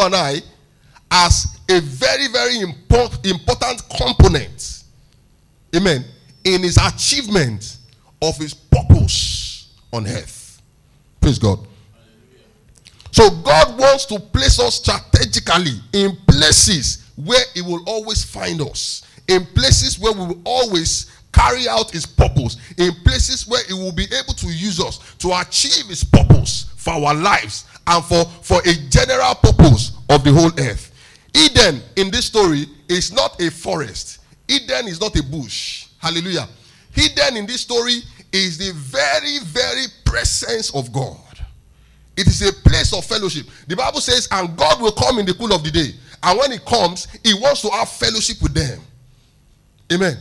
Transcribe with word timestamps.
and 0.00 0.14
I 0.14 0.40
as 1.10 1.58
a 1.68 1.80
very, 1.80 2.28
very 2.28 2.60
import, 2.60 3.24
important 3.26 3.82
component, 3.88 4.84
amen, 5.74 6.04
in 6.44 6.62
his 6.62 6.76
achievement 6.76 7.78
of 8.20 8.36
his 8.36 8.54
purpose 8.54 9.74
on 9.92 10.06
earth. 10.06 10.62
Praise 11.20 11.38
God. 11.38 11.66
So 13.12 13.30
God 13.30 13.78
wants 13.78 14.06
to 14.06 14.18
place 14.18 14.58
us 14.58 14.74
strategically 14.74 15.80
in 15.92 16.16
places 16.26 17.12
where 17.16 17.44
he 17.54 17.62
will 17.62 17.82
always 17.86 18.24
find 18.24 18.60
us, 18.60 19.02
in 19.28 19.46
places 19.54 19.98
where 19.98 20.12
we 20.12 20.26
will 20.26 20.42
always 20.44 21.12
carry 21.32 21.68
out 21.68 21.90
his 21.90 22.06
purpose, 22.06 22.56
in 22.76 22.92
places 23.04 23.46
where 23.46 23.62
he 23.66 23.72
will 23.72 23.92
be 23.92 24.04
able 24.04 24.34
to 24.34 24.46
use 24.48 24.80
us 24.80 25.14
to 25.18 25.32
achieve 25.40 25.86
his 25.86 26.02
purpose 26.02 26.73
for 26.84 26.92
our 26.92 27.14
lives 27.14 27.64
and 27.86 28.04
for, 28.04 28.26
for 28.42 28.60
a 28.60 28.74
general 28.90 29.34
purpose 29.36 29.92
of 30.10 30.22
the 30.22 30.30
whole 30.30 30.52
earth. 30.58 30.92
Eden 31.34 31.80
in 31.96 32.10
this 32.10 32.26
story 32.26 32.66
is 32.90 33.10
not 33.10 33.40
a 33.40 33.50
forest. 33.50 34.20
Eden 34.48 34.86
is 34.86 35.00
not 35.00 35.16
a 35.18 35.22
bush. 35.22 35.86
Hallelujah. 35.98 36.46
Eden 36.94 37.38
in 37.38 37.46
this 37.46 37.62
story 37.62 38.00
is 38.32 38.58
the 38.58 38.72
very, 38.74 39.38
very 39.44 39.86
presence 40.04 40.74
of 40.74 40.92
God. 40.92 41.16
It 42.18 42.26
is 42.26 42.46
a 42.46 42.52
place 42.52 42.92
of 42.92 43.04
fellowship. 43.06 43.46
The 43.66 43.76
Bible 43.76 44.00
says, 44.00 44.28
and 44.30 44.54
God 44.54 44.82
will 44.82 44.92
come 44.92 45.18
in 45.18 45.24
the 45.24 45.32
cool 45.34 45.54
of 45.54 45.64
the 45.64 45.70
day. 45.70 45.94
And 46.22 46.38
when 46.38 46.52
He 46.52 46.58
comes, 46.58 47.08
He 47.24 47.32
wants 47.32 47.62
to 47.62 47.70
have 47.70 47.88
fellowship 47.88 48.42
with 48.42 48.52
them. 48.52 48.80
Amen. 49.90 50.18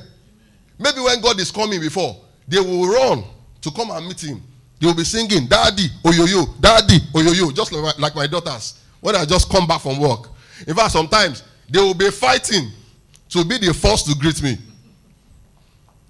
Maybe 0.80 1.02
when 1.02 1.20
God 1.22 1.40
is 1.42 1.52
coming 1.52 1.82
before, 1.82 2.16
they 2.48 2.60
will 2.60 2.88
run 2.88 3.24
to 3.62 3.72
come 3.72 3.92
and 3.92 4.08
meet 4.08 4.22
Him. 4.22 4.42
Will 4.84 4.94
be 4.94 5.04
singing, 5.04 5.48
Daddy, 5.48 5.88
Oyoyo, 6.04 6.60
Daddy, 6.60 7.00
Oyoyo, 7.14 7.56
just 7.56 7.72
like 7.72 7.98
my, 7.98 8.04
like 8.04 8.16
my 8.16 8.28
daughters 8.28 8.80
when 9.00 9.16
I 9.16 9.26
just 9.26 9.50
come 9.50 9.66
back 9.68 9.82
from 9.82 10.00
work. 10.00 10.30
In 10.68 10.76
fact, 10.76 10.92
sometimes 10.92 11.44
they 11.70 11.80
will 11.80 11.94
be 11.94 12.10
fighting 12.10 12.70
to 13.30 13.46
be 13.46 13.58
the 13.58 13.74
first 13.74 14.08
to 14.08 14.16
greet 14.16 14.42
me. 14.42 14.58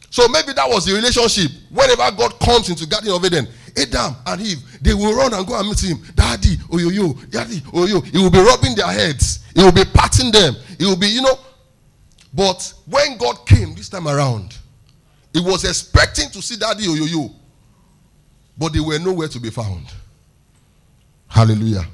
So 0.09 0.28
maybe 0.28 0.53
that 0.53 0.70
was 0.70 0.86
the 0.86 0.94
relationship. 0.94 1.52
Whenever 1.72 2.16
God 2.16 2.39
comes 2.39 2.70
into 2.70 2.86
Garden 2.86 3.12
of 3.12 3.25
Eden, 3.25 3.47
Adam 3.75 4.16
and 4.28 4.42
Eve, 4.42 4.59
they 4.81 4.94
will 4.94 5.16
run 5.16 5.34
and 5.34 5.45
go 5.47 5.58
and 5.59 5.67
meet 5.67 5.84
him. 5.84 5.97
Daddy, 6.14 6.58
oh 6.72 6.78
yo 6.78 6.90
yo, 6.90 7.14
daddy, 7.31 7.64
oh 7.73 7.86
yo. 7.88 8.02
He 8.02 8.17
will 8.19 8.30
be 8.30 8.40
rubbing 8.40 8.75
their 8.75 8.92
heads. 8.92 9.44
He 9.56 9.64
will 9.64 9.72
be 9.72 9.86
patting 9.86 10.31
them. 10.31 10.56
He 10.78 10.86
will 10.86 10.97
be, 10.97 11.08
you 11.08 11.22
know. 11.22 11.40
But 12.34 12.73
when 12.86 13.17
God 13.17 13.45
came 13.47 13.73
this 13.73 13.90
time 13.90 14.08
around, 14.08 14.58
he 15.31 15.40
was 15.40 15.64
expecting 15.64 16.30
to 16.30 16.42
see 16.42 16.58
daddy, 16.58 16.86
oh 16.88 16.95
yo 16.95 17.06
yo. 17.06 17.36
But 18.58 18.73
they 18.73 18.80
were 18.80 19.00
nowhere 19.00 19.28
to 19.28 19.40
be 19.40 19.50
found. 19.50 19.88
Hallelujah. 21.28 21.86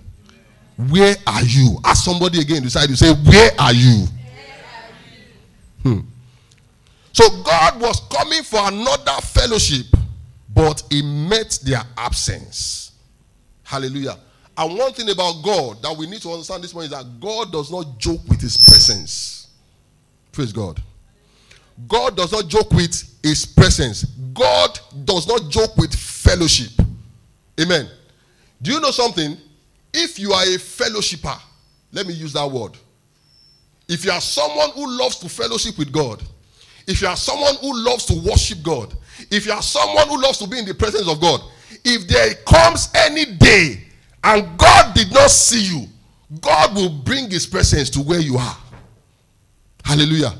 Where 0.89 1.15
are 1.27 1.43
you? 1.43 1.77
Ask 1.83 2.05
somebody 2.05 2.39
again 2.39 2.63
decide 2.63 2.87
to 2.87 2.97
say, 2.97 3.13
Where 3.13 3.51
are 3.59 3.73
you? 3.73 4.05
Hmm. 5.83 5.99
So 7.13 7.27
God 7.43 7.81
was 7.81 8.01
coming 8.11 8.43
for 8.43 8.59
another 8.61 9.21
fellowship, 9.21 9.85
but 10.53 10.83
he 10.89 11.01
met 11.01 11.59
their 11.63 11.81
absence. 11.97 12.91
Hallelujah. 13.63 14.17
And 14.57 14.77
one 14.77 14.91
thing 14.93 15.09
about 15.09 15.41
God 15.43 15.81
that 15.83 15.95
we 15.95 16.05
need 16.05 16.21
to 16.21 16.31
understand 16.31 16.63
this 16.63 16.73
morning 16.73 16.91
is 16.91 16.97
that 16.97 17.19
God 17.19 17.51
does 17.51 17.71
not 17.71 17.97
joke 17.97 18.21
with 18.27 18.41
his 18.41 18.57
presence. 18.57 19.47
Praise 20.31 20.51
God. 20.51 20.81
God 21.87 22.17
does 22.17 22.31
not 22.31 22.47
joke 22.47 22.71
with 22.71 23.19
his 23.23 23.45
presence. 23.45 24.03
God 24.33 24.79
does 25.05 25.27
not 25.27 25.49
joke 25.49 25.77
with 25.77 25.93
fellowship. 26.29 26.71
Amen. 27.59 27.89
Do 28.61 28.71
you 28.71 28.79
know 28.79 28.91
something? 28.91 29.35
If 29.93 30.19
you 30.19 30.31
are 30.31 30.43
a 30.43 30.57
fellowshipper, 30.57 31.39
let 31.91 32.05
me 32.05 32.13
use 32.13 32.33
that 32.33 32.49
word. 32.49 32.73
If 33.87 34.05
you 34.05 34.11
are 34.11 34.21
someone 34.21 34.69
who 34.71 34.87
loves 34.87 35.17
to 35.19 35.29
fellowship 35.29 35.77
with 35.77 35.91
God, 35.91 36.21
if 36.85 37.01
you 37.01 37.07
are 37.07 37.15
someone 37.15 37.55
who 37.61 37.75
loves 37.83 38.05
to 38.05 38.13
worship 38.13 38.59
God, 38.61 38.95
if 39.31 39.45
you 39.45 39.51
are 39.51 39.61
someone 39.61 40.07
who 40.07 40.21
loves 40.21 40.37
to 40.39 40.47
be 40.47 40.59
in 40.59 40.65
the 40.65 40.75
presence 40.75 41.07
of 41.07 41.19
God, 41.19 41.41
if 41.83 42.07
there 42.07 42.35
comes 42.45 42.89
any 42.93 43.25
day 43.25 43.83
and 44.23 44.57
God 44.57 44.93
did 44.93 45.11
not 45.11 45.31
see 45.31 45.63
you, 45.63 45.87
God 46.41 46.75
will 46.75 46.89
bring 46.89 47.29
his 47.29 47.47
presence 47.47 47.89
to 47.91 48.01
where 48.01 48.19
you 48.19 48.37
are. 48.37 48.57
Hallelujah. 49.83 50.33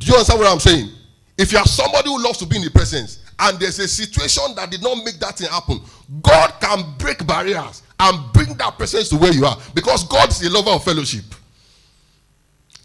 Do 0.00 0.06
you 0.06 0.14
understand 0.14 0.40
what 0.40 0.52
I'm 0.52 0.58
saying? 0.58 0.90
If 1.38 1.52
you 1.52 1.58
are 1.58 1.66
somebody 1.66 2.08
who 2.08 2.20
loves 2.22 2.38
to 2.38 2.46
be 2.46 2.56
in 2.56 2.62
the 2.62 2.70
presence 2.70 3.20
and 3.38 3.58
there's 3.58 3.78
a 3.78 3.88
situation 3.88 4.54
that 4.56 4.70
did 4.70 4.82
not 4.82 5.04
make 5.04 5.18
that 5.18 5.38
thing 5.38 5.48
happen, 5.48 5.80
God 6.22 6.52
can 6.60 6.94
break 6.98 7.26
barriers 7.26 7.82
and 8.00 8.32
bring 8.32 8.54
that 8.54 8.76
presence 8.76 9.08
to 9.10 9.16
where 9.16 9.32
you 9.32 9.44
are 9.44 9.56
because 9.74 10.04
God 10.04 10.28
is 10.30 10.42
a 10.42 10.50
lover 10.50 10.70
of 10.70 10.84
fellowship. 10.84 11.24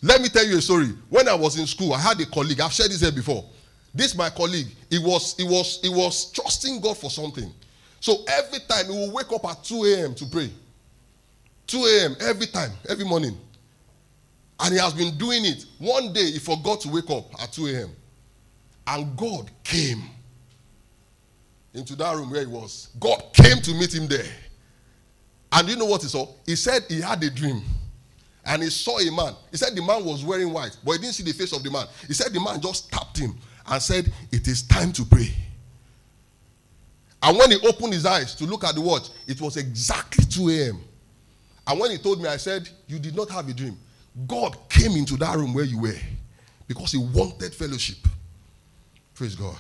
Let 0.01 0.21
me 0.21 0.29
tell 0.29 0.45
you 0.45 0.57
a 0.57 0.61
story. 0.61 0.87
When 1.09 1.27
I 1.27 1.35
was 1.35 1.59
in 1.59 1.67
school, 1.67 1.93
I 1.93 1.99
had 1.99 2.19
a 2.19 2.25
colleague. 2.25 2.59
I've 2.59 2.73
shared 2.73 2.89
this 2.89 3.01
here 3.01 3.11
before. 3.11 3.45
This 3.93 4.15
my 4.15 4.29
colleague. 4.29 4.67
He 4.89 4.97
was 4.99 5.35
he 5.37 5.43
was 5.43 5.79
he 5.81 5.89
was 5.89 6.31
trusting 6.31 6.81
God 6.81 6.97
for 6.97 7.09
something. 7.09 7.51
So 7.99 8.23
every 8.27 8.59
time 8.67 8.85
he 8.85 8.91
will 8.91 9.11
wake 9.11 9.31
up 9.31 9.45
at 9.45 9.63
2 9.63 9.83
a.m. 9.83 10.15
to 10.15 10.25
pray. 10.25 10.49
2 11.67 11.77
a.m. 11.77 12.15
every 12.21 12.47
time, 12.47 12.71
every 12.89 13.05
morning. 13.05 13.37
And 14.59 14.73
he 14.73 14.79
has 14.79 14.93
been 14.93 15.15
doing 15.17 15.45
it. 15.45 15.65
One 15.77 16.11
day 16.11 16.31
he 16.31 16.39
forgot 16.39 16.81
to 16.81 16.89
wake 16.89 17.09
up 17.09 17.25
at 17.41 17.51
2 17.51 17.67
a.m. 17.67 17.89
And 18.87 19.15
God 19.15 19.51
came 19.63 20.01
into 21.73 21.95
that 21.95 22.15
room 22.15 22.31
where 22.31 22.41
he 22.41 22.47
was. 22.47 22.89
God 22.99 23.23
came 23.33 23.57
to 23.61 23.73
meet 23.73 23.93
him 23.93 24.07
there. 24.07 24.25
And 25.51 25.69
you 25.69 25.75
know 25.75 25.85
what 25.85 26.01
he 26.01 26.07
saw? 26.07 26.27
He 26.45 26.55
said 26.55 26.83
he 26.87 27.01
had 27.01 27.23
a 27.23 27.29
dream. 27.29 27.61
And 28.45 28.63
he 28.63 28.69
saw 28.69 28.99
a 28.99 29.11
man. 29.11 29.35
He 29.51 29.57
said 29.57 29.75
the 29.75 29.81
man 29.81 30.03
was 30.03 30.25
wearing 30.25 30.51
white, 30.51 30.75
but 30.83 30.93
he 30.93 30.97
didn't 30.99 31.13
see 31.13 31.23
the 31.23 31.33
face 31.33 31.53
of 31.53 31.63
the 31.63 31.69
man. 31.69 31.85
He 32.07 32.13
said 32.13 32.33
the 32.33 32.39
man 32.39 32.59
just 32.59 32.91
tapped 32.91 33.17
him 33.17 33.35
and 33.67 33.81
said, 33.81 34.11
It 34.31 34.47
is 34.47 34.63
time 34.63 34.91
to 34.93 35.05
pray. 35.05 35.31
And 37.23 37.37
when 37.37 37.51
he 37.51 37.57
opened 37.67 37.93
his 37.93 38.05
eyes 38.05 38.33
to 38.35 38.45
look 38.45 38.63
at 38.63 38.73
the 38.73 38.81
watch, 38.81 39.09
it 39.27 39.39
was 39.39 39.57
exactly 39.57 40.25
2 40.25 40.49
a.m. 40.49 40.81
And 41.67 41.79
when 41.79 41.91
he 41.91 41.97
told 41.99 42.19
me, 42.19 42.27
I 42.27 42.37
said, 42.37 42.67
You 42.87 42.97
did 42.97 43.15
not 43.15 43.29
have 43.29 43.47
a 43.47 43.53
dream. 43.53 43.77
God 44.27 44.57
came 44.69 44.93
into 44.93 45.15
that 45.17 45.35
room 45.37 45.53
where 45.53 45.63
you 45.63 45.79
were 45.79 45.99
because 46.67 46.91
he 46.91 46.97
wanted 46.97 47.53
fellowship. 47.53 47.97
Praise 49.13 49.35
God. 49.35 49.57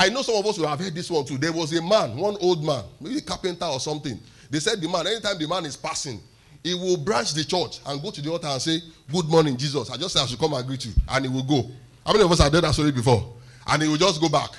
I 0.00 0.08
know 0.08 0.22
some 0.22 0.36
of 0.36 0.46
us 0.46 0.56
will 0.56 0.66
have 0.66 0.80
heard 0.80 0.94
this 0.94 1.10
one 1.10 1.26
too. 1.26 1.36
There 1.36 1.52
was 1.52 1.76
a 1.76 1.82
man, 1.82 2.16
one 2.16 2.34
old 2.40 2.64
man, 2.64 2.84
maybe 3.02 3.18
a 3.18 3.20
carpenter 3.20 3.66
or 3.66 3.78
something. 3.78 4.18
They 4.48 4.58
said 4.58 4.80
the 4.80 4.88
man, 4.88 5.06
anytime 5.06 5.38
the 5.38 5.46
man 5.46 5.66
is 5.66 5.76
passing, 5.76 6.18
he 6.64 6.72
will 6.72 6.96
branch 6.96 7.34
the 7.34 7.44
church 7.44 7.80
and 7.84 8.00
go 8.00 8.10
to 8.10 8.22
the 8.22 8.30
altar 8.30 8.46
and 8.46 8.62
say, 8.62 8.78
Good 9.12 9.26
morning, 9.26 9.58
Jesus. 9.58 9.90
I 9.90 9.98
just 9.98 10.14
said 10.14 10.22
I 10.22 10.26
should 10.26 10.38
come 10.38 10.54
and 10.54 10.66
greet 10.66 10.86
you. 10.86 10.92
And 11.06 11.26
he 11.26 11.30
will 11.30 11.42
go. 11.42 11.70
How 12.06 12.14
many 12.14 12.24
of 12.24 12.32
us 12.32 12.38
have 12.40 12.50
heard 12.50 12.64
that 12.64 12.72
story 12.72 12.92
before? 12.92 13.30
And 13.66 13.82
he 13.82 13.88
will 13.90 13.98
just 13.98 14.22
go 14.22 14.30
back. 14.30 14.52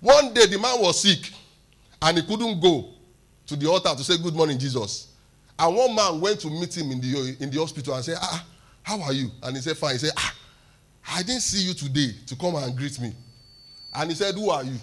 One 0.00 0.32
day 0.32 0.46
the 0.46 0.58
man 0.58 0.80
was 0.80 1.02
sick 1.02 1.30
and 2.00 2.16
he 2.16 2.24
couldn't 2.24 2.58
go 2.58 2.88
to 3.48 3.56
the 3.56 3.68
altar 3.68 3.90
to 3.94 4.02
say, 4.02 4.16
Good 4.16 4.34
morning, 4.34 4.58
Jesus. 4.58 5.08
And 5.58 5.76
one 5.76 5.94
man 5.94 6.22
went 6.22 6.40
to 6.40 6.48
meet 6.48 6.74
him 6.74 6.90
in 6.90 7.02
the, 7.02 7.36
in 7.38 7.50
the 7.50 7.60
hospital 7.60 7.96
and 7.96 8.02
said, 8.02 8.16
Ah, 8.18 8.46
how 8.82 9.02
are 9.02 9.12
you? 9.12 9.30
And 9.42 9.56
he 9.56 9.60
said, 9.60 9.76
Fine. 9.76 9.92
He 9.92 9.98
said, 9.98 10.12
Ah, 10.16 10.34
I 11.16 11.22
didn't 11.22 11.42
see 11.42 11.68
you 11.68 11.74
today 11.74 12.14
to 12.28 12.34
come 12.34 12.54
and 12.54 12.74
greet 12.74 12.98
me. 12.98 13.12
And 13.94 14.10
he 14.10 14.16
said, 14.16 14.34
Who 14.34 14.50
are 14.50 14.64
you? 14.64 14.76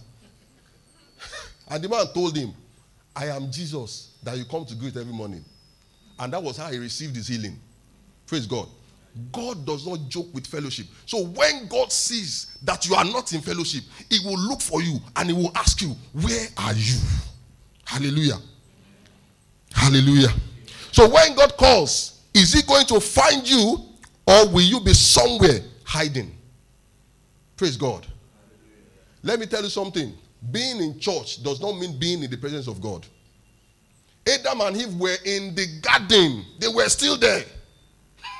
and 1.69 1.83
the 1.83 1.89
man 1.89 2.05
told 2.13 2.35
him, 2.35 2.53
I 3.15 3.27
am 3.27 3.51
Jesus 3.51 4.15
that 4.23 4.37
you 4.37 4.45
come 4.45 4.65
to 4.65 4.75
greet 4.75 4.95
every 4.95 5.13
morning. 5.13 5.43
And 6.19 6.33
that 6.33 6.41
was 6.41 6.57
how 6.57 6.67
he 6.69 6.77
received 6.77 7.15
his 7.15 7.27
healing. 7.27 7.59
Praise 8.25 8.45
God. 8.45 8.67
God 9.31 9.65
does 9.65 9.87
not 9.87 10.07
joke 10.09 10.27
with 10.33 10.45
fellowship. 10.45 10.85
So 11.05 11.23
when 11.23 11.67
God 11.67 11.91
sees 11.91 12.57
that 12.63 12.87
you 12.87 12.95
are 12.95 13.05
not 13.05 13.33
in 13.33 13.41
fellowship, 13.41 13.83
he 14.09 14.19
will 14.25 14.37
look 14.37 14.61
for 14.61 14.81
you 14.81 14.99
and 15.15 15.29
he 15.29 15.33
will 15.33 15.51
ask 15.55 15.81
you, 15.81 15.95
Where 16.13 16.47
are 16.57 16.73
you? 16.73 16.99
Hallelujah. 17.85 18.37
Hallelujah. 19.73 20.29
So 20.91 21.09
when 21.09 21.35
God 21.35 21.55
calls, 21.57 22.21
is 22.33 22.53
he 22.53 22.61
going 22.61 22.85
to 22.87 22.99
find 22.99 23.47
you 23.47 23.77
or 24.27 24.49
will 24.49 24.61
you 24.61 24.79
be 24.79 24.93
somewhere 24.93 25.61
hiding? 25.83 26.35
Praise 27.55 27.77
God. 27.77 28.05
Let 29.23 29.39
me 29.39 29.45
tell 29.45 29.63
you 29.63 29.69
something. 29.69 30.13
Being 30.51 30.77
in 30.81 30.99
church 30.99 31.43
does 31.43 31.59
not 31.59 31.73
mean 31.77 31.97
being 31.97 32.23
in 32.23 32.29
the 32.29 32.37
presence 32.37 32.67
of 32.67 32.81
God. 32.81 33.05
Adam 34.27 34.61
and 34.61 34.77
Eve 34.77 34.95
were 34.95 35.15
in 35.25 35.55
the 35.55 35.65
garden, 35.81 36.45
they 36.59 36.67
were 36.67 36.87
still 36.89 37.17
there. 37.17 37.43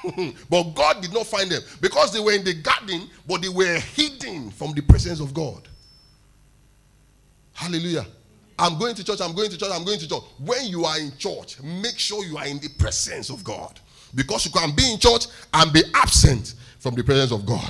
but 0.50 0.64
God 0.76 1.02
did 1.02 1.14
not 1.14 1.26
find 1.28 1.50
them 1.50 1.62
because 1.82 2.14
they 2.14 2.20
were 2.20 2.34
in 2.34 2.44
the 2.44 2.54
garden, 2.54 3.10
but 3.28 3.42
they 3.42 3.50
were 3.50 3.80
hidden 3.80 4.52
from 4.52 4.74
the 4.74 4.82
presence 4.82 5.20
of 5.20 5.34
God. 5.34 5.68
Hallelujah. 7.54 8.06
I'm 8.60 8.78
going 8.78 8.96
to 8.96 9.04
church, 9.04 9.22
I'm 9.22 9.36
going 9.36 9.50
to 9.50 9.58
church, 9.58 9.70
I'm 9.72 9.84
going 9.84 10.00
to 10.00 10.08
church. 10.08 10.24
When 10.40 10.66
you 10.66 10.86
are 10.86 11.00
in 11.00 11.16
church, 11.18 11.62
make 11.62 11.98
sure 11.98 12.24
you 12.26 12.38
are 12.38 12.48
in 12.48 12.60
the 12.60 12.70
presence 12.70 13.30
of 13.30 13.44
God. 13.44 13.80
Because 14.16 14.46
you 14.46 14.52
can 14.52 14.76
be 14.76 14.92
in 14.92 15.00
church 15.00 15.28
and 15.54 15.72
be 15.72 15.84
absent 15.94 16.56
from 16.80 16.96
the 16.96 17.04
presence 17.04 17.32
of 17.32 17.46
God. 17.46 17.70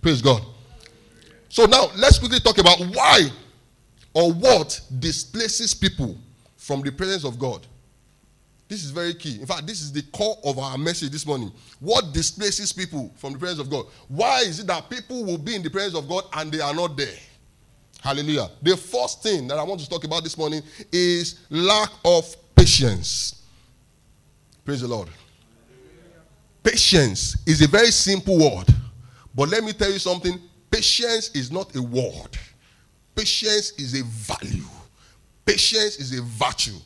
Praise 0.00 0.22
God. 0.22 0.42
So 1.48 1.66
now 1.66 1.90
let's 1.96 2.18
quickly 2.18 2.40
talk 2.40 2.58
about 2.58 2.78
why 2.78 3.28
or 4.14 4.32
what 4.32 4.80
displaces 4.98 5.74
people 5.74 6.16
from 6.56 6.82
the 6.82 6.92
presence 6.92 7.24
of 7.24 7.38
God. 7.38 7.66
This 8.68 8.84
is 8.84 8.90
very 8.90 9.14
key. 9.14 9.40
In 9.40 9.46
fact, 9.46 9.66
this 9.66 9.80
is 9.80 9.90
the 9.92 10.02
core 10.12 10.36
of 10.44 10.58
our 10.58 10.76
message 10.76 11.10
this 11.10 11.24
morning. 11.24 11.50
What 11.80 12.12
displaces 12.12 12.70
people 12.70 13.10
from 13.16 13.32
the 13.32 13.38
presence 13.38 13.60
of 13.60 13.70
God? 13.70 13.86
Why 14.08 14.40
is 14.40 14.60
it 14.60 14.66
that 14.66 14.90
people 14.90 15.24
will 15.24 15.38
be 15.38 15.54
in 15.54 15.62
the 15.62 15.70
presence 15.70 15.94
of 15.94 16.06
God 16.06 16.24
and 16.34 16.52
they 16.52 16.60
are 16.60 16.74
not 16.74 16.94
there? 16.96 17.16
Hallelujah. 18.02 18.50
The 18.62 18.76
first 18.76 19.22
thing 19.22 19.48
that 19.48 19.58
I 19.58 19.62
want 19.62 19.80
to 19.80 19.88
talk 19.88 20.04
about 20.04 20.22
this 20.22 20.36
morning 20.36 20.62
is 20.92 21.40
lack 21.48 21.90
of 22.04 22.36
patience. 22.54 23.42
Praise 24.64 24.82
the 24.82 24.88
Lord. 24.88 25.08
Patience 26.62 27.38
is 27.46 27.62
a 27.62 27.68
very 27.68 27.90
simple 27.90 28.38
word. 28.38 28.66
But 29.34 29.48
let 29.48 29.64
me 29.64 29.72
tell 29.72 29.90
you 29.90 29.98
something 29.98 30.38
patience 30.70 31.30
is 31.34 31.50
not 31.50 31.74
a 31.76 31.82
word, 31.82 32.38
patience 33.14 33.72
is 33.72 34.00
a 34.00 34.04
value, 34.04 34.64
patience 35.44 35.96
is 35.96 36.18
a 36.18 36.22
virtue. 36.22 36.76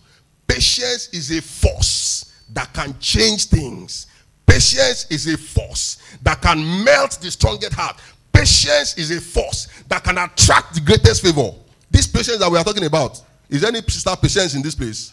Patience 0.47 1.09
is 1.15 1.31
a 1.31 1.41
force 1.41 2.31
that 2.53 2.71
can 2.75 2.95
change 2.99 3.47
things. 3.47 4.07
Patience 4.45 5.07
is 5.11 5.27
a 5.27 5.39
force 5.39 5.97
that 6.23 6.43
can 6.43 6.85
melt 6.85 7.13
the 7.23 7.31
strongest 7.31 7.73
heart. 7.73 7.97
Patience 8.35 8.99
is 8.99 9.11
a 9.13 9.21
force 9.21 9.69
that 9.89 10.05
can 10.05 10.19
attract 10.19 10.75
the 10.75 10.81
greatest 10.83 11.23
favor. 11.23 11.53
This 11.91 12.07
patience 12.07 12.39
that 12.39 12.51
we 12.51 12.59
are 12.59 12.65
talking 12.65 12.85
about, 12.85 13.23
is 13.49 13.65
any 13.65 13.81
sister 13.81 14.15
patience 14.21 14.55
in 14.55 14.61
this 14.61 14.75
place? 14.75 15.13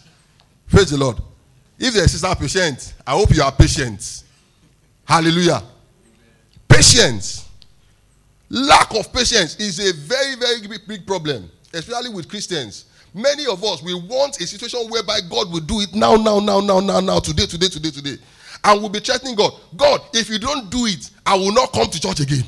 Praise 0.68 0.90
the 0.90 0.98
Lord. 0.98 1.22
If 1.78 1.94
there's 1.94 2.12
sister 2.12 2.36
patient, 2.36 2.94
I 3.08 3.12
hope 3.12 3.34
you 3.34 3.42
are 3.42 3.52
patient. 3.54 4.24
Hallelujah. 5.06 5.64
Patience. 6.68 7.49
Lack 8.50 8.96
of 8.96 9.14
patience 9.14 9.56
is 9.58 9.80
a 9.80 9.94
very, 9.94 10.36
very 10.36 10.78
big, 10.88 11.06
problem, 11.06 11.50
especially 11.74 12.10
with 12.10 12.28
Christians. 12.28 12.86
Many 13.14 13.46
of 13.46 13.64
us, 13.64 13.84
we 13.84 13.94
want 13.94 14.40
a 14.40 14.48
situation 14.48 14.80
whereby 14.90 15.20
God 15.30 15.52
will 15.52 15.60
do 15.60 15.82
it 15.82 15.94
now, 15.94 16.16
now, 16.16 16.40
now, 16.40 16.60
now, 16.60 16.80
now, 16.80 17.00
now, 17.00 17.20
today, 17.20 17.46
today, 17.46 17.68
today, 17.68 17.92
today. 17.92 18.18
And 18.64 18.82
we'll 18.82 18.90
be 18.90 19.00
threatening 19.00 19.36
God. 19.36 19.54
God, 19.76 20.02
if 20.14 20.30
you 20.30 20.40
don't 20.40 20.70
do 20.70 20.86
it, 20.86 21.10
I 21.26 21.36
will 21.36 21.54
not 21.54 21.72
come 21.72 21.88
to 21.88 22.00
church 22.00 22.20
again. 22.20 22.44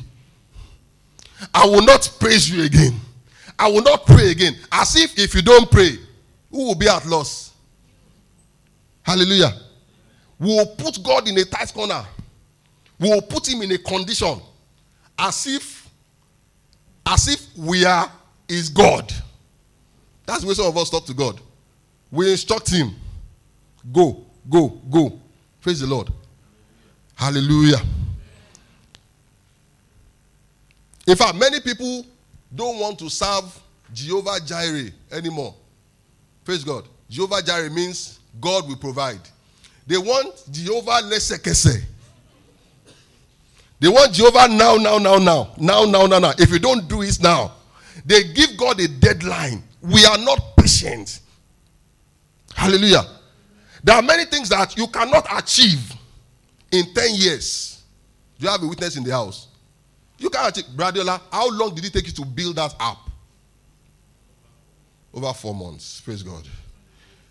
I 1.54 1.66
will 1.66 1.84
not 1.84 2.12
praise 2.20 2.50
you 2.50 2.64
again. 2.64 3.00
I 3.58 3.70
will 3.70 3.84
not 3.84 4.06
pray 4.06 4.32
again. 4.32 4.56
As 4.72 4.96
if 4.96 5.18
if 5.18 5.36
you 5.36 5.42
don't 5.42 5.70
pray, 5.70 5.98
who 6.50 6.68
will 6.68 6.76
be 6.76 6.88
at 6.88 7.06
loss? 7.06 7.54
Hallelujah. 9.04 9.54
We 10.40 10.48
will 10.48 10.66
put 10.66 11.02
God 11.04 11.28
in 11.28 11.38
a 11.38 11.46
tight 11.46 11.74
corner. 11.74 12.04
We 13.00 13.10
will 13.10 13.22
put 13.22 13.48
him 13.48 13.62
in 13.62 13.72
a 13.72 13.78
condition 13.78 14.42
as 15.18 15.48
if 15.48 15.81
as 17.06 17.28
if 17.28 17.58
we 17.58 17.86
are 17.86 18.12
is 18.48 18.70
God. 18.70 19.12
That's 20.26 20.44
way 20.46 20.54
some 20.54 20.66
of 20.66 20.78
us 20.78 20.90
talk 20.90 21.06
to 21.06 21.14
God. 21.14 21.40
We 22.12 22.32
instruct 22.32 22.70
him. 22.70 22.92
Go, 23.92 24.26
go, 24.50 24.70
go. 24.90 25.20
Praise 25.62 25.80
the 25.80 25.88
Lord. 25.88 26.10
Hallelujah. 27.16 27.80
In 31.08 31.16
fact, 31.16 31.36
many 31.36 31.60
people 31.60 32.06
don't 32.54 32.80
want 32.80 33.00
to 33.00 33.10
serve 33.10 33.60
Jehovah 33.94 34.40
Jireh 34.46 34.92
anymore. 35.12 35.56
Praise 36.44 36.64
God. 36.64 36.86
Jehovah 37.10 37.42
Jireh 37.42 37.70
means 37.70 38.20
God 38.40 38.68
will 38.68 38.78
provide. 38.78 39.20
They 39.86 39.98
want 39.98 40.44
Jehovah 40.52 41.02
Lesekese. 41.04 41.84
They 43.82 43.88
want 43.90 44.14
Jehovah 44.14 44.48
now, 44.48 44.76
now, 44.76 45.00
now, 45.00 45.18
now. 45.18 45.56
Now, 45.58 45.86
now, 45.86 46.06
now, 46.06 46.20
now. 46.20 46.34
If 46.38 46.52
you 46.52 46.60
don't 46.60 46.88
do 46.88 47.02
it 47.02 47.20
now, 47.20 47.54
they 48.06 48.26
give 48.32 48.56
God 48.56 48.80
a 48.80 48.88
deadline. 48.88 49.64
We 49.82 50.06
are 50.06 50.20
not 50.20 50.56
patient. 50.56 51.20
Hallelujah. 52.56 53.04
There 53.84 53.96
are 53.96 54.04
many 54.04 54.26
things 54.26 54.50
that 54.50 54.78
you 54.78 54.86
cannot 54.86 55.26
achieve 55.36 55.94
in 56.72 56.94
10 56.94 57.16
years. 57.16 57.82
Do 58.38 58.46
you 58.46 58.52
have 58.52 58.62
a 58.62 58.68
witness 58.68 58.98
in 58.98 59.04
the 59.04 59.12
house? 59.12 59.48
You 60.20 60.30
can't 60.30 60.56
achieve. 60.56 60.70
Bradiola, 60.76 61.20
how 61.32 61.50
long 61.50 61.74
did 61.74 61.84
it 61.84 61.92
take 61.92 62.06
you 62.06 62.14
to 62.14 62.26
build 62.26 62.58
that 62.58 62.76
app? 62.80 63.00
Over 65.12 65.34
four 65.34 65.56
months. 65.56 66.02
Praise 66.02 66.22
God. 66.22 66.44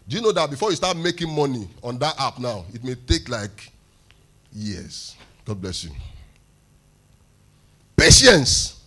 Do 0.08 0.16
you 0.16 0.20
know 0.20 0.32
that 0.32 0.50
before 0.50 0.70
you 0.70 0.76
start 0.76 0.96
making 0.96 1.32
money 1.32 1.68
on 1.80 1.96
that 2.00 2.20
app 2.20 2.40
now, 2.40 2.64
it 2.74 2.82
may 2.82 2.96
take 2.96 3.28
like 3.28 3.70
years? 4.52 5.14
God 5.44 5.60
bless 5.60 5.84
you. 5.84 5.92
Patience. 8.00 8.80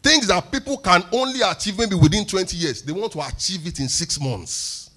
Things 0.00 0.28
that 0.28 0.52
people 0.52 0.76
can 0.76 1.02
only 1.10 1.40
achieve 1.40 1.76
maybe 1.76 1.96
within 1.96 2.24
20 2.24 2.56
years, 2.56 2.80
they 2.82 2.92
want 2.92 3.10
to 3.10 3.20
achieve 3.20 3.66
it 3.66 3.80
in 3.80 3.88
six 3.88 4.20
months. 4.20 4.90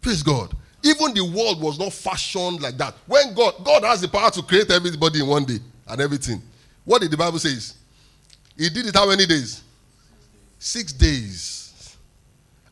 Praise 0.00 0.22
God. 0.22 0.54
Even 0.84 1.12
the 1.12 1.24
world 1.24 1.60
was 1.60 1.76
not 1.76 1.92
fashioned 1.92 2.62
like 2.62 2.76
that. 2.76 2.94
When 3.08 3.34
God, 3.34 3.54
God 3.64 3.82
has 3.82 4.00
the 4.00 4.06
power 4.06 4.30
to 4.30 4.42
create 4.42 4.70
everybody 4.70 5.18
in 5.18 5.26
one 5.26 5.44
day 5.44 5.58
and 5.88 6.00
everything. 6.00 6.40
What 6.84 7.02
did 7.02 7.10
the 7.10 7.16
Bible 7.16 7.40
say? 7.40 7.74
He 8.56 8.68
did 8.68 8.86
it 8.86 8.94
how 8.94 9.08
many 9.08 9.26
days? 9.26 9.64
Six 10.60 10.92
days. 10.92 11.96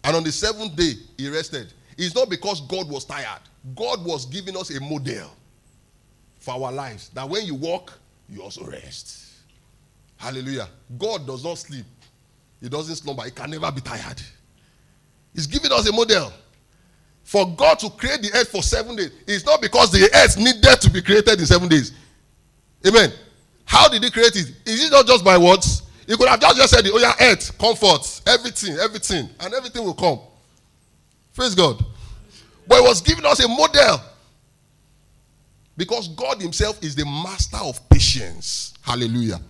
And 0.04 0.14
on 0.14 0.22
the 0.22 0.30
seventh 0.30 0.76
day, 0.76 0.92
he 1.18 1.28
rested. 1.28 1.72
It's 1.98 2.14
not 2.14 2.30
because 2.30 2.60
God 2.60 2.88
was 2.88 3.04
tired. 3.04 3.40
God 3.74 4.04
was 4.04 4.26
giving 4.26 4.56
us 4.56 4.70
a 4.70 4.80
model 4.80 5.32
for 6.38 6.54
our 6.54 6.70
lives. 6.70 7.08
That 7.08 7.28
when 7.28 7.44
you 7.44 7.56
walk, 7.56 7.98
you 8.28 8.42
also 8.42 8.64
rest. 8.64 9.24
Hallelujah. 10.16 10.68
God 10.98 11.26
does 11.26 11.44
not 11.44 11.58
sleep. 11.58 11.84
He 12.60 12.68
doesn't 12.68 12.96
slumber. 12.96 13.22
He 13.24 13.30
can 13.30 13.50
never 13.50 13.70
be 13.70 13.80
tired. 13.80 14.20
He's 15.34 15.46
giving 15.46 15.70
us 15.72 15.88
a 15.88 15.92
model. 15.92 16.32
For 17.22 17.46
God 17.56 17.78
to 17.80 17.90
create 17.90 18.22
the 18.22 18.30
earth 18.34 18.48
for 18.48 18.62
seven 18.62 18.96
days, 18.96 19.10
it's 19.26 19.44
not 19.44 19.60
because 19.60 19.90
the 19.90 20.08
earth 20.14 20.38
needed 20.38 20.80
to 20.80 20.90
be 20.90 21.02
created 21.02 21.38
in 21.40 21.46
seven 21.46 21.68
days. 21.68 21.92
Amen. 22.86 23.12
How 23.64 23.88
did 23.88 24.02
he 24.04 24.10
create 24.10 24.36
it? 24.36 24.52
Is 24.64 24.84
it 24.86 24.92
not 24.92 25.06
just 25.06 25.24
by 25.24 25.36
words? 25.36 25.82
He 26.06 26.16
could 26.16 26.28
have 26.28 26.40
just, 26.40 26.56
just 26.56 26.72
said, 26.72 26.84
Oh, 26.86 26.98
yeah, 26.98 27.14
earth, 27.20 27.58
comfort, 27.58 28.20
everything, 28.26 28.76
everything, 28.78 29.28
and 29.40 29.54
everything 29.54 29.84
will 29.84 29.94
come. 29.94 30.20
Praise 31.34 31.54
God. 31.54 31.84
But 32.66 32.80
he 32.80 32.86
was 32.86 33.00
giving 33.00 33.24
us 33.26 33.44
a 33.44 33.48
model. 33.48 34.00
Because 35.76 36.08
God 36.08 36.40
Himself 36.40 36.82
is 36.82 36.94
the 36.94 37.04
master 37.04 37.58
of 37.58 37.86
patience. 37.88 38.74
Hallelujah. 38.82 39.40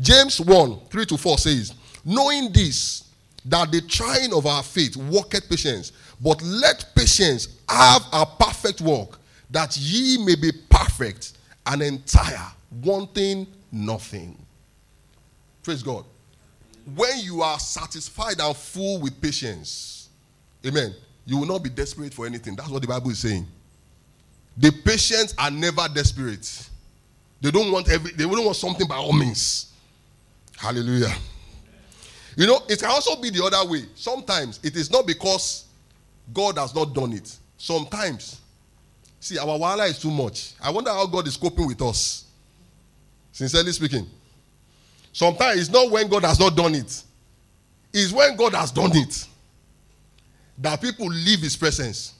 James 0.00 0.40
1 0.40 0.80
3 0.90 1.06
to 1.06 1.16
4 1.16 1.38
says, 1.38 1.74
Knowing 2.04 2.52
this, 2.52 3.04
that 3.46 3.70
the 3.70 3.80
trying 3.82 4.32
of 4.32 4.46
our 4.46 4.62
faith 4.62 4.96
worketh 4.96 5.48
patience, 5.48 5.92
but 6.22 6.40
let 6.42 6.86
patience 6.94 7.60
have 7.68 8.02
a 8.12 8.24
perfect 8.24 8.80
work, 8.80 9.18
that 9.50 9.76
ye 9.76 10.24
may 10.24 10.34
be 10.34 10.50
perfect 10.70 11.34
and 11.66 11.82
entire, 11.82 12.50
wanting 12.82 13.46
nothing. 13.70 14.36
Praise 15.62 15.82
God. 15.82 16.04
When 16.94 17.18
you 17.20 17.42
are 17.42 17.58
satisfied 17.58 18.40
and 18.40 18.54
full 18.54 19.00
with 19.00 19.20
patience, 19.20 20.08
amen, 20.66 20.94
you 21.24 21.38
will 21.38 21.46
not 21.46 21.62
be 21.62 21.70
desperate 21.70 22.12
for 22.12 22.26
anything. 22.26 22.56
That's 22.56 22.68
what 22.68 22.82
the 22.82 22.88
Bible 22.88 23.10
is 23.10 23.18
saying. 23.18 23.46
The 24.56 24.70
patients 24.84 25.34
are 25.38 25.50
never 25.50 25.88
desperate. 25.92 26.68
They 27.40 27.50
don't 27.50 27.72
want 27.72 27.88
every 27.90 28.12
they 28.12 28.24
wouldn't 28.24 28.44
want 28.44 28.56
something 28.56 28.86
by 28.86 28.96
all 28.96 29.12
means. 29.12 29.72
Hallelujah. 30.56 31.12
You 32.36 32.46
know, 32.46 32.62
it 32.68 32.80
can 32.80 32.90
also 32.90 33.20
be 33.20 33.30
the 33.30 33.44
other 33.44 33.68
way. 33.68 33.84
Sometimes 33.94 34.60
it 34.62 34.76
is 34.76 34.90
not 34.90 35.06
because 35.06 35.66
God 36.32 36.58
has 36.58 36.74
not 36.74 36.94
done 36.94 37.12
it. 37.12 37.36
Sometimes, 37.58 38.40
see, 39.20 39.38
our 39.38 39.58
wala 39.58 39.86
is 39.86 39.98
too 39.98 40.10
much. 40.10 40.54
I 40.62 40.70
wonder 40.70 40.90
how 40.90 41.06
God 41.06 41.26
is 41.28 41.36
coping 41.36 41.66
with 41.66 41.80
us. 41.82 42.24
Sincerely 43.32 43.72
speaking. 43.72 44.06
Sometimes 45.12 45.60
it's 45.60 45.70
not 45.70 45.90
when 45.90 46.08
God 46.08 46.24
has 46.24 46.40
not 46.40 46.56
done 46.56 46.74
it, 46.74 47.02
it's 47.92 48.12
when 48.12 48.36
God 48.36 48.54
has 48.54 48.70
done 48.72 48.96
it 48.96 49.26
that 50.58 50.80
people 50.80 51.06
leave 51.06 51.40
His 51.40 51.56
presence. 51.56 52.14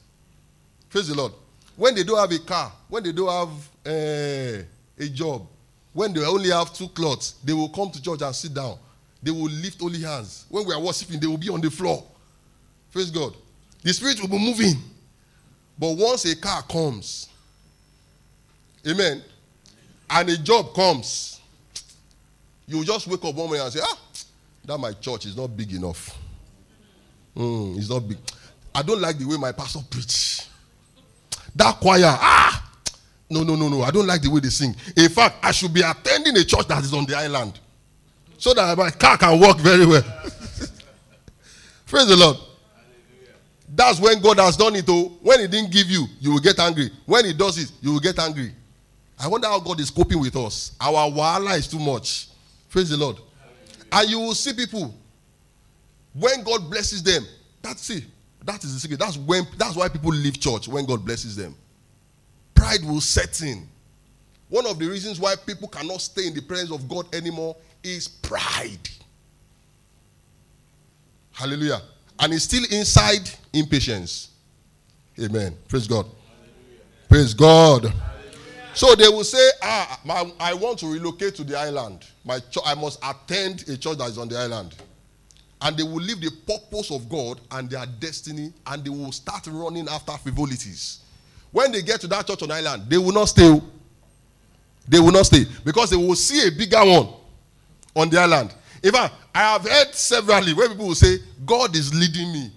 Praise 0.90 1.08
the 1.08 1.14
Lord. 1.14 1.32
When 1.76 1.94
they 1.94 2.04
don't 2.04 2.18
have 2.18 2.30
a 2.30 2.38
car, 2.44 2.72
when 2.88 3.02
they 3.02 3.12
don't 3.12 3.28
have 3.28 3.68
uh, 3.86 4.62
a 4.98 5.08
job, 5.08 5.46
when 5.92 6.12
they 6.12 6.24
only 6.24 6.50
have 6.50 6.72
two 6.72 6.88
clothes, 6.88 7.34
they 7.44 7.52
will 7.52 7.68
come 7.68 7.90
to 7.90 8.02
church 8.02 8.22
and 8.22 8.34
sit 8.34 8.54
down. 8.54 8.78
They 9.22 9.30
will 9.30 9.50
lift 9.50 9.82
only 9.82 10.00
hands. 10.00 10.44
When 10.48 10.66
we 10.66 10.74
are 10.74 10.80
worshiping, 10.80 11.18
they 11.18 11.26
will 11.26 11.38
be 11.38 11.48
on 11.48 11.60
the 11.60 11.70
floor. 11.70 12.04
Praise 12.92 13.10
God. 13.10 13.34
The 13.82 13.92
spirit 13.92 14.20
will 14.20 14.28
be 14.28 14.38
moving. 14.38 14.74
But 15.78 15.96
once 15.96 16.24
a 16.26 16.36
car 16.36 16.62
comes, 16.62 17.28
amen, 18.86 19.22
and 20.10 20.30
a 20.30 20.38
job 20.38 20.74
comes, 20.74 21.40
you 22.66 22.84
just 22.84 23.06
wake 23.06 23.24
up 23.24 23.34
one 23.34 23.46
morning 23.46 23.60
and 23.60 23.72
say, 23.72 23.80
ah, 23.82 23.98
that 24.64 24.78
my 24.78 24.92
church 24.92 25.26
is 25.26 25.36
not 25.36 25.56
big 25.56 25.72
enough. 25.72 26.16
Mm, 27.36 27.76
it's 27.76 27.88
not 27.90 28.06
big. 28.08 28.18
I 28.74 28.82
don't 28.82 29.00
like 29.00 29.18
the 29.18 29.26
way 29.26 29.36
my 29.36 29.52
pastor 29.52 29.80
preach. 29.90 30.46
That 31.56 31.80
choir, 31.80 32.04
ah, 32.06 32.70
no, 33.30 33.42
no, 33.42 33.54
no, 33.54 33.68
no. 33.68 33.82
I 33.82 33.90
don't 33.90 34.06
like 34.06 34.22
the 34.22 34.30
way 34.30 34.40
they 34.40 34.48
sing. 34.48 34.74
In 34.96 35.08
fact, 35.08 35.36
I 35.42 35.52
should 35.52 35.72
be 35.72 35.82
attending 35.82 36.36
a 36.36 36.44
church 36.44 36.66
that 36.68 36.82
is 36.82 36.92
on 36.92 37.06
the 37.06 37.16
island 37.16 37.58
so 38.38 38.52
that 38.54 38.76
my 38.76 38.90
car 38.90 39.16
can 39.16 39.40
work 39.40 39.58
very 39.58 39.86
well. 39.86 40.02
Praise 41.86 42.08
the 42.08 42.16
Lord. 42.16 42.36
That's 43.74 43.98
when 44.00 44.20
God 44.20 44.38
has 44.38 44.56
done 44.56 44.76
it. 44.76 44.84
Oh, 44.88 45.16
when 45.22 45.40
He 45.40 45.46
didn't 45.46 45.70
give 45.70 45.88
you, 45.88 46.06
you 46.20 46.32
will 46.32 46.40
get 46.40 46.58
angry. 46.58 46.90
When 47.06 47.24
He 47.24 47.32
does 47.32 47.58
it, 47.58 47.72
you 47.80 47.92
will 47.92 48.00
get 48.00 48.18
angry. 48.18 48.52
I 49.18 49.28
wonder 49.28 49.46
how 49.46 49.60
God 49.60 49.80
is 49.80 49.90
coping 49.90 50.20
with 50.20 50.36
us. 50.36 50.76
Our 50.80 51.10
wahala 51.10 51.56
is 51.56 51.68
too 51.68 51.78
much. 51.78 52.28
Praise 52.68 52.90
the 52.90 52.96
Lord. 52.96 53.16
And 53.92 54.10
you 54.10 54.18
will 54.18 54.34
see 54.34 54.52
people 54.52 54.94
when 56.12 56.42
God 56.42 56.68
blesses 56.70 57.02
them. 57.02 57.24
That's 57.62 57.88
it. 57.90 58.04
That 58.44 58.62
is 58.64 58.74
the 58.74 58.80
secret. 58.80 59.00
That's 59.00 59.16
when. 59.16 59.46
That's 59.56 59.76
why 59.76 59.88
people 59.88 60.10
leave 60.10 60.38
church 60.38 60.68
when 60.68 60.84
God 60.84 61.04
blesses 61.04 61.36
them. 61.36 61.54
Pride 62.54 62.84
will 62.84 63.00
set 63.00 63.40
in. 63.42 63.66
One 64.48 64.66
of 64.66 64.78
the 64.78 64.86
reasons 64.86 65.18
why 65.18 65.34
people 65.46 65.68
cannot 65.68 66.00
stay 66.00 66.26
in 66.26 66.34
the 66.34 66.42
presence 66.42 66.70
of 66.70 66.88
God 66.88 67.12
anymore 67.14 67.56
is 67.82 68.06
pride. 68.06 68.88
Hallelujah. 71.32 71.82
And 72.18 72.32
it's 72.32 72.44
still 72.44 72.64
inside 72.70 73.28
impatience. 73.52 74.28
Amen. 75.20 75.56
Praise 75.68 75.88
God. 75.88 76.06
Hallelujah. 76.06 76.80
Praise 77.08 77.34
God. 77.34 77.84
Hallelujah. 77.84 78.04
So 78.74 78.94
they 78.94 79.08
will 79.08 79.24
say, 79.24 79.50
ah, 79.62 80.00
I 80.40 80.54
want 80.54 80.78
to 80.80 80.86
relocate 80.86 81.34
to 81.36 81.44
the 81.44 81.58
island. 81.58 82.04
My 82.24 82.38
ch- 82.40 82.58
I 82.64 82.74
must 82.74 82.98
attend 83.04 83.68
a 83.68 83.76
church 83.76 83.98
that 83.98 84.08
is 84.10 84.18
on 84.18 84.28
the 84.28 84.36
island. 84.36 84.74
And 85.64 85.76
they 85.76 85.82
will 85.82 85.94
leave 85.94 86.20
the 86.20 86.30
purpose 86.46 86.90
of 86.90 87.08
God 87.08 87.40
and 87.50 87.70
their 87.70 87.86
destiny 87.86 88.52
and 88.66 88.84
they 88.84 88.90
will 88.90 89.12
start 89.12 89.46
running 89.46 89.88
after 89.88 90.12
frivolities. 90.12 90.98
When 91.50 91.72
they 91.72 91.80
get 91.80 92.02
to 92.02 92.06
that 92.08 92.26
church 92.26 92.42
on 92.42 92.50
island, 92.50 92.84
they 92.88 92.98
will 92.98 93.12
not 93.12 93.24
stay. 93.26 93.60
They 94.86 95.00
will 95.00 95.12
not 95.12 95.24
stay 95.24 95.46
because 95.64 95.88
they 95.88 95.96
will 95.96 96.16
see 96.16 96.46
a 96.46 96.50
bigger 96.50 96.84
one 96.84 97.08
on 97.96 98.10
the 98.10 98.18
island. 98.20 98.54
In 98.82 98.92
fact, 98.92 99.14
I 99.34 99.40
have 99.40 99.62
heard 99.62 99.94
severally 99.94 100.52
where 100.52 100.68
people 100.68 100.88
will 100.88 100.94
say, 100.94 101.16
God 101.46 101.74
is 101.74 101.94
leading 101.94 102.30
me 102.30 102.52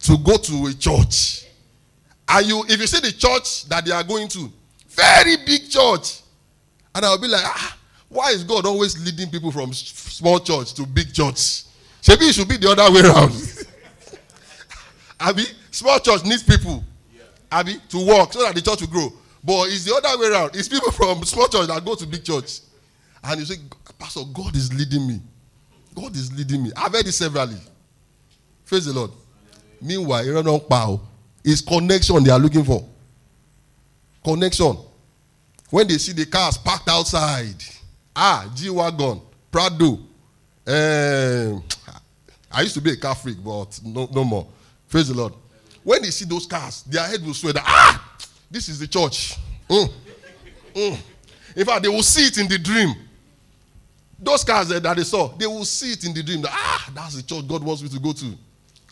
to 0.00 0.16
go 0.16 0.38
to 0.38 0.66
a 0.66 0.72
church. 0.72 1.46
And 2.26 2.46
you, 2.46 2.64
if 2.68 2.80
you 2.80 2.86
see 2.86 3.00
the 3.00 3.12
church 3.12 3.66
that 3.66 3.84
they 3.84 3.92
are 3.92 4.02
going 4.02 4.28
to, 4.28 4.50
very 4.88 5.36
big 5.44 5.68
church. 5.68 6.22
And 6.94 7.04
I'll 7.04 7.20
be 7.20 7.28
like, 7.28 7.44
ah, 7.44 7.76
why 8.08 8.30
is 8.30 8.44
God 8.44 8.64
always 8.64 8.98
leading 9.04 9.28
people 9.28 9.52
from 9.52 9.74
small 9.74 10.40
church 10.40 10.72
to 10.74 10.86
big 10.86 11.12
church? 11.12 11.64
Maybe 12.08 12.26
it 12.26 12.34
should 12.34 12.48
be 12.48 12.56
the 12.56 12.70
other 12.70 12.92
way 12.92 13.00
around. 13.00 13.32
Abby, 15.20 15.44
small 15.70 15.98
church 15.98 16.24
needs 16.24 16.42
people. 16.42 16.84
Abby, 17.50 17.76
to 17.88 18.06
work 18.06 18.32
so 18.32 18.42
that 18.42 18.54
the 18.54 18.60
church 18.60 18.80
will 18.80 18.88
grow. 18.88 19.12
But 19.42 19.68
it's 19.68 19.84
the 19.84 19.94
other 19.94 20.18
way 20.20 20.28
around. 20.28 20.56
It's 20.56 20.68
people 20.68 20.90
from 20.90 21.22
small 21.24 21.48
church 21.48 21.68
that 21.68 21.84
go 21.84 21.94
to 21.94 22.06
big 22.06 22.24
church. 22.24 22.60
And 23.22 23.40
you 23.40 23.46
say, 23.46 23.56
Pastor, 23.98 24.20
God 24.32 24.54
is 24.56 24.72
leading 24.72 25.06
me. 25.06 25.20
God 25.94 26.14
is 26.16 26.36
leading 26.36 26.62
me. 26.62 26.72
I've 26.76 26.92
heard 26.92 27.06
it 27.06 27.12
severally. 27.12 27.56
Praise 28.66 28.86
the 28.86 28.92
Lord. 28.92 29.10
Meanwhile, 29.80 30.24
you 30.26 30.42
don't 30.42 30.68
power. 30.68 30.98
It's 31.44 31.60
connection 31.60 32.22
they 32.24 32.30
are 32.30 32.38
looking 32.38 32.64
for. 32.64 32.86
Connection. 34.24 34.76
When 35.70 35.86
they 35.86 35.98
see 35.98 36.12
the 36.12 36.26
cars 36.26 36.56
parked 36.56 36.88
outside, 36.88 37.62
ah, 38.16 38.50
G 38.54 38.70
Wagon, 38.70 39.20
Prado. 39.50 39.98
Um, 40.66 41.62
I 42.54 42.62
used 42.62 42.74
to 42.74 42.80
be 42.80 42.92
a 42.92 42.96
car 42.96 43.14
freak, 43.14 43.38
but 43.42 43.80
no, 43.84 44.08
no 44.12 44.24
more. 44.24 44.46
Praise 44.88 45.08
the 45.08 45.14
Lord. 45.14 45.32
When 45.82 46.02
they 46.02 46.10
see 46.10 46.24
those 46.24 46.46
cars, 46.46 46.82
their 46.84 47.04
head 47.04 47.24
will 47.24 47.34
swear 47.34 47.52
that, 47.52 47.64
ah, 47.66 48.16
this 48.50 48.68
is 48.68 48.78
the 48.78 48.86
church. 48.86 49.36
Mm. 49.68 49.90
Mm. 50.74 50.98
In 51.56 51.66
fact, 51.66 51.82
they 51.82 51.88
will 51.88 52.02
see 52.02 52.26
it 52.26 52.38
in 52.38 52.48
the 52.48 52.58
dream. 52.58 52.94
Those 54.18 54.44
cars 54.44 54.68
that 54.68 54.96
they 54.96 55.02
saw, 55.02 55.28
they 55.36 55.46
will 55.46 55.64
see 55.64 55.92
it 55.92 56.04
in 56.04 56.14
the 56.14 56.22
dream 56.22 56.42
that, 56.42 56.52
ah, 56.52 56.90
that's 56.94 57.16
the 57.16 57.22
church 57.22 57.46
God 57.46 57.62
wants 57.62 57.82
me 57.82 57.88
to 57.88 57.98
go 57.98 58.12
to. 58.12 58.34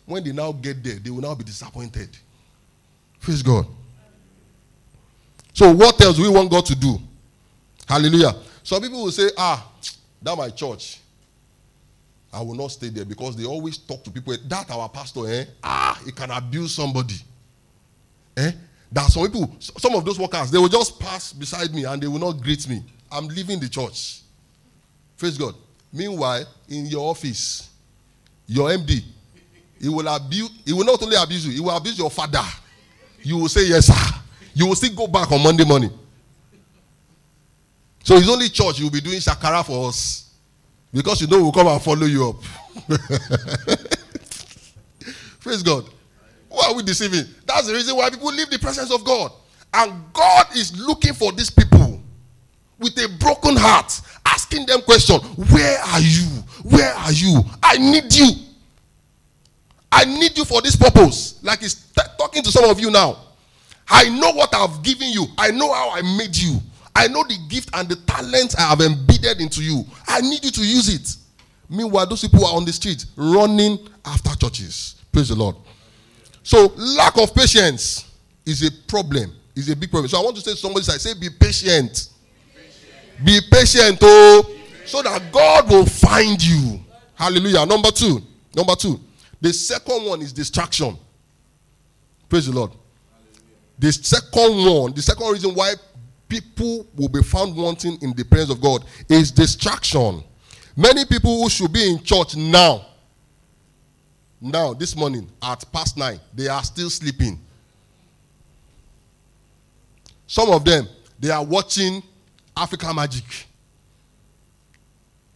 When 0.04 0.24
they 0.24 0.32
now 0.32 0.52
get 0.52 0.82
there, 0.82 0.96
they 0.96 1.10
will 1.10 1.20
now 1.20 1.34
be 1.34 1.44
disappointed. 1.44 2.10
Praise 3.20 3.42
God. 3.42 3.66
So, 5.54 5.72
what 5.72 6.00
else 6.00 6.18
we 6.18 6.28
want 6.28 6.50
God 6.50 6.66
to 6.66 6.74
do? 6.74 6.98
Hallelujah. 7.88 8.34
Some 8.62 8.82
people 8.82 9.04
will 9.04 9.12
say, 9.12 9.30
ah, 9.36 9.70
that 10.20 10.36
my 10.36 10.50
church. 10.50 10.98
I 12.32 12.40
will 12.40 12.54
not 12.54 12.70
stay 12.72 12.88
there 12.88 13.04
because 13.04 13.36
they 13.36 13.44
always 13.44 13.76
talk 13.76 14.02
to 14.04 14.10
people. 14.10 14.34
That 14.48 14.70
our 14.70 14.88
pastor, 14.88 15.28
eh? 15.28 15.44
Ah, 15.62 16.00
he 16.04 16.12
can 16.12 16.30
abuse 16.30 16.74
somebody. 16.74 17.14
Eh? 18.36 18.52
Are 18.96 19.08
some 19.08 19.24
people, 19.24 19.56
some 19.60 19.94
of 19.94 20.04
those 20.04 20.18
workers, 20.18 20.50
they 20.50 20.58
will 20.58 20.68
just 20.68 20.98
pass 20.98 21.32
beside 21.32 21.74
me 21.74 21.84
and 21.84 22.02
they 22.02 22.06
will 22.06 22.18
not 22.18 22.42
greet 22.42 22.68
me. 22.68 22.82
I'm 23.10 23.26
leaving 23.28 23.58
the 23.58 23.68
church. 23.68 24.20
Praise 25.16 25.36
God. 25.38 25.54
Meanwhile, 25.92 26.44
in 26.68 26.86
your 26.86 27.10
office, 27.10 27.70
your 28.46 28.70
MD, 28.70 29.02
he 29.80 29.88
will 29.88 30.08
abuse, 30.08 30.50
he 30.64 30.72
will 30.72 30.84
not 30.84 31.02
only 31.02 31.16
abuse 31.16 31.46
you, 31.46 31.52
he 31.52 31.60
will 31.60 31.76
abuse 31.76 31.98
your 31.98 32.10
father. 32.10 32.42
You 33.22 33.38
will 33.38 33.48
say, 33.48 33.66
Yes, 33.66 33.86
sir. 33.86 34.18
You 34.54 34.66
will 34.66 34.74
still 34.74 34.94
go 34.94 35.06
back 35.06 35.30
on 35.32 35.42
Monday 35.42 35.64
morning. 35.64 35.90
So 38.04 38.16
it's 38.16 38.28
only 38.28 38.48
church 38.48 38.78
you 38.78 38.86
will 38.86 38.92
be 38.92 39.00
doing 39.00 39.18
shakara 39.18 39.64
for 39.64 39.88
us. 39.88 40.31
Because 40.92 41.20
you 41.20 41.26
know 41.26 41.42
we'll 41.42 41.52
come 41.52 41.66
and 41.68 41.80
follow 41.80 42.06
you 42.06 42.28
up. 42.28 42.36
Praise 45.40 45.62
God. 45.62 45.84
Why 46.48 46.66
are 46.68 46.74
we 46.74 46.82
deceiving? 46.82 47.24
That's 47.46 47.66
the 47.66 47.72
reason 47.72 47.96
why 47.96 48.10
people 48.10 48.30
leave 48.32 48.50
the 48.50 48.58
presence 48.58 48.92
of 48.92 49.04
God. 49.04 49.32
And 49.72 50.12
God 50.12 50.46
is 50.54 50.78
looking 50.78 51.14
for 51.14 51.32
these 51.32 51.48
people 51.50 52.00
with 52.78 52.96
a 52.98 53.08
broken 53.18 53.56
heart, 53.56 54.00
asking 54.26 54.66
them 54.66 54.82
question, 54.82 55.18
where 55.50 55.78
are 55.78 56.00
you? 56.00 56.26
Where 56.64 56.92
are 56.92 57.12
you? 57.12 57.40
I 57.62 57.78
need 57.78 58.12
you. 58.12 58.30
I 59.90 60.04
need 60.04 60.36
you 60.36 60.44
for 60.44 60.60
this 60.60 60.76
purpose. 60.76 61.42
Like 61.42 61.60
he's 61.60 61.74
t- 61.74 62.02
talking 62.18 62.42
to 62.42 62.50
some 62.50 62.64
of 62.64 62.80
you 62.80 62.90
now. 62.90 63.18
I 63.88 64.08
know 64.08 64.32
what 64.32 64.54
I've 64.54 64.82
given 64.82 65.08
you. 65.08 65.26
I 65.38 65.50
know 65.50 65.72
how 65.72 65.90
I 65.90 66.02
made 66.16 66.36
you. 66.36 66.58
I 66.94 67.08
know 67.08 67.24
the 67.24 67.38
gift 67.48 67.70
and 67.74 67.88
the 67.88 67.96
talent 67.96 68.54
I 68.58 68.62
have 68.62 68.80
embedded 68.80 69.40
into 69.40 69.62
you. 69.62 69.84
I 70.06 70.20
need 70.20 70.44
you 70.44 70.50
to 70.50 70.60
use 70.60 70.88
it. 70.94 71.16
Meanwhile, 71.68 72.06
those 72.06 72.20
people 72.20 72.44
are 72.44 72.54
on 72.54 72.64
the 72.64 72.72
street 72.72 73.06
running 73.16 73.78
after 74.04 74.34
churches. 74.36 74.96
Praise 75.10 75.28
the 75.28 75.34
Lord. 75.34 75.56
So, 76.42 76.72
lack 76.76 77.16
of 77.18 77.34
patience 77.34 78.10
is 78.44 78.66
a 78.66 78.70
problem. 78.86 79.32
Is 79.54 79.68
a 79.70 79.76
big 79.76 79.90
problem. 79.90 80.08
So, 80.08 80.18
I 80.20 80.22
want 80.22 80.36
to 80.36 80.42
say 80.42 80.52
to 80.52 80.56
somebody, 80.56 80.84
I 80.88 80.98
say, 80.98 81.14
be 81.18 81.30
patient. 81.30 82.08
Be 83.24 83.40
patient, 83.50 83.98
oh, 84.02 84.54
so 84.84 85.02
that 85.02 85.32
God 85.32 85.70
will 85.70 85.86
find 85.86 86.42
you. 86.42 86.80
Hallelujah. 87.14 87.64
Number 87.64 87.90
two. 87.90 88.20
Number 88.54 88.74
two. 88.74 89.00
The 89.40 89.52
second 89.52 90.04
one 90.04 90.22
is 90.22 90.32
distraction. 90.32 90.96
Praise 92.28 92.46
the 92.46 92.52
Lord. 92.52 92.72
The 93.78 93.92
second 93.92 94.64
one, 94.64 94.92
the 94.92 95.02
second 95.02 95.30
reason 95.32 95.54
why 95.54 95.74
people 96.40 96.86
will 96.96 97.08
be 97.10 97.22
found 97.22 97.54
wanting 97.54 97.98
in 98.00 98.14
the 98.14 98.24
presence 98.24 98.50
of 98.50 98.60
God 98.62 98.84
is 99.10 99.30
distraction. 99.30 100.24
Many 100.74 101.04
people 101.04 101.42
who 101.42 101.50
should 101.50 101.70
be 101.70 101.90
in 101.90 102.02
church 102.02 102.36
now, 102.36 102.86
now, 104.40 104.72
this 104.72 104.96
morning 104.96 105.28
at 105.42 105.62
past 105.72 105.96
nine, 105.98 106.18
they 106.34 106.48
are 106.48 106.64
still 106.64 106.88
sleeping. 106.90 107.38
Some 110.26 110.48
of 110.50 110.64
them, 110.64 110.88
they 111.20 111.30
are 111.30 111.44
watching 111.44 112.02
Africa 112.56 112.92
Magic. 112.94 113.24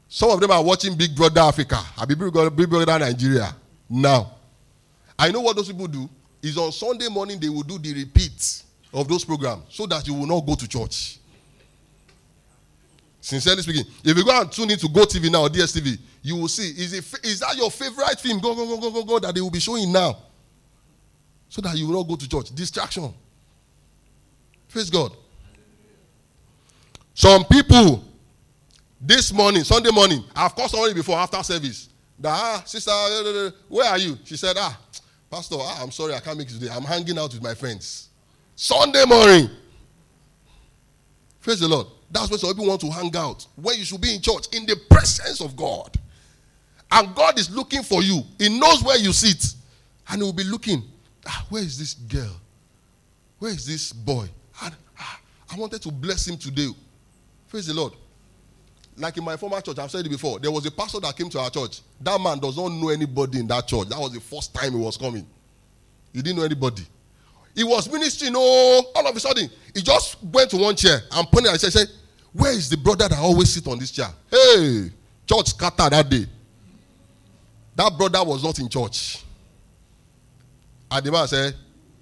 Some 0.08 0.30
of 0.30 0.40
them 0.40 0.50
are 0.50 0.64
watching 0.64 0.96
Big 0.96 1.14
Brother 1.14 1.42
Africa, 1.42 1.78
Big 2.08 2.18
Brother, 2.18 2.50
Big 2.50 2.68
Brother 2.70 2.98
Nigeria 2.98 3.54
now. 3.88 4.32
I 5.18 5.30
know 5.30 5.42
what 5.42 5.54
those 5.56 5.68
people 5.68 5.86
do 5.88 6.08
is 6.42 6.56
on 6.56 6.72
Sunday 6.72 7.08
morning 7.08 7.38
they 7.38 7.48
will 7.50 7.62
do 7.62 7.78
the 7.78 7.92
repeat 7.94 8.62
of 8.96 9.06
those 9.06 9.24
programs 9.24 9.64
so 9.68 9.86
that 9.86 10.06
you 10.06 10.14
will 10.14 10.26
not 10.26 10.40
go 10.40 10.54
to 10.54 10.66
church. 10.66 11.18
Sincerely 13.20 13.60
speaking, 13.60 13.84
if 14.02 14.16
you 14.16 14.24
go 14.24 14.40
and 14.40 14.50
tune 14.50 14.70
in 14.70 14.78
to 14.78 14.88
Go 14.88 15.02
TV 15.02 15.30
now 15.30 15.42
or 15.42 15.48
DSTV, 15.48 15.98
you 16.22 16.36
will 16.36 16.48
see 16.48 16.70
is, 16.70 16.92
it, 16.94 17.24
is 17.24 17.40
that 17.40 17.56
your 17.56 17.70
favorite 17.70 18.18
film? 18.18 18.40
Go, 18.40 18.54
go, 18.54 18.64
go, 18.66 18.80
go, 18.80 18.90
go, 18.90 19.04
go 19.04 19.18
that 19.18 19.34
they 19.34 19.40
will 19.40 19.50
be 19.50 19.60
showing 19.60 19.92
now. 19.92 20.16
So 21.50 21.60
that 21.60 21.76
you 21.76 21.86
will 21.86 21.98
not 21.98 22.08
go 22.08 22.16
to 22.16 22.28
church. 22.28 22.54
Distraction. 22.54 23.12
Praise 24.68 24.88
God. 24.88 25.12
Some 27.12 27.44
people 27.44 28.02
this 29.00 29.32
morning, 29.32 29.62
Sunday 29.64 29.90
morning, 29.90 30.24
I've 30.34 30.54
called 30.54 30.70
somebody 30.70 30.94
before 30.94 31.18
after 31.18 31.42
service. 31.42 31.90
That, 32.18 32.30
ah, 32.30 32.62
sister, 32.64 32.90
where 33.68 33.90
are 33.90 33.98
you? 33.98 34.18
She 34.24 34.36
said, 34.36 34.56
ah, 34.58 34.78
Pastor, 35.30 35.56
ah, 35.58 35.82
I'm 35.82 35.90
sorry, 35.90 36.14
I 36.14 36.20
can't 36.20 36.38
make 36.38 36.48
it 36.48 36.54
today. 36.54 36.68
I'm 36.72 36.82
hanging 36.84 37.18
out 37.18 37.34
with 37.34 37.42
my 37.42 37.54
friends. 37.54 38.05
Sunday 38.56 39.04
morning. 39.04 39.50
Praise 41.42 41.60
the 41.60 41.68
Lord. 41.68 41.86
That's 42.10 42.30
where 42.30 42.38
some 42.38 42.50
people 42.50 42.66
want 42.66 42.80
to 42.80 42.90
hang 42.90 43.14
out. 43.14 43.46
Where 43.56 43.76
you 43.76 43.84
should 43.84 44.00
be 44.00 44.14
in 44.14 44.22
church, 44.22 44.46
in 44.52 44.64
the 44.64 44.76
presence 44.90 45.40
of 45.42 45.54
God. 45.54 45.94
And 46.90 47.14
God 47.14 47.38
is 47.38 47.54
looking 47.54 47.82
for 47.82 48.02
you. 48.02 48.22
He 48.38 48.58
knows 48.58 48.82
where 48.82 48.96
you 48.96 49.12
sit. 49.12 49.44
And 50.08 50.22
He 50.22 50.24
will 50.24 50.32
be 50.32 50.44
looking. 50.44 50.82
Ah, 51.26 51.44
where 51.50 51.62
is 51.62 51.78
this 51.78 51.94
girl? 51.94 52.40
Where 53.38 53.50
is 53.50 53.66
this 53.66 53.92
boy? 53.92 54.26
And, 54.62 54.74
ah, 54.98 55.20
I 55.52 55.56
wanted 55.56 55.82
to 55.82 55.92
bless 55.92 56.26
him 56.26 56.38
today. 56.38 56.68
Praise 57.48 57.66
the 57.66 57.74
Lord. 57.74 57.92
Like 58.96 59.18
in 59.18 59.24
my 59.24 59.36
former 59.36 59.60
church, 59.60 59.78
I've 59.78 59.90
said 59.90 60.06
it 60.06 60.08
before. 60.08 60.38
There 60.38 60.50
was 60.50 60.64
a 60.64 60.70
pastor 60.70 61.00
that 61.00 61.14
came 61.16 61.28
to 61.28 61.40
our 61.40 61.50
church. 61.50 61.82
That 62.00 62.18
man 62.18 62.38
does 62.38 62.56
not 62.56 62.68
know 62.68 62.88
anybody 62.88 63.40
in 63.40 63.46
that 63.48 63.66
church. 63.66 63.88
That 63.88 63.98
was 63.98 64.12
the 64.12 64.20
first 64.20 64.54
time 64.54 64.72
he 64.72 64.78
was 64.78 64.96
coming. 64.96 65.26
He 66.14 66.22
didn't 66.22 66.38
know 66.38 66.44
anybody. 66.44 66.86
He 67.56 67.64
was 67.64 67.90
ministering, 67.90 68.34
oh, 68.36 68.92
all 68.94 69.06
of 69.06 69.16
a 69.16 69.18
sudden, 69.18 69.48
he 69.74 69.80
just 69.80 70.22
went 70.22 70.50
to 70.50 70.58
one 70.58 70.76
chair 70.76 71.00
and 71.10 71.26
pointed 71.28 71.50
and 71.50 71.58
said, 71.58 71.88
Where 72.34 72.52
is 72.52 72.68
the 72.68 72.76
brother 72.76 73.08
that 73.08 73.18
always 73.18 73.48
sit 73.52 73.66
on 73.66 73.78
this 73.78 73.90
chair? 73.90 74.08
Hey, 74.30 74.90
church 75.26 75.48
scattered 75.48 75.90
that 75.90 76.08
day. 76.08 76.26
That 77.74 77.96
brother 77.96 78.22
was 78.22 78.44
not 78.44 78.58
in 78.58 78.68
church. 78.68 79.24
And 80.90 81.04
the 81.04 81.10
man 81.10 81.26
said, 81.26 81.54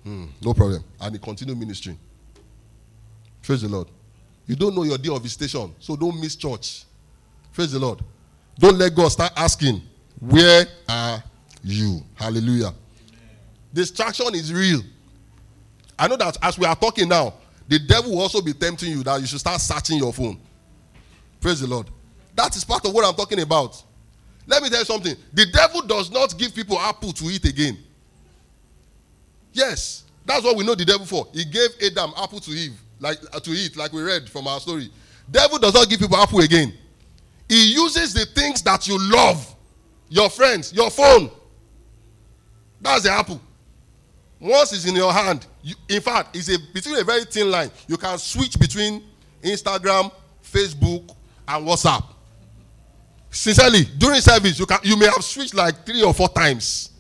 hmm, 0.03 0.25
No 0.43 0.55
problem. 0.55 0.83
And 1.01 1.15
he 1.15 1.21
continued 1.21 1.57
ministering. 1.57 1.99
Praise 3.41 3.63
the 3.63 3.69
Lord. 3.69 3.87
You 4.49 4.57
don't 4.57 4.75
know 4.75 4.83
your 4.83 4.99
day 4.99 5.15
of 5.15 5.23
visitation, 5.23 5.73
so 5.79 5.95
don't 5.95 6.21
miss 6.21 6.35
church. 6.35 6.85
Praise 7.53 7.71
the 7.71 7.79
Lord. 7.79 8.01
Don't 8.59 8.77
let 8.77 8.93
God 8.93 9.09
start 9.09 9.33
asking, 9.37 9.83
Where 10.19 10.67
are 10.89 11.23
you? 11.63 12.03
Hallelujah. 12.17 12.67
Amen. 12.67 12.75
Distraction 13.73 14.35
is 14.35 14.53
real. 14.53 14.81
I 15.99 16.09
know 16.09 16.17
that 16.17 16.37
as 16.43 16.59
we 16.59 16.67
are 16.67 16.77
talking 16.77 17.09
now, 17.09 17.35
the 17.69 17.79
devil 17.79 18.13
will 18.13 18.21
also 18.21 18.41
be 18.41 18.53
tempting 18.53 18.91
you 18.91 19.03
that 19.05 19.21
you 19.21 19.27
should 19.27 19.41
start 19.41 19.61
searching 19.61 19.99
your 19.99 20.13
phone. 20.13 20.39
Praise 21.41 21.61
the 21.61 21.67
Lord. 21.67 21.87
That 22.35 22.55
is 22.57 22.65
part 22.65 22.85
of 22.85 22.93
what 22.93 23.05
I'm 23.05 23.15
talking 23.15 23.41
about. 23.41 23.83
Let 24.47 24.63
me 24.63 24.69
tell 24.69 24.81
you 24.81 24.85
something. 24.85 25.17
The 25.33 25.47
devil 25.47 25.83
does 25.83 26.11
not 26.11 26.37
give 26.39 26.55
people 26.55 26.79
apple 26.79 27.13
to 27.13 27.25
eat 27.27 27.45
again. 27.45 27.79
Yes, 29.53 30.05
that's 30.27 30.43
what 30.45 30.57
we 30.57 30.65
know 30.65 30.75
the 30.75 30.85
devil 30.85 31.07
for. 31.07 31.29
He 31.33 31.45
gave 31.45 31.71
Adam 31.83 32.13
apple 32.17 32.41
to 32.41 32.51
Eve, 32.51 32.79
like 32.99 33.19
uh, 33.33 33.41
to 33.41 33.51
eat, 33.53 33.77
like 33.77 33.93
we 33.93 34.03
read 34.03 34.29
from 34.29 34.47
our 34.47 34.61
story. 34.61 34.91
Devil 35.31 35.59
does 35.59 35.75
not 35.75 35.89
give 35.89 36.01
people 36.01 36.17
apple 36.17 36.41
again. 36.41 36.75
He 37.49 37.73
uses 37.73 38.13
the 38.13 38.27
things 38.27 38.63
that 38.63 38.87
you 38.87 38.99
love, 39.13 39.55
your 40.09 40.29
friends, 40.29 40.73
your 40.73 40.91
phone. 40.91 41.31
That's 42.81 43.05
the 43.05 43.13
apple. 43.13 43.41
Once 44.41 44.73
it's 44.73 44.87
in 44.87 44.97
your 44.97 45.13
hand, 45.13 45.47
you, 45.65 45.75
in 45.89 46.03
fact, 46.03 46.37
it's 46.37 46.51
a 46.51 46.59
between 46.75 46.97
a 46.97 47.03
very 47.03 47.25
thin 47.25 47.51
line. 47.51 47.71
You 47.89 47.97
can 47.97 48.19
switch 48.19 48.59
between 48.61 49.03
Instagram, 49.43 50.13
Facebook, 50.43 51.09
and 51.49 51.67
WhatsApp. 51.67 52.05
Sincerely, 53.31 53.85
during 53.97 54.21
service, 54.21 54.59
you 54.59 54.67
can 54.67 54.79
you 54.83 54.97
may 54.99 55.07
have 55.07 55.25
switched 55.25 55.55
like 55.55 55.87
three 55.87 56.03
or 56.03 56.13
four 56.13 56.29
times, 56.29 56.91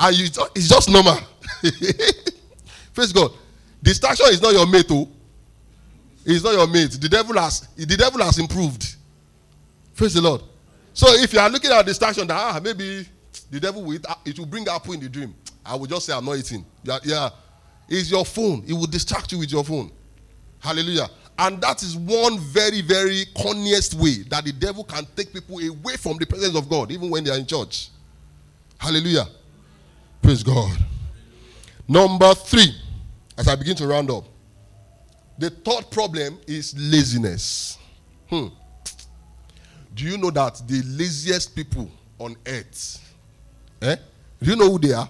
and 0.00 0.16
you, 0.16 0.24
it's 0.54 0.68
just 0.68 0.88
normal. 0.88 1.18
Praise 2.94 3.12
God. 3.12 3.30
Distraction 3.82 4.26
is 4.30 4.40
not 4.40 4.54
your 4.54 4.66
mate, 4.66 4.86
oh. 4.90 5.06
It's 6.24 6.42
not 6.42 6.54
your 6.54 6.66
mate. 6.66 6.92
The 6.92 7.08
devil 7.10 7.38
has 7.38 7.60
the 7.76 7.96
devil 7.96 8.22
has 8.22 8.38
improved. 8.38 8.96
Praise 9.94 10.14
the 10.14 10.22
Lord. 10.22 10.40
So 10.94 11.08
if 11.14 11.30
you 11.34 11.40
are 11.40 11.50
looking 11.50 11.70
at 11.70 11.84
distraction, 11.84 12.26
that 12.26 12.36
ah, 12.36 12.58
maybe 12.62 13.06
the 13.50 13.60
devil 13.60 13.82
will 13.82 13.98
it 14.24 14.38
will 14.38 14.46
bring 14.46 14.66
apple 14.66 14.94
in 14.94 15.00
the 15.00 15.10
dream. 15.10 15.34
I 15.64 15.74
will 15.76 15.86
just 15.86 16.06
say 16.06 16.14
I'm 16.14 16.24
not 16.24 16.36
eating. 16.38 16.64
Yeah, 16.84 16.98
yeah. 17.04 17.30
It's 17.88 18.10
your 18.10 18.24
phone. 18.24 18.64
It 18.66 18.72
will 18.72 18.86
distract 18.86 19.32
you 19.32 19.38
with 19.38 19.52
your 19.52 19.64
phone. 19.64 19.90
Hallelujah. 20.60 21.08
And 21.38 21.60
that 21.60 21.82
is 21.82 21.96
one 21.96 22.38
very, 22.38 22.82
very 22.82 23.24
corniest 23.34 23.94
way 23.94 24.22
that 24.28 24.44
the 24.44 24.52
devil 24.52 24.84
can 24.84 25.06
take 25.16 25.32
people 25.32 25.58
away 25.58 25.96
from 25.96 26.16
the 26.18 26.26
presence 26.26 26.56
of 26.56 26.68
God, 26.68 26.92
even 26.92 27.10
when 27.10 27.24
they 27.24 27.30
are 27.30 27.38
in 27.38 27.46
church. 27.46 27.88
Hallelujah. 28.78 29.26
Praise 30.20 30.42
God. 30.42 30.76
Number 31.88 32.32
three, 32.34 32.74
as 33.36 33.48
I 33.48 33.56
begin 33.56 33.74
to 33.76 33.86
round 33.86 34.10
up, 34.10 34.24
the 35.38 35.50
third 35.50 35.90
problem 35.90 36.38
is 36.46 36.74
laziness. 36.78 37.78
Hmm. 38.28 38.48
Do 39.94 40.04
you 40.04 40.16
know 40.16 40.30
that 40.30 40.62
the 40.66 40.82
laziest 40.84 41.54
people 41.54 41.90
on 42.18 42.36
earth, 42.46 43.14
eh? 43.82 43.96
Do 44.40 44.50
you 44.50 44.56
know 44.56 44.70
who 44.70 44.78
they 44.78 44.92
are? 44.92 45.08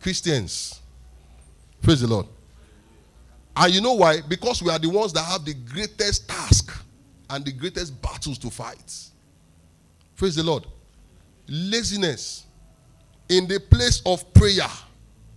Christians. 0.00 0.80
Praise 1.84 2.00
the 2.00 2.06
Lord. 2.06 2.26
And 3.54 3.74
you 3.74 3.82
know 3.82 3.92
why? 3.92 4.22
Because 4.26 4.62
we 4.62 4.70
are 4.70 4.78
the 4.78 4.88
ones 4.88 5.12
that 5.12 5.22
have 5.24 5.44
the 5.44 5.52
greatest 5.52 6.26
task 6.26 6.72
and 7.28 7.44
the 7.44 7.52
greatest 7.52 8.00
battles 8.00 8.38
to 8.38 8.50
fight. 8.50 8.92
Praise 10.16 10.34
the 10.34 10.42
Lord. 10.42 10.66
Laziness 11.46 12.46
in 13.28 13.46
the 13.46 13.60
place 13.60 14.00
of 14.06 14.32
prayer. 14.32 14.66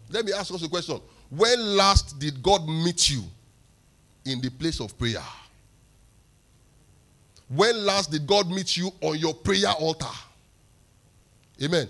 Let 0.10 0.23
me 0.23 0.31
ask 0.31 0.53
us 0.53 0.63
a 0.63 0.69
question. 0.69 1.01
When 1.29 1.75
last 1.75 2.17
did 2.17 2.41
God 2.41 2.65
meet 2.65 3.10
you 3.10 3.23
in 4.23 4.39
the 4.39 4.49
place 4.49 4.79
of 4.79 4.97
prayer? 4.97 5.23
When 7.49 7.86
last 7.86 8.10
did 8.10 8.25
God 8.25 8.49
meet 8.49 8.77
you 8.77 8.89
on 9.01 9.17
your 9.17 9.33
prayer 9.33 9.71
altar? 9.71 10.05
Amen. 11.62 11.89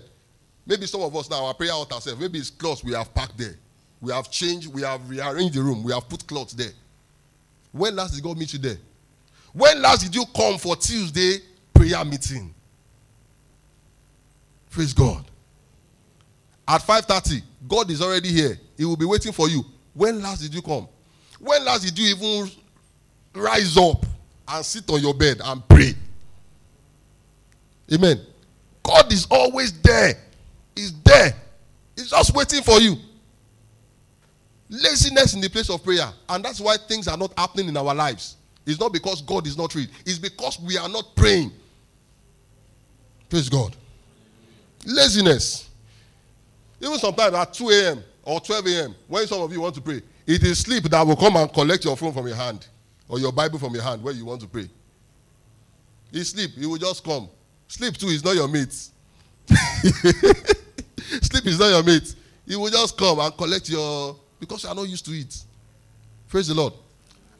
Maybe 0.66 0.86
some 0.86 1.02
of 1.02 1.14
us 1.14 1.30
now, 1.30 1.44
our 1.44 1.54
prayer 1.54 1.72
altar 1.72 1.96
maybe 2.16 2.40
it's 2.40 2.50
clothes 2.50 2.82
we 2.82 2.92
have 2.94 3.14
packed 3.14 3.38
there. 3.38 3.54
We 4.00 4.12
have 4.12 4.30
changed, 4.30 4.72
we 4.72 4.82
have 4.82 5.08
rearranged 5.08 5.54
the 5.54 5.62
room, 5.62 5.82
we 5.82 5.92
have 5.92 6.08
put 6.08 6.26
clothes 6.26 6.52
there. 6.52 6.72
When 7.72 7.96
last 7.96 8.14
did 8.14 8.22
God 8.22 8.38
meet 8.38 8.52
you 8.52 8.58
there? 8.58 8.78
When 9.52 9.82
last 9.82 10.02
did 10.02 10.14
you 10.14 10.24
come 10.34 10.58
for 10.58 10.76
Tuesday 10.76 11.38
prayer 11.74 12.04
meeting? 12.04 12.54
Praise 14.70 14.92
God. 14.92 15.24
At 16.66 16.82
5:30, 16.82 17.42
God 17.66 17.90
is 17.90 18.02
already 18.02 18.28
here. 18.28 18.60
He 18.76 18.84
will 18.84 18.96
be 18.96 19.06
waiting 19.06 19.32
for 19.32 19.48
you. 19.48 19.64
When 19.94 20.22
last 20.22 20.42
did 20.42 20.54
you 20.54 20.62
come? 20.62 20.86
When 21.40 21.64
last 21.64 21.82
did 21.84 21.98
you 21.98 22.14
even 22.14 22.50
rise 23.34 23.76
up 23.76 24.04
and 24.46 24.64
sit 24.64 24.88
on 24.90 25.00
your 25.00 25.14
bed 25.14 25.40
and 25.42 25.66
pray? 25.66 25.94
Amen. 27.92 28.20
God 28.82 29.12
is 29.12 29.26
always 29.30 29.72
there. 29.80 30.14
He's 30.76 30.92
there. 31.00 31.34
He's 31.96 32.10
just 32.10 32.34
waiting 32.34 32.62
for 32.62 32.80
you. 32.80 32.96
Laziness 34.70 35.34
in 35.34 35.40
the 35.40 35.48
place 35.48 35.70
of 35.70 35.82
prayer. 35.82 36.08
And 36.28 36.44
that's 36.44 36.60
why 36.60 36.76
things 36.76 37.08
are 37.08 37.16
not 37.16 37.32
happening 37.38 37.68
in 37.68 37.76
our 37.76 37.94
lives. 37.94 38.36
It's 38.66 38.78
not 38.78 38.92
because 38.92 39.22
God 39.22 39.46
is 39.46 39.56
not 39.56 39.74
real, 39.74 39.86
it's 40.04 40.18
because 40.18 40.60
we 40.60 40.76
are 40.76 40.88
not 40.88 41.16
praying. 41.16 41.50
Praise 43.30 43.48
God. 43.48 43.74
Laziness. 44.84 45.68
Even 46.80 46.98
sometimes 46.98 47.34
at 47.34 47.52
2 47.52 47.68
a.m. 47.70 48.04
or 48.22 48.40
12 48.40 48.66
a.m., 48.66 48.94
when 49.06 49.26
some 49.26 49.40
of 49.40 49.52
you 49.52 49.60
want 49.60 49.74
to 49.74 49.80
pray, 49.80 50.00
it 50.26 50.42
is 50.42 50.58
sleep 50.58 50.84
that 50.84 51.06
will 51.06 51.16
come 51.16 51.36
and 51.36 51.52
collect 51.52 51.84
your 51.84 51.96
phone 51.96 52.12
from 52.12 52.26
your 52.26 52.36
hand 52.36 52.66
or 53.08 53.18
your 53.18 53.32
Bible 53.32 53.58
from 53.58 53.74
your 53.74 53.82
hand 53.82 54.02
where 54.02 54.14
you 54.14 54.24
want 54.26 54.40
to 54.42 54.46
pray. 54.46 54.68
It's 56.12 56.30
sleep. 56.30 56.52
It 56.58 56.66
will 56.66 56.76
just 56.76 57.02
come. 57.04 57.28
Sleep 57.66 57.96
too 57.96 58.08
is 58.08 58.24
not 58.24 58.34
your 58.34 58.48
mate. 58.48 58.72
Sleep 61.22 61.46
is 61.46 61.58
not 61.58 61.68
your 61.68 61.82
mate. 61.82 62.14
He 62.46 62.56
will 62.56 62.70
just 62.70 62.96
come 62.96 63.18
and 63.20 63.36
collect 63.36 63.68
your 63.68 64.16
because 64.40 64.64
you 64.64 64.68
are 64.68 64.74
not 64.74 64.88
used 64.88 65.04
to 65.06 65.12
it. 65.12 65.42
Praise 66.28 66.48
the 66.48 66.54
Lord. 66.54 66.72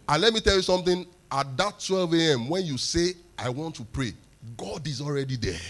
And 0.08 0.22
let 0.22 0.32
me 0.32 0.40
tell 0.40 0.56
you 0.56 0.62
something. 0.62 1.06
At 1.30 1.56
that 1.58 1.78
12 1.78 2.14
a.m., 2.14 2.48
when 2.48 2.64
you 2.64 2.78
say, 2.78 3.12
I 3.38 3.50
want 3.50 3.74
to 3.76 3.84
pray, 3.84 4.14
God 4.56 4.86
is 4.86 5.00
already 5.00 5.36
there. 5.36 5.60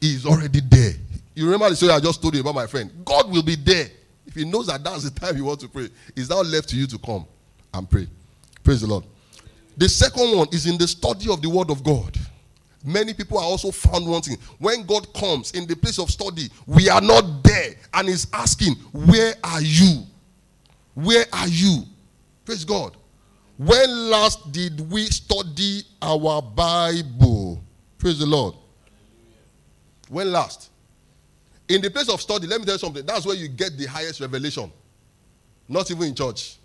He 0.00 0.14
is 0.14 0.26
already 0.26 0.60
there. 0.60 0.92
You 1.34 1.44
remember 1.44 1.70
the 1.70 1.76
story 1.76 1.92
I 1.92 2.00
just 2.00 2.20
told 2.20 2.34
you 2.34 2.40
about 2.40 2.56
my 2.56 2.66
friend? 2.66 2.90
God 3.04 3.30
will 3.30 3.44
be 3.44 3.54
there. 3.54 3.88
If 4.26 4.34
he 4.34 4.44
knows 4.44 4.66
that 4.66 4.82
that's 4.82 5.08
the 5.08 5.18
time 5.18 5.36
you 5.36 5.44
want 5.44 5.60
to 5.60 5.68
pray, 5.68 5.88
it's 6.16 6.28
now 6.28 6.42
left 6.42 6.68
to 6.70 6.76
you 6.76 6.86
to 6.88 6.98
come 6.98 7.24
and 7.72 7.88
pray. 7.88 8.08
Praise 8.64 8.80
the 8.80 8.88
Lord. 8.88 9.04
The 9.76 9.88
second 9.88 10.36
one 10.36 10.48
is 10.52 10.66
in 10.66 10.76
the 10.76 10.88
study 10.88 11.30
of 11.32 11.40
the 11.40 11.48
Word 11.48 11.70
of 11.70 11.84
God. 11.84 12.18
Many 12.84 13.12
people 13.12 13.38
are 13.38 13.44
also 13.44 13.70
found 13.70 14.06
wanting. 14.06 14.36
When 14.58 14.84
God 14.86 15.12
comes 15.12 15.50
in 15.52 15.66
the 15.66 15.74
place 15.74 15.98
of 15.98 16.10
study, 16.10 16.48
we 16.66 16.88
are 16.88 17.00
not 17.00 17.42
there 17.42 17.74
and 17.94 18.08
is 18.08 18.28
asking, 18.32 18.74
Where 18.92 19.34
are 19.42 19.60
you? 19.60 20.04
Where 20.94 21.24
are 21.32 21.48
you? 21.48 21.82
Praise 22.44 22.64
God. 22.64 22.96
When 23.56 24.10
last 24.10 24.52
did 24.52 24.80
we 24.90 25.06
study 25.06 25.82
our 26.00 26.40
Bible? 26.40 27.62
Praise 27.98 28.20
the 28.20 28.26
Lord. 28.26 28.54
When 30.08 30.30
last? 30.30 30.70
In 31.68 31.82
the 31.82 31.90
place 31.90 32.08
of 32.08 32.20
study, 32.20 32.46
let 32.46 32.60
me 32.60 32.64
tell 32.64 32.76
you 32.76 32.78
something. 32.78 33.04
That's 33.04 33.26
where 33.26 33.36
you 33.36 33.48
get 33.48 33.76
the 33.76 33.86
highest 33.86 34.20
revelation. 34.20 34.72
Not 35.68 35.90
even 35.90 36.04
in 36.04 36.14
church. 36.14 36.57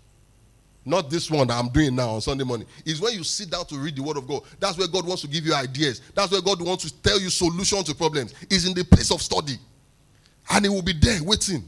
Not 0.86 1.08
this 1.08 1.30
one 1.30 1.46
that 1.46 1.54
I'm 1.54 1.68
doing 1.68 1.96
now 1.96 2.10
on 2.10 2.20
Sunday 2.20 2.44
morning. 2.44 2.66
Is 2.84 3.00
when 3.00 3.14
you 3.14 3.24
sit 3.24 3.50
down 3.50 3.64
to 3.66 3.76
read 3.76 3.96
the 3.96 4.02
Word 4.02 4.18
of 4.18 4.26
God. 4.28 4.42
That's 4.60 4.76
where 4.76 4.86
God 4.86 5.06
wants 5.06 5.22
to 5.22 5.28
give 5.28 5.46
you 5.46 5.54
ideas. 5.54 6.02
That's 6.14 6.30
where 6.30 6.42
God 6.42 6.60
wants 6.60 6.84
to 6.84 7.02
tell 7.02 7.18
you 7.18 7.30
solutions 7.30 7.84
to 7.84 7.94
problems. 7.94 8.34
Is 8.50 8.66
in 8.66 8.74
the 8.74 8.84
place 8.84 9.10
of 9.10 9.22
study. 9.22 9.56
And 10.50 10.64
He 10.64 10.68
will 10.68 10.82
be 10.82 10.92
there 10.92 11.22
waiting. 11.22 11.64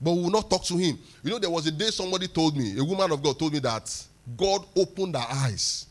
But 0.00 0.12
we 0.12 0.22
will 0.22 0.30
not 0.30 0.50
talk 0.50 0.64
to 0.64 0.76
Him. 0.76 0.98
You 1.22 1.30
know, 1.30 1.38
there 1.38 1.50
was 1.50 1.66
a 1.68 1.70
day 1.70 1.86
somebody 1.86 2.26
told 2.26 2.56
me, 2.56 2.76
a 2.78 2.84
woman 2.84 3.12
of 3.12 3.22
God 3.22 3.38
told 3.38 3.52
me 3.52 3.60
that 3.60 4.06
God 4.36 4.66
opened 4.76 5.14
her 5.14 5.26
eyes 5.28 5.86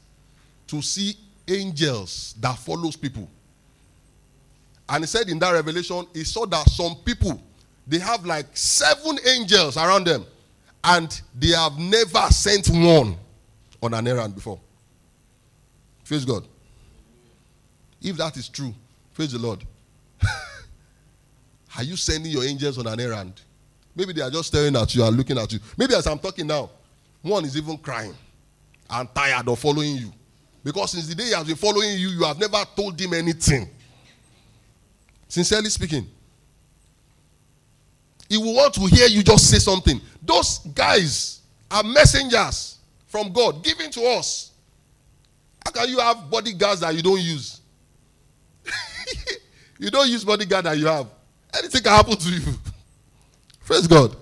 to 0.68 0.82
see 0.82 1.16
angels 1.48 2.36
that 2.42 2.58
follows 2.58 2.98
people. 2.98 3.30
And 4.90 5.04
he 5.04 5.08
said 5.08 5.30
in 5.30 5.40
that 5.40 5.52
revelation, 5.52 6.06
he 6.14 6.26
saw 6.26 6.46
that 6.48 6.70
some 6.70 6.96
people, 7.06 7.42
they 7.88 8.00
have 8.00 8.26
like 8.26 8.46
seven 8.54 9.18
angels 9.26 9.78
around 9.78 10.06
them 10.06 10.26
and 10.84 11.22
they 11.36 11.50
have 11.50 11.78
never 11.78 12.28
sent 12.30 12.68
one 12.70 13.16
on 13.82 13.94
an 13.94 14.08
errand 14.08 14.36
before. 14.36 14.60
Praise 16.06 16.26
God. 16.26 16.46
If 18.02 18.18
that 18.18 18.36
is 18.36 18.50
true, 18.50 18.74
praise 19.14 19.32
the 19.32 19.40
Lord. 19.40 19.64
Are 21.78 21.84
you 21.84 21.96
sending 21.96 22.32
your 22.32 22.44
angels 22.44 22.78
on 22.78 22.88
an 22.88 23.00
errand? 23.00 23.42
Maybe 23.96 24.12
they 24.14 24.22
are 24.22 24.30
just 24.30 24.50
staring 24.50 24.76
at 24.76 24.94
you 24.94 25.04
and 25.06 25.16
looking 25.16 25.38
at 25.38 25.52
you. 25.54 25.60
Maybe 25.78 25.96
as 25.96 26.06
I'm 26.08 26.20
talking 26.20 26.48
now, 26.48 26.70
one 27.22 27.46
is 27.46 27.56
even 27.56 27.78
crying 27.78 28.14
and 28.90 29.16
tired 29.16 29.48
of 29.48 29.60
following 29.60 29.96
you. 29.96 30.12
Because 30.64 30.92
since 30.92 31.08
the 31.08 31.16
day 31.16 31.26
he 31.26 31.34
has 31.34 31.46
been 31.46 31.56
following 31.56 31.98
you, 31.98 32.10
you 32.10 32.24
have 32.24 32.40
never 32.40 32.64
told 32.76 33.00
him 33.00 33.14
anything. 33.14 33.70
Sincerely 35.28 35.70
speaking. 35.70 36.08
He 38.30 38.38
will 38.38 38.56
want 38.56 38.74
to 38.76 38.82
hear 38.82 39.08
you 39.08 39.24
just 39.24 39.50
say 39.50 39.60
something. 39.60 40.02
Those 40.26 40.60
guys 40.60 41.42
are 41.70 41.84
messengers 41.84 42.78
from 43.08 43.32
God 43.32 43.64
given 43.64 43.92
to 43.92 44.02
us. 44.06 44.52
How 45.66 45.72
can 45.72 45.90
you 45.90 46.00
have 46.00 46.30
bodyguards 46.30 46.82
that 46.82 46.96
you 46.96 47.02
don't 47.02 47.22
use? 47.22 47.62
you 49.80 49.90
don't 49.90 50.10
use 50.10 50.24
bodyguard 50.24 50.66
that 50.66 50.78
you 50.78 50.86
have. 50.88 51.08
Anything 51.58 51.84
can 51.84 51.92
happen 51.92 52.18
to 52.18 52.30
you. 52.30 52.42
Praise 53.66 53.88
God. 53.88 54.16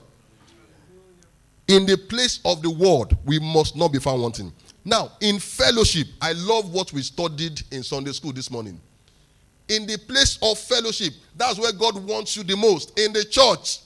In 1.68 1.86
the 1.86 1.98
place 1.98 2.40
of 2.44 2.62
the 2.62 2.70
word, 2.70 3.18
we 3.26 3.40
must 3.40 3.76
not 3.76 3.94
be 3.94 4.00
found 4.00 4.22
wanting. 4.22 4.52
Now, 4.84 5.12
in 5.22 5.40
fellowship, 5.40 6.08
I 6.22 6.34
love 6.34 6.74
what 6.74 6.92
we 6.92 7.02
studied 7.02 7.62
in 7.72 7.84
Sunday 7.84 8.12
school 8.12 8.34
this 8.34 8.50
morning. 8.52 8.80
In 9.70 9.86
the 9.86 9.98
place 9.98 10.38
of 10.42 10.58
fellowship, 10.58 11.14
that's 11.36 11.60
where 11.60 11.72
God 11.72 11.96
wants 12.06 12.36
you 12.36 12.44
the 12.44 12.58
most. 12.58 13.00
In 13.00 13.14
the 13.14 13.24
church. 13.24 13.80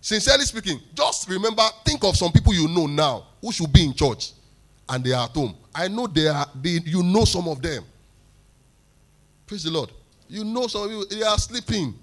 Sincerely 0.00 0.44
speaking, 0.44 0.80
just 0.94 1.28
remember, 1.28 1.62
think 1.84 2.04
of 2.04 2.16
some 2.16 2.30
people 2.32 2.54
you 2.54 2.68
know 2.68 2.86
now 2.86 3.26
who 3.40 3.50
should 3.52 3.72
be 3.72 3.84
in 3.84 3.94
church 3.94 4.32
and 4.88 5.04
they 5.04 5.12
are 5.12 5.24
at 5.24 5.34
home. 5.34 5.56
I 5.74 5.88
know 5.88 6.06
they 6.06 6.28
are, 6.28 6.46
they, 6.60 6.80
you 6.84 7.02
know 7.02 7.24
some 7.24 7.48
of 7.48 7.60
them. 7.60 7.84
Praise 9.46 9.64
the 9.64 9.70
Lord. 9.70 9.90
You 10.28 10.44
know 10.44 10.66
some 10.66 10.84
of 10.84 10.90
you, 10.90 11.04
they 11.06 11.22
are 11.22 11.38
sleeping. 11.38 11.94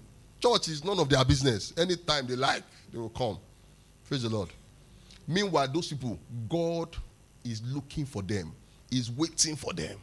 Church 0.41 0.67
is 0.67 0.83
none 0.83 0.99
of 0.99 1.09
their 1.09 1.23
business. 1.23 1.73
Anytime 1.77 2.27
they 2.27 2.35
like, 2.35 2.63
they 2.91 2.99
will 2.99 3.09
come. 3.09 3.37
Praise 4.07 4.23
the 4.23 4.29
Lord. 4.29 4.49
Meanwhile, 5.27 5.67
those 5.73 5.87
people, 5.87 6.19
God 6.49 6.89
is 7.43 7.61
looking 7.63 8.05
for 8.05 8.21
them, 8.21 8.51
is 8.91 9.09
waiting 9.11 9.55
for 9.55 9.73
them. 9.73 9.97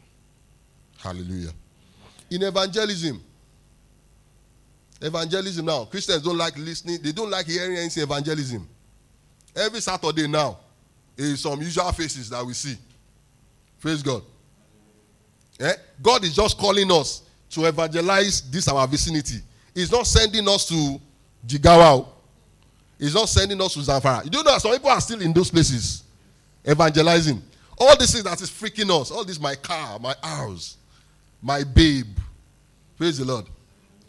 Hallelujah. 0.98 1.50
In 2.30 2.42
evangelism, 2.42 3.22
evangelism 5.02 5.66
now, 5.66 5.84
Christians 5.84 6.22
don't 6.22 6.38
like 6.38 6.56
listening, 6.56 6.98
they 7.02 7.12
don't 7.12 7.30
like 7.30 7.46
hearing 7.46 7.76
anything 7.76 8.02
evangelism. 8.02 8.66
Every 9.54 9.80
Saturday 9.80 10.26
now 10.28 10.58
is 11.16 11.40
some 11.40 11.60
usual 11.60 11.90
faces 11.92 12.30
that 12.30 12.44
we 12.44 12.54
see. 12.54 12.76
Praise 13.80 14.02
God. 14.02 14.22
Eh? 15.60 15.74
God 16.00 16.24
is 16.24 16.34
just 16.34 16.56
calling 16.56 16.90
us 16.90 17.22
to 17.50 17.64
evangelize 17.64 18.50
this 18.50 18.68
our 18.68 18.86
vicinity. 18.86 19.40
He's 19.74 19.90
not 19.92 20.06
sending 20.06 20.48
us 20.48 20.66
to 20.68 21.00
Jigawa. 21.46 22.06
He's 22.98 23.14
not 23.14 23.28
sending 23.28 23.60
us 23.60 23.74
to 23.74 23.80
Zamfara. 23.80 24.24
You 24.24 24.30
do 24.30 24.42
know 24.42 24.56
some 24.58 24.72
people 24.72 24.90
are 24.90 25.00
still 25.00 25.20
in 25.20 25.32
those 25.32 25.50
places 25.50 26.04
evangelizing. 26.68 27.42
All 27.78 27.96
these 27.96 28.12
things 28.12 28.24
that 28.24 28.40
is 28.40 28.50
freaking 28.50 28.88
us. 29.00 29.10
All 29.10 29.24
this, 29.24 29.40
my 29.40 29.54
car, 29.56 29.98
my 29.98 30.14
house, 30.22 30.76
my 31.42 31.64
babe. 31.64 32.06
Praise 32.96 33.18
the 33.18 33.24
Lord. 33.24 33.46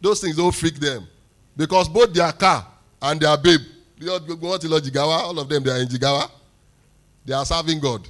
Those 0.04 0.20
things 0.20 0.36
don't 0.36 0.54
freak 0.54 0.76
them. 0.76 1.08
Because 1.56 1.88
both 1.88 2.14
their 2.14 2.34
car 2.34 2.68
and 3.02 3.22
their 3.22 3.38
babe, 3.38 3.62
all 4.06 5.40
of 5.40 5.48
them, 5.50 5.64
they 5.64 5.72
are 5.72 5.78
in 5.80 5.88
Jigawa. 5.88 6.30
They 7.26 7.34
are 7.34 7.46
serving 7.46 7.80
God. 7.80 8.06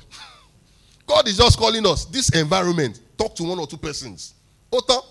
God 1.06 1.27
is 1.27 1.38
just 1.38 1.56
calling 1.60 1.86
us. 1.86 2.06
This 2.06 2.29
environment, 2.29 2.99
talk 3.15 3.36
to 3.36 3.43
one 3.43 3.60
or 3.60 3.67
two 3.67 3.77
persons. 3.77 4.34
Ota. 4.71 5.01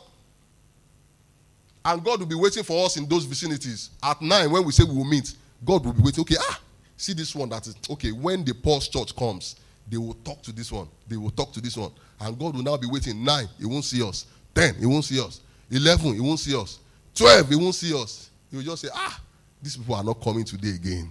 And 1.85 2.03
God 2.03 2.19
will 2.19 2.27
be 2.27 2.35
waiting 2.35 2.65
for 2.65 2.85
us 2.85 2.97
in 2.97 3.09
those 3.09 3.27
vicinities. 3.27 3.91
At 4.03 4.21
nine, 4.21 4.51
when 4.51 4.65
we 4.65 4.73
say 4.73 4.83
we 4.83 4.97
will 4.97 5.05
meet, 5.05 5.35
God 5.65 5.85
will 5.85 5.93
be 5.93 6.03
waiting. 6.03 6.23
Okay, 6.23 6.37
ah, 6.41 6.61
see 6.97 7.13
this 7.13 7.33
one 7.33 7.49
that 7.51 7.65
is 7.65 7.77
okay. 7.91 8.11
When 8.11 8.45
the 8.45 8.55
Pulse 8.55 8.89
Church 8.89 9.15
comes, 9.15 9.55
they 9.89 9.99
will 9.99 10.15
talk 10.25 10.43
to 10.43 10.53
this 10.53 10.73
one. 10.73 10.89
They 11.07 11.17
will 11.17 11.31
talk 11.31 11.53
to 11.53 11.61
this 11.61 11.77
one. 11.77 11.93
And 12.21 12.37
God 12.37 12.57
will 12.57 12.63
now 12.65 12.77
be 12.77 12.89
waiting. 12.89 13.23
Nine, 13.23 13.49
he 13.59 13.67
won't 13.67 13.85
see 13.85 14.03
us. 14.03 14.27
Ten, 14.53 14.75
he 14.75 14.87
won't 14.87 15.05
see 15.05 15.21
us. 15.21 15.41
Eleven, 15.71 16.15
he 16.15 16.21
won't 16.21 16.41
see 16.41 16.57
us. 16.57 16.79
Twelve, 17.15 17.49
he 17.49 17.57
won't 17.57 17.75
see 17.75 17.95
us. 17.95 18.31
He 18.51 18.57
will 18.57 18.65
just 18.65 18.83
say, 18.83 18.89
ah, 18.93 19.21
these 19.63 19.77
people 19.77 19.95
are 19.95 20.05
not 20.05 20.21
coming 20.23 20.45
today 20.45 20.71
again. 20.71 21.11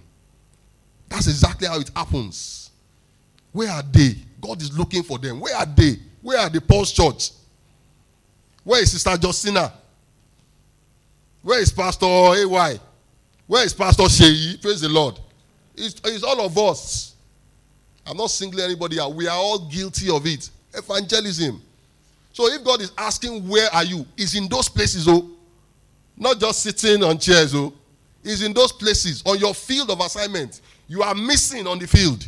That's 1.08 1.26
exactly 1.26 1.66
how 1.66 1.78
it 1.80 1.90
happens. 1.94 2.70
Where 3.52 3.70
are 3.70 3.82
they? 3.82 4.16
God 4.40 4.60
is 4.62 4.76
looking 4.76 5.02
for 5.02 5.18
them. 5.18 5.40
Where 5.40 5.54
are 5.54 5.66
they? 5.66 5.96
Where 6.22 6.38
are 6.38 6.48
the 6.48 6.60
Pulse 6.60 6.92
Church? 6.92 7.30
Where 8.64 8.82
is 8.82 8.92
Sister 8.92 9.16
Justina? 9.20 9.72
Where 11.42 11.60
is 11.60 11.72
Pastor 11.72 12.06
AY? 12.06 12.78
Where 13.46 13.64
is 13.64 13.74
Pastor 13.74 14.04
Sheyi? 14.04 14.62
Praise 14.62 14.80
the 14.80 14.88
Lord. 14.88 15.18
It's, 15.76 16.00
it's 16.04 16.22
all 16.22 16.40
of 16.40 16.56
us. 16.56 17.14
I'm 18.06 18.16
not 18.16 18.30
singling 18.30 18.64
anybody 18.64 19.00
out. 19.00 19.14
We 19.14 19.26
are 19.26 19.36
all 19.36 19.58
guilty 19.68 20.08
of 20.10 20.26
it. 20.26 20.48
Evangelism. 20.74 21.60
So 22.32 22.48
if 22.48 22.64
God 22.64 22.80
is 22.80 22.92
asking, 22.96 23.46
where 23.46 23.72
are 23.74 23.84
you? 23.84 24.06
Is 24.16 24.34
in 24.34 24.48
those 24.48 24.68
places, 24.68 25.06
oh. 25.08 25.30
Not 26.16 26.38
just 26.38 26.62
sitting 26.62 27.02
on 27.04 27.18
chairs, 27.18 27.54
oh. 27.54 27.72
Is 28.24 28.42
in 28.42 28.52
those 28.52 28.72
places, 28.72 29.22
on 29.26 29.38
your 29.38 29.54
field 29.54 29.90
of 29.90 30.00
assignment. 30.00 30.60
You 30.86 31.02
are 31.02 31.14
missing 31.14 31.66
on 31.66 31.78
the 31.78 31.86
field. 31.86 32.26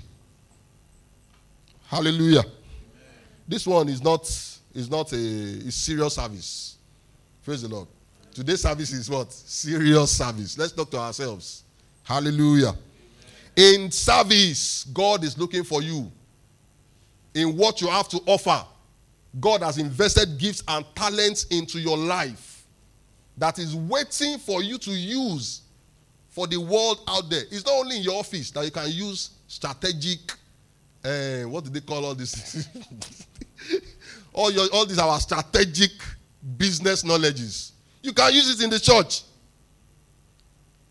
Hallelujah. 1.86 2.40
Amen. 2.40 2.50
This 3.46 3.66
one 3.66 3.88
is 3.88 4.02
not 4.02 4.22
is 4.74 4.90
not 4.90 5.12
a 5.12 5.70
serious 5.70 6.14
service. 6.14 6.76
Praise 7.44 7.62
the 7.62 7.68
Lord. 7.68 7.86
Today's 8.32 8.62
service 8.62 8.90
is 8.92 9.08
what? 9.08 9.32
Serious 9.32 10.16
service. 10.16 10.58
Let's 10.58 10.72
talk 10.72 10.90
to 10.90 10.98
ourselves. 10.98 11.62
Hallelujah. 12.02 12.74
Amen. 13.56 13.82
In 13.84 13.90
service, 13.92 14.84
God 14.92 15.22
is 15.22 15.38
looking 15.38 15.62
for 15.62 15.80
you. 15.80 16.10
In 17.34 17.56
what 17.56 17.80
you 17.80 17.88
have 17.88 18.08
to 18.08 18.20
offer, 18.26 18.64
God 19.40 19.62
has 19.62 19.79
invested 19.79 20.38
gifts 20.38 20.62
and 20.68 20.85
talents 20.94 21.44
into 21.44 21.79
your 21.81 21.97
life 21.97 22.64
that 23.37 23.59
is 23.59 23.75
waiting 23.75 24.38
for 24.38 24.62
you 24.62 24.79
to 24.79 24.90
use 24.90 25.62
for 26.29 26.47
the 26.47 26.57
world 26.59 27.01
out 27.09 27.29
there. 27.31 27.42
It's 27.51 27.64
not 27.64 27.75
only 27.75 27.97
in 27.97 28.03
your 28.03 28.18
office 28.18 28.51
that 28.53 28.64
you 28.64 28.70
can 28.70 28.90
use 28.90 29.31
strategic, 29.47 30.33
uh, 31.05 31.42
what 31.42 31.64
do 31.64 31.70
they 31.70 31.81
call 31.81 32.05
all 32.05 32.14
this? 32.14 32.68
all, 34.33 34.51
your, 34.51 34.68
all 34.73 34.87
these 34.87 34.99
our 34.99 35.18
strategic 35.20 35.92
business 36.57 37.05
knowledges. 37.05 37.73
You 38.03 38.12
can 38.12 38.33
use 38.33 38.59
it 38.59 38.64
in 38.64 38.70
the 38.70 38.81
church. 38.81 39.23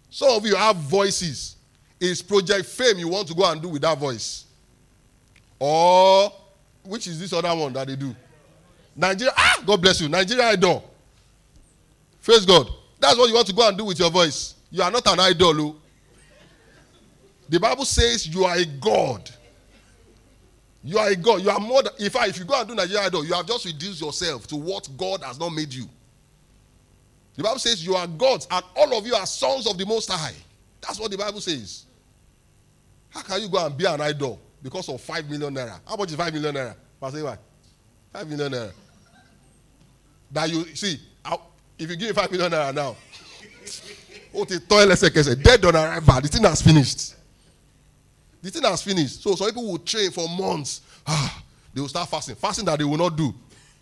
Some 0.09 0.29
of 0.29 0.45
you 0.45 0.55
have 0.55 0.75
voices. 0.75 1.55
Is 1.99 2.21
Project 2.21 2.65
Fame 2.65 2.99
you 2.99 3.07
want 3.07 3.27
to 3.29 3.33
go 3.33 3.49
and 3.49 3.61
do 3.61 3.69
with 3.69 3.81
that 3.81 3.97
voice? 3.97 4.45
Or, 5.59 6.31
which 6.83 7.07
is 7.07 7.19
this 7.19 7.31
other 7.31 7.55
one 7.55 7.71
that 7.73 7.87
they 7.87 7.95
do? 7.95 8.13
Nigeria, 8.95 9.33
ah, 9.35 9.63
God 9.65 9.81
bless 9.81 9.99
you. 10.01 10.09
Nigeria 10.09 10.45
Idol. 10.45 10.83
Praise 12.21 12.45
God. 12.45 12.69
That's 12.99 13.17
what 13.17 13.27
you 13.27 13.35
want 13.35 13.47
to 13.47 13.53
go 13.53 13.67
and 13.67 13.77
do 13.77 13.83
with 13.85 13.99
your 13.99 14.09
voice. 14.09 14.55
You 14.71 14.81
are 14.81 14.89
not 14.89 15.05
an 15.07 15.19
idol. 15.19 15.61
Oh. 15.61 15.75
The 17.49 17.59
Bible 17.59 17.85
says 17.85 18.25
you 18.27 18.45
are 18.45 18.55
a 18.55 18.65
God. 18.65 19.29
You 20.83 20.97
are 20.97 21.09
a 21.09 21.15
God. 21.15 21.41
You 21.41 21.49
are 21.49 21.59
more 21.59 21.83
than, 21.83 21.91
in 21.99 22.09
fact, 22.09 22.29
if 22.29 22.39
you 22.39 22.45
go 22.45 22.57
and 22.59 22.67
do 22.67 22.75
Nigeria 22.75 23.03
Idol, 23.07 23.25
you 23.25 23.33
have 23.33 23.45
just 23.45 23.65
reduced 23.65 24.01
yourself 24.01 24.47
to 24.47 24.55
what 24.55 24.87
God 24.97 25.21
has 25.23 25.39
not 25.39 25.49
made 25.49 25.73
you. 25.73 25.85
The 27.35 27.43
Bible 27.43 27.59
says 27.59 27.85
you 27.85 27.95
are 27.95 28.07
gods 28.07 28.47
and 28.49 28.63
all 28.75 28.97
of 28.97 29.05
you 29.05 29.15
are 29.15 29.25
sons 29.25 29.67
of 29.67 29.77
the 29.77 29.85
Most 29.85 30.09
High. 30.09 30.35
That's 30.81 30.99
what 30.99 31.11
the 31.11 31.17
Bible 31.17 31.41
says. 31.41 31.85
How 33.09 33.21
can 33.21 33.41
you 33.41 33.49
go 33.49 33.65
and 33.65 33.77
be 33.77 33.85
an 33.85 34.01
idol 34.01 34.39
because 34.61 34.87
of 34.89 34.99
5 35.01 35.29
million 35.29 35.53
naira? 35.53 35.79
How 35.87 35.95
much 35.95 36.09
is 36.09 36.15
5 36.15 36.33
million 36.33 36.55
naira? 36.55 36.75
Pastor 36.99 37.23
why? 37.23 37.37
5 38.13 38.27
million 38.29 38.51
naira. 38.51 38.71
That 40.33 40.49
you 40.49 40.65
see, 40.75 40.99
if 41.77 41.89
you 41.89 41.95
give 41.95 42.15
5 42.15 42.31
million 42.31 42.51
naira 42.51 42.73
now, 42.73 42.95
oh, 44.33 44.45
the 44.45 44.59
toilet 44.59 44.97
second, 44.97 45.43
dead 45.43 45.63
on 45.63 45.75
arrival, 45.75 46.21
the 46.21 46.27
thing 46.27 46.43
has 46.43 46.61
finished. 46.61 47.15
The 48.41 48.49
thing 48.49 48.63
has 48.63 48.81
finished. 48.81 49.21
So 49.21 49.35
some 49.35 49.47
people 49.47 49.71
will 49.71 49.77
train 49.77 50.11
for 50.11 50.27
months. 50.27 50.81
Ah, 51.05 51.43
they 51.73 51.81
will 51.81 51.87
start 51.87 52.09
fasting. 52.09 52.35
Fasting 52.35 52.65
that 52.65 52.79
they 52.79 52.83
will 52.83 52.97
not 52.97 53.15
do 53.15 53.33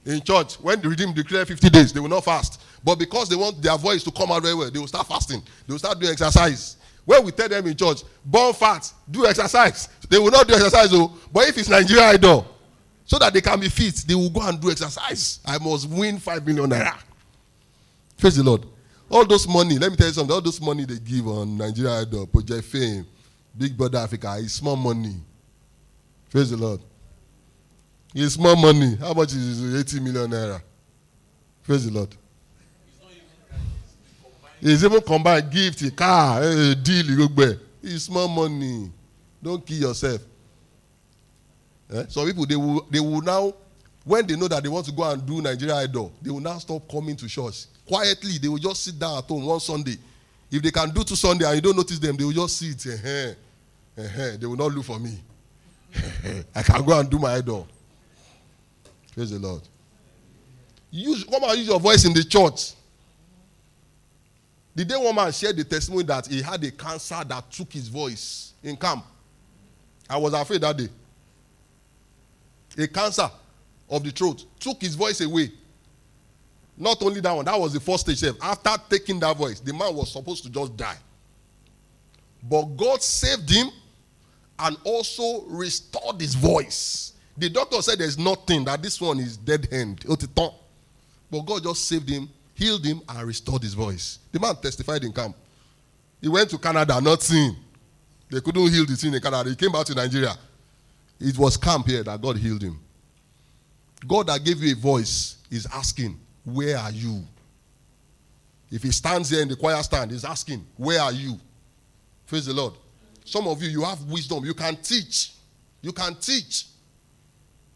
in 0.05 0.21
church. 0.21 0.55
When 0.55 0.81
the 0.81 0.89
redeemed 0.89 1.15
declare 1.15 1.45
50 1.45 1.69
days, 1.69 1.93
they 1.93 1.99
will 1.99 2.09
not 2.09 2.25
fast. 2.25 2.61
But 2.83 2.99
because 2.99 3.29
they 3.29 3.35
want 3.35 3.61
their 3.61 3.77
voice 3.77 4.03
to 4.03 4.11
come 4.11 4.31
out 4.31 4.41
very 4.43 4.55
well, 4.55 4.69
they 4.69 4.79
will 4.79 4.87
start 4.87 5.07
fasting. 5.07 5.41
They 5.65 5.71
will 5.71 5.79
start 5.79 5.99
doing 5.99 6.11
exercise. 6.11 6.77
When 7.05 7.23
we 7.23 7.31
tell 7.31 7.49
them 7.49 7.65
in 7.65 7.75
church, 7.75 8.03
burn 8.25 8.53
fat, 8.53 8.91
do 9.09 9.25
exercise, 9.25 9.87
they 10.09 10.19
will 10.19 10.31
not 10.31 10.47
do 10.47 10.53
exercise. 10.53 10.89
Oh, 10.91 11.17
but 11.31 11.47
if 11.47 11.57
it's 11.57 11.69
Nigeria 11.69 12.03
idol, 12.09 12.45
so 13.11 13.19
that 13.19 13.33
they 13.33 13.41
can 13.41 13.59
be 13.59 13.67
fit, 13.67 14.05
they 14.07 14.15
will 14.15 14.29
go 14.29 14.41
and 14.47 14.57
do 14.61 14.71
exercise. 14.71 15.41
I 15.45 15.57
must 15.57 15.89
win 15.89 16.17
five 16.17 16.47
million 16.47 16.69
naira. 16.69 16.97
Praise 18.17 18.37
the 18.37 18.43
Lord. 18.43 18.65
All 19.09 19.25
those 19.25 19.45
money, 19.49 19.77
let 19.77 19.91
me 19.91 19.97
tell 19.97 20.07
you 20.07 20.13
something. 20.13 20.33
All 20.33 20.39
those 20.39 20.61
money 20.61 20.85
they 20.85 20.97
give 20.97 21.27
on 21.27 21.57
Nigeria 21.57 21.91
idol, 22.03 22.25
Project 22.27 22.63
Fame, 22.63 23.05
Big 23.57 23.75
Brother 23.75 23.97
Africa 23.97 24.35
is 24.39 24.53
small 24.53 24.77
money. 24.77 25.15
Praise 26.29 26.51
the 26.51 26.55
Lord. 26.55 26.79
It's 28.15 28.35
small 28.35 28.55
money. 28.55 28.95
How 28.95 29.11
much 29.13 29.33
is 29.33 29.75
80 29.93 29.99
million 29.99 30.31
naira? 30.31 30.61
Praise 31.65 31.85
the 31.85 31.91
Lord. 31.91 32.15
It's 34.61 34.85
even 34.85 35.01
combined 35.01 35.51
gift, 35.51 35.81
a 35.81 35.91
car, 35.91 36.41
a 36.43 36.75
deal, 36.75 37.03
gbogbo 37.07 37.43
ẹ̀. 37.43 37.59
It's 37.83 38.05
small 38.05 38.29
money. 38.29 38.89
Don't 39.43 39.65
kill 39.65 39.79
yourself. 39.79 40.21
Eh? 41.91 42.05
Some 42.09 42.25
people 42.27 42.45
they 42.45 42.55
will 42.55 42.85
they 42.89 42.99
will 42.99 43.21
now 43.21 43.53
when 44.03 44.25
they 44.25 44.35
know 44.35 44.47
that 44.47 44.63
they 44.63 44.69
want 44.69 44.85
to 44.87 44.91
go 44.91 45.03
and 45.09 45.23
do 45.25 45.41
Nigeria 45.41 45.75
Idol, 45.75 46.11
they 46.21 46.31
will 46.31 46.39
now 46.39 46.57
stop 46.57 46.89
coming 46.89 47.15
to 47.17 47.27
church. 47.27 47.65
Quietly, 47.87 48.37
they 48.41 48.47
will 48.47 48.57
just 48.57 48.83
sit 48.83 48.97
down 48.97 49.17
at 49.19 49.25
home 49.25 49.45
one 49.45 49.59
Sunday. 49.59 49.95
If 50.49 50.61
they 50.61 50.71
can 50.71 50.89
do 50.89 51.03
two 51.03 51.15
Sunday 51.15 51.45
and 51.45 51.55
you 51.55 51.61
don't 51.61 51.75
notice 51.75 51.99
them, 51.99 52.17
they 52.17 52.23
will 52.23 52.31
just 52.31 52.57
sit. 52.57 52.85
eh 53.05 53.33
They 54.37 54.45
will 54.45 54.55
not 54.55 54.71
look 54.73 54.85
for 54.85 54.99
me. 54.99 55.19
I 56.55 56.63
can 56.63 56.83
go 56.83 56.99
and 56.99 57.09
do 57.09 57.19
my 57.19 57.33
idol. 57.35 57.67
Praise 59.13 59.29
the 59.31 59.39
Lord. 59.39 59.61
Use 60.89 61.23
come 61.23 61.43
and 61.43 61.57
use 61.57 61.67
your 61.67 61.79
voice 61.79 62.03
in 62.05 62.13
the 62.13 62.23
church. 62.23 62.73
The 64.73 64.85
day 64.85 64.95
one 64.95 65.13
man 65.15 65.31
shared 65.31 65.57
the 65.57 65.63
testimony 65.63 66.03
that 66.05 66.25
he 66.27 66.41
had 66.41 66.63
a 66.63 66.71
cancer 66.71 67.21
that 67.27 67.51
took 67.51 67.71
his 67.71 67.87
voice 67.87 68.53
in 68.63 68.75
camp. 68.77 69.05
I 70.09 70.17
was 70.17 70.33
afraid 70.33 70.61
that 70.61 70.77
day. 70.77 70.89
A 72.77 72.87
cancer 72.87 73.29
of 73.89 74.03
the 74.03 74.11
throat 74.11 74.45
took 74.59 74.81
his 74.81 74.95
voice 74.95 75.21
away. 75.21 75.51
Not 76.77 77.01
only 77.03 77.19
that 77.21 77.31
one, 77.33 77.45
that 77.45 77.59
was 77.59 77.73
the 77.73 77.79
first 77.79 78.09
stage. 78.09 78.33
After 78.41 78.71
taking 78.89 79.19
that 79.19 79.35
voice, 79.37 79.59
the 79.59 79.73
man 79.73 79.93
was 79.93 80.11
supposed 80.11 80.43
to 80.45 80.49
just 80.49 80.75
die. 80.75 80.97
But 82.41 82.63
God 82.77 83.03
saved 83.03 83.49
him 83.49 83.69
and 84.57 84.77
also 84.83 85.41
restored 85.47 86.19
his 86.19 86.33
voice. 86.33 87.13
The 87.37 87.49
doctor 87.49 87.81
said 87.81 87.99
there's 87.99 88.17
nothing, 88.17 88.65
that 88.65 88.81
this 88.81 88.99
one 88.99 89.19
is 89.19 89.37
dead 89.37 89.67
hand. 89.71 90.03
But 90.07 91.41
God 91.45 91.63
just 91.63 91.87
saved 91.87 92.09
him, 92.09 92.29
healed 92.55 92.85
him, 92.85 93.01
and 93.09 93.27
restored 93.27 93.63
his 93.63 93.73
voice. 93.73 94.19
The 94.31 94.39
man 94.39 94.55
testified 94.55 95.03
in 95.03 95.13
camp. 95.13 95.35
He 96.19 96.29
went 96.29 96.49
to 96.51 96.57
Canada, 96.57 96.99
not 97.01 97.21
seen. 97.21 97.55
They 98.29 98.39
couldn't 98.41 98.71
heal 98.71 98.85
the 98.85 98.95
thing 98.95 99.13
in 99.13 99.21
Canada. 99.21 99.49
He 99.49 99.55
came 99.55 99.71
back 99.71 99.85
to 99.87 99.95
Nigeria. 99.95 100.35
It 101.21 101.37
was 101.37 101.55
camp 101.55 101.87
here 101.87 102.03
that 102.03 102.19
God 102.19 102.37
healed 102.37 102.63
him. 102.63 102.79
God 104.07 104.27
that 104.27 104.43
gave 104.43 104.61
you 104.63 104.73
a 104.73 104.75
voice 104.75 105.37
is 105.51 105.67
asking, 105.71 106.19
Where 106.43 106.77
are 106.77 106.91
you? 106.91 107.23
If 108.71 108.81
he 108.83 108.91
stands 108.91 109.29
here 109.29 109.41
in 109.41 109.47
the 109.47 109.55
choir 109.55 109.81
stand, 109.83 110.11
he's 110.11 110.25
asking, 110.25 110.65
Where 110.77 110.99
are 110.99 111.11
you? 111.11 111.39
Praise 112.25 112.47
the 112.47 112.53
Lord. 112.53 112.73
Some 113.23 113.47
of 113.47 113.61
you, 113.61 113.69
you 113.69 113.83
have 113.83 114.01
wisdom. 114.05 114.43
You 114.43 114.55
can 114.55 114.75
teach. 114.77 115.33
You 115.81 115.91
can 115.91 116.15
teach. 116.15 116.65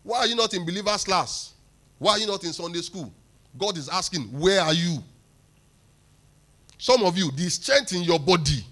Why 0.01 0.19
are 0.19 0.27
you 0.27 0.36
not 0.36 0.53
in 0.53 0.65
believers 0.65 1.03
class? 1.03 1.53
Why 1.99 2.13
are 2.13 2.19
you 2.19 2.27
not 2.27 2.43
in 2.43 2.51
Sunday 2.51 2.81
school? 2.81 3.13
God 3.58 3.77
is 3.77 3.89
asking, 3.89 4.23
Where 4.23 4.62
are 4.62 4.73
you? 4.73 5.03
Some 6.79 7.03
of 7.03 7.15
you, 7.17 7.31
the 7.31 7.49
strength 7.49 7.93
in 7.93 8.01
your 8.01 8.19
body, 8.19 8.65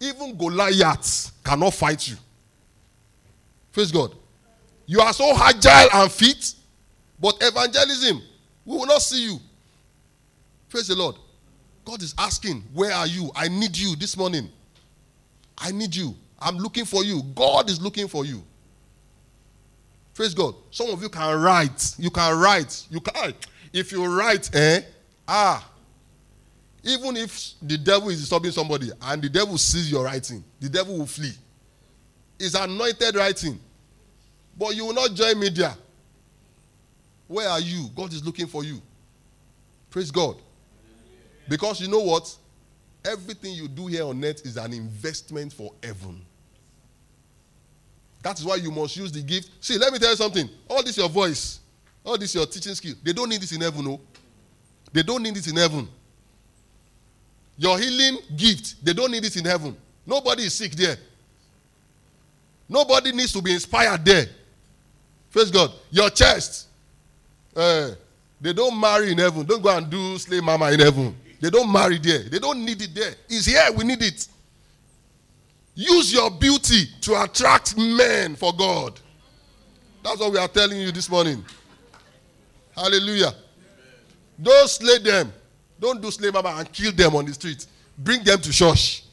even 0.00 0.36
Goliath 0.36 1.32
cannot 1.44 1.74
fight 1.74 2.08
you. 2.08 2.16
Praise 3.72 3.92
God. 3.92 4.14
You 4.86 5.00
are 5.00 5.12
so 5.12 5.36
agile 5.36 5.88
and 5.92 6.10
fit, 6.10 6.54
but 7.20 7.36
evangelism, 7.40 8.22
we 8.64 8.76
will 8.76 8.86
not 8.86 9.02
see 9.02 9.24
you. 9.24 9.38
Praise 10.68 10.88
the 10.88 10.96
Lord. 10.96 11.16
God 11.84 12.02
is 12.02 12.14
asking, 12.18 12.62
Where 12.72 12.92
are 12.92 13.06
you? 13.06 13.30
I 13.34 13.48
need 13.48 13.76
you 13.76 13.96
this 13.96 14.16
morning. 14.16 14.48
I 15.56 15.72
need 15.72 15.94
you. 15.94 16.14
I'm 16.38 16.56
looking 16.56 16.84
for 16.84 17.02
you. 17.02 17.22
God 17.34 17.68
is 17.68 17.80
looking 17.80 18.08
for 18.08 18.24
you. 18.24 18.42
Praise 20.14 20.34
God. 20.34 20.54
Some 20.70 20.90
of 20.90 21.02
you 21.02 21.08
can 21.08 21.40
write. 21.40 21.94
You 21.98 22.10
can 22.10 22.38
write. 22.38 22.86
You 22.90 23.00
can. 23.00 23.34
If 23.72 23.92
you 23.92 24.04
write, 24.04 24.54
eh? 24.54 24.80
Ah. 25.26 25.68
Even 26.84 27.16
if 27.16 27.52
the 27.60 27.76
devil 27.76 28.08
is 28.08 28.20
disturbing 28.20 28.50
somebody 28.50 28.90
and 29.02 29.20
the 29.22 29.28
devil 29.28 29.58
sees 29.58 29.90
your 29.90 30.04
writing, 30.04 30.42
the 30.60 30.68
devil 30.68 30.98
will 30.98 31.06
flee. 31.06 31.32
It's 32.38 32.54
anointed 32.54 33.16
writing. 33.16 33.58
But 34.56 34.74
you 34.74 34.86
will 34.86 34.94
not 34.94 35.14
join 35.14 35.38
media. 35.38 35.76
Where 37.26 37.48
are 37.48 37.60
you? 37.60 37.88
God 37.94 38.12
is 38.12 38.24
looking 38.24 38.46
for 38.46 38.64
you. 38.64 38.80
Praise 39.90 40.10
God. 40.10 40.36
Because 41.48 41.80
you 41.80 41.88
know 41.88 42.00
what? 42.00 42.34
Everything 43.04 43.54
you 43.54 43.68
do 43.68 43.86
here 43.86 44.04
on 44.04 44.22
earth 44.24 44.44
is 44.44 44.56
an 44.56 44.72
investment 44.72 45.52
for 45.52 45.72
heaven. 45.82 46.20
That 48.22 48.38
is 48.38 48.44
why 48.44 48.56
you 48.56 48.70
must 48.70 48.96
use 48.96 49.12
the 49.12 49.22
gift. 49.22 49.50
See, 49.60 49.78
let 49.78 49.92
me 49.92 49.98
tell 49.98 50.10
you 50.10 50.16
something. 50.16 50.48
All 50.68 50.82
this 50.82 50.96
your 50.96 51.08
voice, 51.08 51.60
all 52.04 52.18
this 52.18 52.34
your 52.34 52.46
teaching 52.46 52.74
skill, 52.74 52.94
they 53.02 53.12
don't 53.12 53.28
need 53.28 53.40
this 53.40 53.52
in 53.52 53.60
heaven, 53.60 53.84
no. 53.84 54.00
They 54.92 55.02
don't 55.02 55.22
need 55.22 55.34
this 55.34 55.46
in 55.46 55.56
heaven. 55.56 55.88
Your 57.56 57.78
healing 57.78 58.18
gift, 58.36 58.84
they 58.84 58.92
don't 58.92 59.10
need 59.10 59.22
this 59.22 59.36
in 59.36 59.44
heaven. 59.44 59.76
Nobody 60.06 60.44
is 60.44 60.54
sick 60.54 60.72
there. 60.72 60.96
Nobody 62.68 63.12
needs 63.12 63.32
to 63.32 63.42
be 63.42 63.52
inspired 63.54 64.04
there. 64.04 64.26
Praise 65.30 65.50
God. 65.50 65.72
Your 65.90 66.10
chest, 66.10 66.68
eh, 67.56 67.90
they 68.40 68.52
don't 68.52 68.78
marry 68.78 69.12
in 69.12 69.18
heaven. 69.18 69.44
Don't 69.46 69.62
go 69.62 69.74
and 69.74 69.88
do 69.88 70.18
slay 70.18 70.40
mama 70.40 70.70
in 70.70 70.80
heaven. 70.80 71.14
They 71.40 71.50
don't 71.50 71.70
marry 71.70 71.98
there. 71.98 72.24
They 72.24 72.38
don't 72.38 72.64
need 72.64 72.82
it 72.82 72.94
there. 72.94 73.14
It's 73.28 73.46
here. 73.46 73.70
We 73.74 73.84
need 73.84 74.02
it. 74.02 74.28
Use 75.74 76.12
your 76.12 76.30
beauty 76.30 76.86
to 77.02 77.22
attract 77.22 77.76
men 77.76 78.34
for 78.34 78.52
God. 78.52 78.98
That's 80.02 80.18
what 80.18 80.32
we 80.32 80.38
are 80.38 80.48
telling 80.48 80.80
you 80.80 80.90
this 80.90 81.08
morning. 81.08 81.44
Hallelujah. 82.74 83.32
Don't 84.40 84.68
slay 84.68 84.98
them. 84.98 85.32
Don't 85.80 86.02
do 86.02 86.10
slay 86.10 86.30
mama 86.30 86.54
and 86.58 86.72
kill 86.72 86.92
them 86.92 87.14
on 87.14 87.24
the 87.26 87.34
street. 87.34 87.66
Bring 87.96 88.24
them 88.24 88.40
to 88.40 88.50
church. 88.50 89.04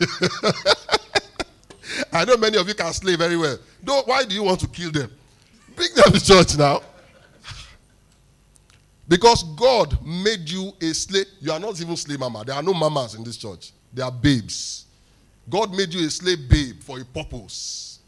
I 2.12 2.24
know 2.24 2.36
many 2.36 2.58
of 2.58 2.68
you 2.68 2.74
can 2.74 2.92
slay 2.92 3.16
very 3.16 3.36
well. 3.36 3.58
Don't, 3.82 4.06
why 4.06 4.24
do 4.24 4.34
you 4.34 4.42
want 4.42 4.60
to 4.60 4.68
kill 4.68 4.90
them? 4.90 5.10
Bring 5.74 5.88
them 5.94 6.12
to 6.12 6.24
church 6.24 6.56
now. 6.56 6.82
Because 9.08 9.42
God 9.56 10.04
made 10.04 10.48
you 10.48 10.72
a 10.82 10.92
slave. 10.92 11.26
You 11.40 11.52
are 11.52 11.60
not 11.60 11.80
even 11.80 11.96
slay 11.96 12.16
mama. 12.16 12.44
There 12.44 12.54
are 12.54 12.62
no 12.62 12.74
mamas 12.74 13.14
in 13.14 13.24
this 13.24 13.38
church. 13.38 13.72
They 13.92 14.02
are 14.02 14.12
babes. 14.12 14.84
God 15.48 15.74
made 15.74 15.94
you 15.94 16.06
a 16.06 16.10
slave 16.10 16.48
babe 16.48 16.80
for 16.80 17.00
a 17.00 17.04
purpose. 17.04 18.00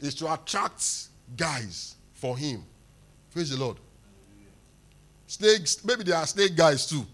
It's 0.00 0.14
to 0.16 0.32
attract 0.32 1.08
guys 1.36 1.96
for 2.12 2.36
him. 2.36 2.64
Praise 3.32 3.50
the 3.50 3.58
Lord. 3.58 3.78
Snakes, 5.26 5.82
maybe 5.84 6.02
there 6.02 6.16
are 6.16 6.26
snake 6.26 6.54
guys 6.54 6.86
too. 6.86 7.06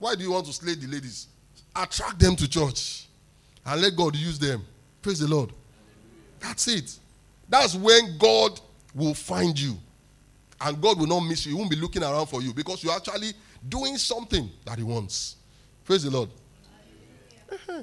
Why 0.00 0.16
do 0.16 0.24
you 0.24 0.32
want 0.32 0.46
to 0.46 0.52
slay 0.52 0.74
the 0.74 0.88
ladies? 0.88 1.28
Attract 1.76 2.18
them 2.18 2.34
to 2.34 2.48
church 2.48 3.06
and 3.64 3.80
let 3.80 3.94
God 3.94 4.16
use 4.16 4.38
them. 4.38 4.64
Praise 5.02 5.20
the 5.20 5.28
Lord. 5.28 5.52
That's 6.40 6.68
it. 6.68 6.98
That's 7.48 7.74
when 7.74 8.16
God 8.18 8.60
will 8.94 9.14
find 9.14 9.58
you. 9.58 9.76
And 10.60 10.80
God 10.80 10.98
will 10.98 11.06
not 11.06 11.20
miss 11.20 11.46
you. 11.46 11.52
He 11.52 11.58
won't 11.58 11.70
be 11.70 11.76
looking 11.76 12.02
around 12.02 12.26
for 12.26 12.42
you 12.42 12.52
because 12.52 12.84
you're 12.84 12.94
actually 12.94 13.32
doing 13.68 13.96
something 13.96 14.50
that 14.64 14.78
He 14.78 14.84
wants. 14.84 15.36
Praise 15.84 16.02
the 16.02 16.10
Lord. 16.10 16.28
Uh-huh. 17.50 17.82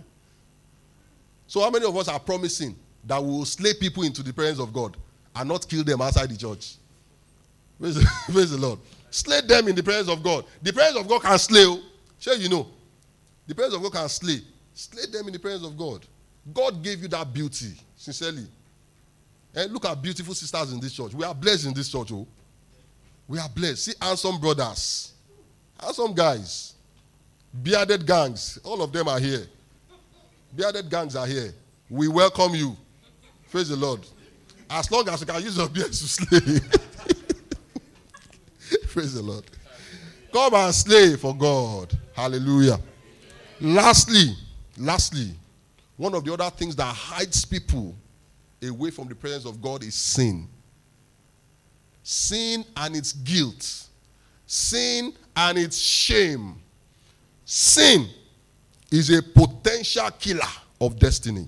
so, 1.45 1.62
how 1.62 1.69
many 1.69 1.86
of 1.86 1.95
us 1.97 2.08
are 2.08 2.19
promising 2.19 2.75
that 3.03 3.21
we 3.21 3.30
will 3.30 3.45
slay 3.45 3.73
people 3.73 4.03
into 4.03 4.23
the 4.23 4.32
presence 4.32 4.60
of 4.60 4.71
God 4.71 4.95
and 5.36 5.49
not 5.49 5.67
kill 5.67 5.84
them 5.84 6.01
outside 6.01 6.30
the 6.30 6.38
church? 6.38 6.75
Praise 7.80 7.95
the, 7.95 8.10
praise 8.32 8.51
the 8.51 8.58
Lord. 8.58 8.80
Slay 9.10 9.41
them 9.41 9.67
in 9.67 9.75
the 9.75 9.84
presence 9.84 10.10
of 10.10 10.23
God. 10.23 10.45
The 10.62 10.71
presence 10.71 10.97
of 10.97 11.08
God 11.08 11.21
can 11.21 11.39
slay. 11.39 11.82
Sure, 12.19 12.36
you 12.36 12.49
know. 12.49 12.67
The 13.47 13.56
presence 13.56 13.75
of 13.75 13.82
God 13.84 13.93
can 13.93 14.10
slay. 14.10 14.41
Slay 14.73 15.06
them 15.12 15.27
in 15.27 15.34
the 15.34 15.39
presence 15.39 15.65
of 15.65 15.77
God. 15.77 16.06
God 16.54 16.82
gave 16.84 17.02
you 17.02 17.08
that 17.10 17.34
beauty, 17.34 17.74
sincerely. 17.96 18.48
And 19.56 19.72
look 19.72 19.86
at 19.86 20.02
beautiful 20.02 20.34
sisters 20.34 20.72
in 20.72 20.80
this 20.80 20.94
church. 20.94 21.14
We 21.14 21.24
are 21.24 21.34
blessed 21.34 21.66
in 21.66 21.74
this 21.74 21.90
church, 21.90 22.12
oh. 22.12 22.28
We 23.28 23.40
are 23.40 23.50
blessed. 23.50 23.84
See 23.84 23.94
handsome 24.02 24.40
brothers, 24.40 25.12
handsome 25.80 26.14
guys, 26.14 26.76
bearded 27.62 28.06
gangs. 28.06 28.58
All 28.64 28.82
of 28.82 28.94
them 28.94 29.08
are 29.10 29.20
here. 29.20 29.46
Bearded 30.56 30.90
gangs 30.90 31.16
are 31.16 31.28
here. 31.28 31.54
We 31.90 32.08
welcome 32.08 32.56
you. 32.56 32.78
Praise 33.52 33.70
the 33.70 33.76
Lord. 33.76 34.02
As 34.70 34.92
long 34.92 35.08
as 35.10 35.22
you 35.22 35.28
can 35.28 35.42
use 35.42 35.58
your 35.58 35.70
beard 35.70 35.88
to 35.88 35.94
slay. 35.94 36.40
Praise 38.88 39.14
the 39.14 39.22
Lord. 39.22 39.44
Come 40.32 40.54
and 40.54 40.74
slay 40.74 41.16
for 41.16 41.36
God. 41.36 41.98
Hallelujah. 42.14 42.80
Lastly, 43.62 44.36
lastly, 44.78 45.32
one 45.98 46.14
of 46.14 46.24
the 46.24 46.32
other 46.32 46.50
things 46.52 46.76
that 46.76 46.96
hides 46.96 47.44
people 47.44 47.96
away 48.64 48.92
from 48.92 49.08
the 49.08 49.16
presence 49.16 49.46
of 49.46 49.62
God 49.62 49.84
is 49.84 49.96
sin. 49.96 50.48
Sin 52.04 52.64
and 52.78 52.96
its 52.96 53.12
guilt. 53.12 53.88
Sin 54.46 55.12
and 55.36 55.58
its 55.58 55.78
shame. 55.78 56.56
Sin 57.44 58.08
is 58.92 59.10
a 59.10 59.22
potential 59.22 60.10
killer 60.12 60.42
of 60.80 60.98
destiny. 60.98 61.48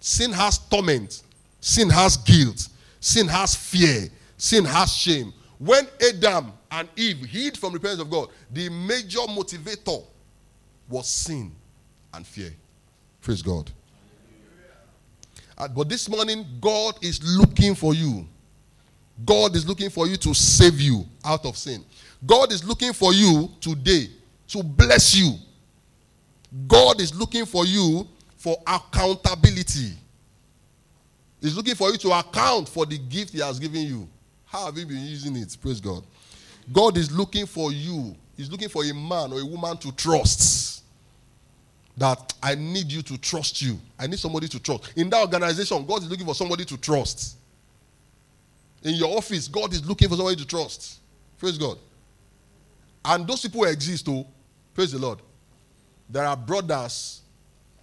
Sin 0.00 0.32
has 0.32 0.58
torment. 0.58 1.22
Sin 1.60 1.88
has 1.88 2.16
guilt. 2.16 2.68
Sin 3.00 3.28
has 3.28 3.54
fear. 3.54 4.08
Sin 4.36 4.64
has 4.64 4.92
shame. 4.92 5.32
When 5.58 5.86
Adam 6.08 6.52
and 6.70 6.88
Eve 6.96 7.24
hid 7.24 7.56
from 7.56 7.72
the 7.72 7.80
presence 7.80 8.02
of 8.02 8.10
God, 8.10 8.28
the 8.50 8.68
major 8.68 9.20
motivator 9.20 10.04
was 10.88 11.08
sin 11.08 11.52
and 12.12 12.26
fear. 12.26 12.52
Praise 13.22 13.40
God. 13.40 13.70
Uh, 15.56 15.68
but 15.68 15.88
this 15.88 16.08
morning, 16.08 16.44
God 16.60 16.94
is 17.02 17.22
looking 17.38 17.74
for 17.74 17.94
you. 17.94 18.26
God 19.24 19.54
is 19.54 19.66
looking 19.66 19.90
for 19.90 20.08
you 20.08 20.16
to 20.16 20.34
save 20.34 20.80
you 20.80 21.06
out 21.24 21.46
of 21.46 21.56
sin. 21.56 21.84
God 22.26 22.50
is 22.50 22.64
looking 22.64 22.92
for 22.92 23.12
you 23.14 23.48
today 23.60 24.08
to 24.48 24.62
bless 24.62 25.14
you. 25.14 25.34
God 26.66 27.00
is 27.00 27.14
looking 27.14 27.46
for 27.46 27.64
you 27.64 28.06
for 28.36 28.56
accountability. 28.66 29.92
He's 31.40 31.56
looking 31.56 31.74
for 31.74 31.90
you 31.90 31.98
to 31.98 32.10
account 32.12 32.68
for 32.68 32.84
the 32.86 32.98
gift 32.98 33.32
He 33.32 33.40
has 33.40 33.58
given 33.58 33.82
you. 33.82 34.08
How 34.46 34.66
have 34.66 34.76
you 34.76 34.86
been 34.86 34.98
using 35.04 35.36
it? 35.36 35.56
Praise 35.60 35.80
God. 35.80 36.02
God 36.72 36.96
is 36.96 37.16
looking 37.16 37.46
for 37.46 37.72
you. 37.72 38.16
He's 38.36 38.50
looking 38.50 38.68
for 38.68 38.84
a 38.84 38.92
man 38.92 39.32
or 39.32 39.40
a 39.40 39.44
woman 39.46 39.76
to 39.78 39.92
trust. 39.92 40.71
That 41.96 42.32
I 42.42 42.54
need 42.54 42.90
you 42.90 43.02
to 43.02 43.18
trust 43.18 43.60
you. 43.60 43.78
I 43.98 44.06
need 44.06 44.18
somebody 44.18 44.48
to 44.48 44.58
trust. 44.58 44.92
In 44.96 45.10
that 45.10 45.20
organization, 45.20 45.84
God 45.86 46.02
is 46.02 46.10
looking 46.10 46.26
for 46.26 46.34
somebody 46.34 46.64
to 46.64 46.76
trust. 46.78 47.36
In 48.82 48.94
your 48.94 49.16
office, 49.16 49.46
God 49.46 49.72
is 49.72 49.86
looking 49.86 50.08
for 50.08 50.16
somebody 50.16 50.36
to 50.36 50.46
trust. 50.46 50.98
Praise 51.38 51.58
God. 51.58 51.78
And 53.04 53.26
those 53.26 53.42
people 53.42 53.64
exist, 53.64 54.06
oh, 54.08 54.26
praise 54.74 54.92
the 54.92 54.98
Lord. 54.98 55.18
There 56.08 56.24
are 56.24 56.36
brothers 56.36 57.20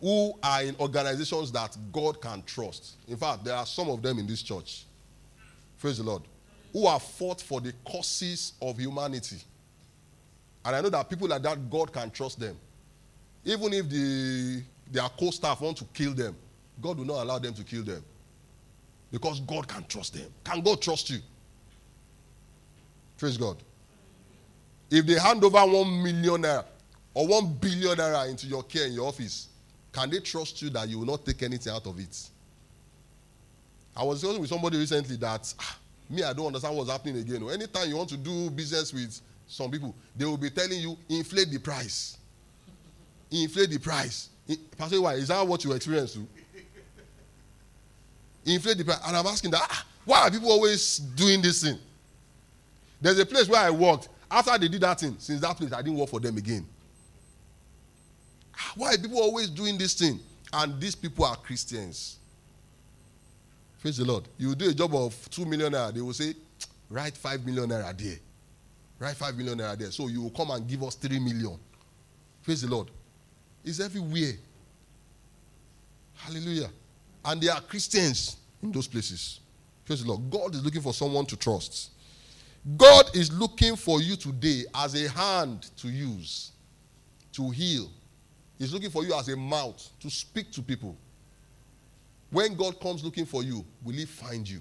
who 0.02 0.34
are 0.42 0.64
in 0.64 0.76
organizations 0.80 1.52
that 1.52 1.78
God 1.92 2.22
can 2.22 2.42
trust. 2.44 2.96
In 3.08 3.18
fact, 3.18 3.44
there 3.44 3.56
are 3.56 3.66
some 3.66 3.90
of 3.90 4.02
them 4.02 4.18
in 4.18 4.28
this 4.28 4.42
church. 4.42 4.86
Praise 5.80 5.98
the 5.98 6.04
Lord. 6.04 6.24
Who 6.74 6.88
have 6.88 7.02
fought 7.02 7.42
for 7.42 7.60
the 7.60 7.74
causes 7.86 8.54
of 8.62 8.78
humanity. 8.78 9.38
And 10.64 10.76
I 10.76 10.82
know 10.82 10.90
that 10.90 11.10
people 11.10 11.28
like 11.28 11.42
that, 11.42 11.70
God 11.70 11.92
can 11.92 12.12
trust 12.12 12.40
them. 12.40 12.56
Even 13.46 13.74
if 13.74 13.90
the, 13.90 14.62
their 14.92 15.10
co 15.10 15.32
staff 15.32 15.62
want 15.62 15.78
to 15.78 15.86
kill 15.94 16.14
them, 16.14 16.36
God 16.82 16.98
will 16.98 17.06
not 17.06 17.24
allow 17.24 17.40
them 17.40 17.54
to 17.54 17.64
kill 17.64 17.84
them. 17.84 18.04
Because 19.12 19.40
God 19.40 19.68
can 19.68 19.84
trust 19.86 20.14
them. 20.14 20.28
Can 20.44 20.62
God 20.62 20.82
trust 20.82 21.10
you? 21.10 21.20
Praise 23.18 23.38
God. 23.38 23.58
If 24.92 25.06
they 25.06 25.20
hand 25.20 25.44
over 25.44 25.60
one 25.60 26.04
million 26.04 26.42
naira 26.42 26.66
or 27.14 27.28
one 27.28 27.54
billion 27.54 27.98
naira 27.98 28.30
into 28.30 28.48
your 28.48 28.64
care 28.64 28.88
in 28.88 28.94
your 28.94 29.08
office, 29.08 29.48
can 29.92 30.10
they 30.10 30.20
trust 30.20 30.62
you 30.62 30.70
that 30.72 30.88
you 30.88 31.00
will 31.00 31.06
not 31.06 31.26
take 31.26 31.42
anything 31.44 31.74
out 31.74 31.86
of 31.86 32.00
it? 32.00 32.30
I 33.96 34.04
was 34.04 34.22
discussing 34.22 34.42
with 34.42 34.50
somebody 34.50 34.78
recently 34.78 35.18
that 35.18 35.54
ah, 35.60 35.78
me, 36.10 36.24
I 36.24 36.34
don't 36.34 36.48
understand 36.48 36.76
what's 36.76 36.90
happening 36.90 37.18
again. 37.18 37.48
Anytime 37.50 37.90
you 37.90 37.98
want 37.98 38.10
to 38.10 38.18
do 38.18 38.50
business 38.50 38.94
with 38.94 39.20
some 39.48 39.70
people, 39.70 39.94
they 40.16 40.26
will 40.26 40.38
be 40.38 40.50
telling 40.50 40.80
you 40.80 40.98
inflate 41.10 41.50
the 41.52 41.60
price. 41.60 42.19
Inflate 43.32 43.70
the 43.70 43.80
price. 43.80 44.30
Pastor, 44.78 45.02
why 45.02 45.14
is 45.16 45.28
that 45.28 45.46
what 45.46 45.64
you 45.64 45.72
experience 45.74 46.14
too? 46.14 46.28
Inflate 48.46 48.78
the 48.78 48.86
price, 48.86 49.00
and 49.06 49.16
I'm 49.16 49.28
asking 49.28 49.52
that 49.52 49.62
ah, 49.62 49.86
why 50.06 50.22
are 50.22 50.32
people 50.32 50.52
always 50.52 50.98
doing 50.98 51.42
this 51.42 51.64
thing? 51.64 51.78
There's 53.02 53.20
a 53.20 53.26
place 53.26 53.48
where 53.48 53.62
I 53.62 53.70
worked. 53.70 54.10
After 54.32 54.58
they 54.58 54.68
did 54.68 54.82
that 54.82 55.00
thing, 55.00 55.16
since 55.20 55.42
that 55.42 55.56
place, 55.56 55.72
I 55.74 55.82
didn't 55.82 55.98
work 55.98 56.10
for 56.10 56.20
them 56.20 56.38
again. 56.38 56.66
Why 58.76 58.94
are 58.94 58.98
people 58.98 59.20
always 59.20 59.50
doing 59.50 59.78
this 59.78 59.94
thing? 59.94 60.20
And 60.52 60.80
these 60.80 60.96
people 60.96 61.26
are 61.26 61.36
Christians. 61.36 62.18
Praise 63.82 63.98
the 63.98 64.06
Lord. 64.06 64.26
You 64.38 64.56
do 64.56 64.70
a 64.70 64.74
job 64.74 64.94
of 64.94 65.30
two 65.30 65.46
million 65.46 65.72
naira, 65.74 65.94
they 65.94 66.02
will 66.02 66.14
say, 66.14 66.34
write 66.90 67.16
five 67.16 67.46
million 67.46 67.70
naira 67.70 67.98
there. 67.98 68.18
Write 69.00 69.16
five 69.16 69.38
million 69.38 69.58
naira 69.58 69.78
there. 69.78 69.92
So 69.92 70.08
you 70.08 70.24
will 70.24 70.32
come 70.32 70.52
and 70.52 70.68
give 70.68 70.84
us 70.84 70.96
three 70.96 71.20
million. 71.20 71.58
Praise 72.44 72.62
the 72.62 72.70
Lord. 72.70 72.90
It's 73.64 73.80
everywhere. 73.80 74.34
Hallelujah. 76.16 76.70
And 77.24 77.42
there 77.42 77.54
are 77.54 77.62
Christians 77.62 78.38
in 78.62 78.72
those 78.72 78.88
places. 78.88 79.40
Praise 79.86 80.04
the 80.04 80.08
Lord. 80.08 80.30
God 80.30 80.56
is 80.56 80.64
looking 80.64 80.82
for 80.82 80.94
someone 80.94 81.26
to 81.28 81.36
trust. 81.36 81.92
God 82.78 83.16
is 83.16 83.32
looking 83.32 83.76
for 83.76 84.02
you 84.02 84.16
today 84.16 84.64
as 84.76 84.94
a 85.02 85.10
hand 85.10 85.70
to 85.78 85.88
use, 85.88 86.52
to 87.34 87.50
heal, 87.50 87.90
He's 88.60 88.74
looking 88.74 88.90
for 88.90 89.06
you 89.06 89.14
as 89.14 89.30
a 89.30 89.38
mouth 89.38 89.90
to 90.02 90.10
speak 90.10 90.52
to 90.52 90.62
people. 90.62 90.96
When 92.30 92.56
God 92.56 92.80
comes 92.80 93.04
looking 93.04 93.26
for 93.26 93.42
you, 93.42 93.66
will 93.84 93.94
He 93.96 94.06
find 94.06 94.48
you? 94.48 94.60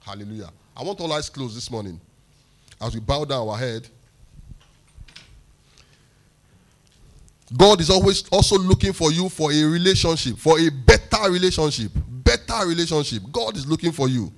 Hallelujah. 0.00 0.50
I 0.76 0.82
want 0.82 1.00
all 1.00 1.12
eyes 1.12 1.30
closed 1.30 1.56
this 1.56 1.70
morning 1.70 2.00
as 2.80 2.94
we 2.94 3.00
bow 3.00 3.24
down 3.24 3.48
our 3.48 3.56
head. 3.56 3.88
God 7.56 7.80
is 7.80 7.90
always 7.90 8.28
also 8.28 8.58
looking 8.58 8.92
for 8.92 9.10
you 9.10 9.28
for 9.28 9.52
a 9.52 9.64
relationship, 9.64 10.36
for 10.36 10.58
a 10.58 10.68
better 10.70 11.30
relationship. 11.30 11.92
Better 11.94 12.66
relationship. 12.66 13.22
God 13.32 13.56
is 13.56 13.66
looking 13.66 13.92
for 13.92 14.08
you. 14.08 14.30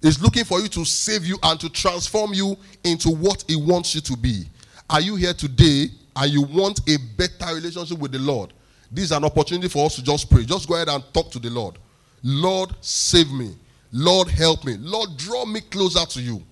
He's 0.00 0.20
looking 0.20 0.44
for 0.44 0.60
you 0.60 0.68
to 0.68 0.84
save 0.84 1.24
you 1.24 1.38
and 1.42 1.60
to 1.60 1.68
transform 1.68 2.32
you 2.32 2.56
into 2.84 3.10
what 3.10 3.44
He 3.46 3.56
wants 3.56 3.94
you 3.94 4.00
to 4.02 4.16
be. 4.16 4.44
Are 4.88 5.00
you 5.00 5.16
here 5.16 5.34
today 5.34 5.88
and 6.16 6.32
you 6.32 6.42
want 6.42 6.80
a 6.88 6.96
better 7.16 7.54
relationship 7.54 7.98
with 7.98 8.12
the 8.12 8.18
Lord, 8.18 8.52
this 8.90 9.04
is 9.04 9.12
an 9.12 9.24
opportunity 9.24 9.68
for 9.68 9.86
us 9.86 9.96
to 9.96 10.02
just 10.02 10.30
pray. 10.30 10.44
Just 10.44 10.68
go 10.68 10.74
ahead 10.74 10.88
and 10.88 11.02
talk 11.14 11.30
to 11.32 11.38
the 11.38 11.50
Lord. 11.50 11.78
Lord, 12.22 12.74
save 12.80 13.30
me. 13.32 13.56
Lord, 13.90 14.28
help 14.28 14.64
me. 14.64 14.76
Lord, 14.78 15.16
draw 15.16 15.44
me 15.44 15.60
closer 15.60 16.04
to 16.04 16.20
you 16.20 16.42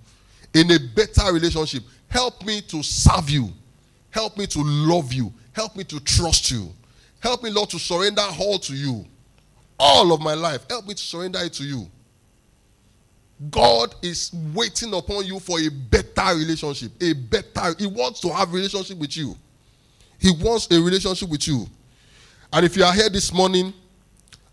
in 0.55 0.71
a 0.71 0.79
better 0.95 1.33
relationship. 1.33 1.83
Help 2.09 2.45
me 2.45 2.61
to 2.63 2.83
serve 2.83 3.29
you. 3.31 3.51
Help 4.11 4.37
me 4.37 4.47
to 4.47 4.61
love 4.63 5.13
you. 5.13 5.33
Help 5.61 5.77
me 5.77 5.85
to 5.85 6.01
trust 6.01 6.51
you. 6.51 6.73
Help 7.19 7.43
me, 7.43 7.51
Lord, 7.51 7.69
to 7.69 7.79
surrender 7.79 8.23
all 8.41 8.59
to 8.61 8.75
you. 8.75 9.05
All 9.79 10.11
of 10.11 10.23
my 10.23 10.33
life. 10.33 10.65
Help 10.71 10.87
me 10.87 10.95
to 10.95 11.03
surrender 11.03 11.39
it 11.43 11.53
to 11.53 11.65
you. 11.65 11.87
God 13.51 13.95
is 14.01 14.33
waiting 14.55 14.95
upon 14.95 15.27
you 15.27 15.39
for 15.39 15.61
a 15.61 15.69
better 15.69 16.35
relationship. 16.35 16.93
A 17.03 17.13
better, 17.13 17.75
He 17.79 17.87
wants 17.87 18.21
to 18.21 18.33
have 18.33 18.55
relationship 18.55 18.97
with 18.97 19.15
you. 19.15 19.37
He 20.19 20.31
wants 20.31 20.67
a 20.71 20.81
relationship 20.81 21.29
with 21.29 21.47
you. 21.47 21.67
And 22.55 22.65
if 22.65 22.75
you 22.75 22.83
are 22.83 22.95
here 22.95 23.11
this 23.11 23.31
morning 23.31 23.75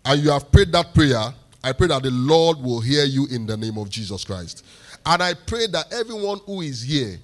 and 0.04 0.22
you 0.22 0.30
have 0.30 0.52
prayed 0.52 0.72
that 0.72 0.92
prayer, 0.92 1.32
I 1.64 1.72
pray 1.72 1.86
that 1.86 2.02
the 2.02 2.10
Lord 2.10 2.58
will 2.58 2.80
hear 2.80 3.04
you 3.06 3.26
in 3.30 3.46
the 3.46 3.56
name 3.56 3.78
of 3.78 3.88
Jesus 3.88 4.24
Christ. 4.24 4.62
And 5.06 5.22
I 5.22 5.32
pray 5.32 5.68
that 5.68 5.90
everyone 5.90 6.40
who 6.44 6.60
is 6.60 6.82
here, 6.82 7.16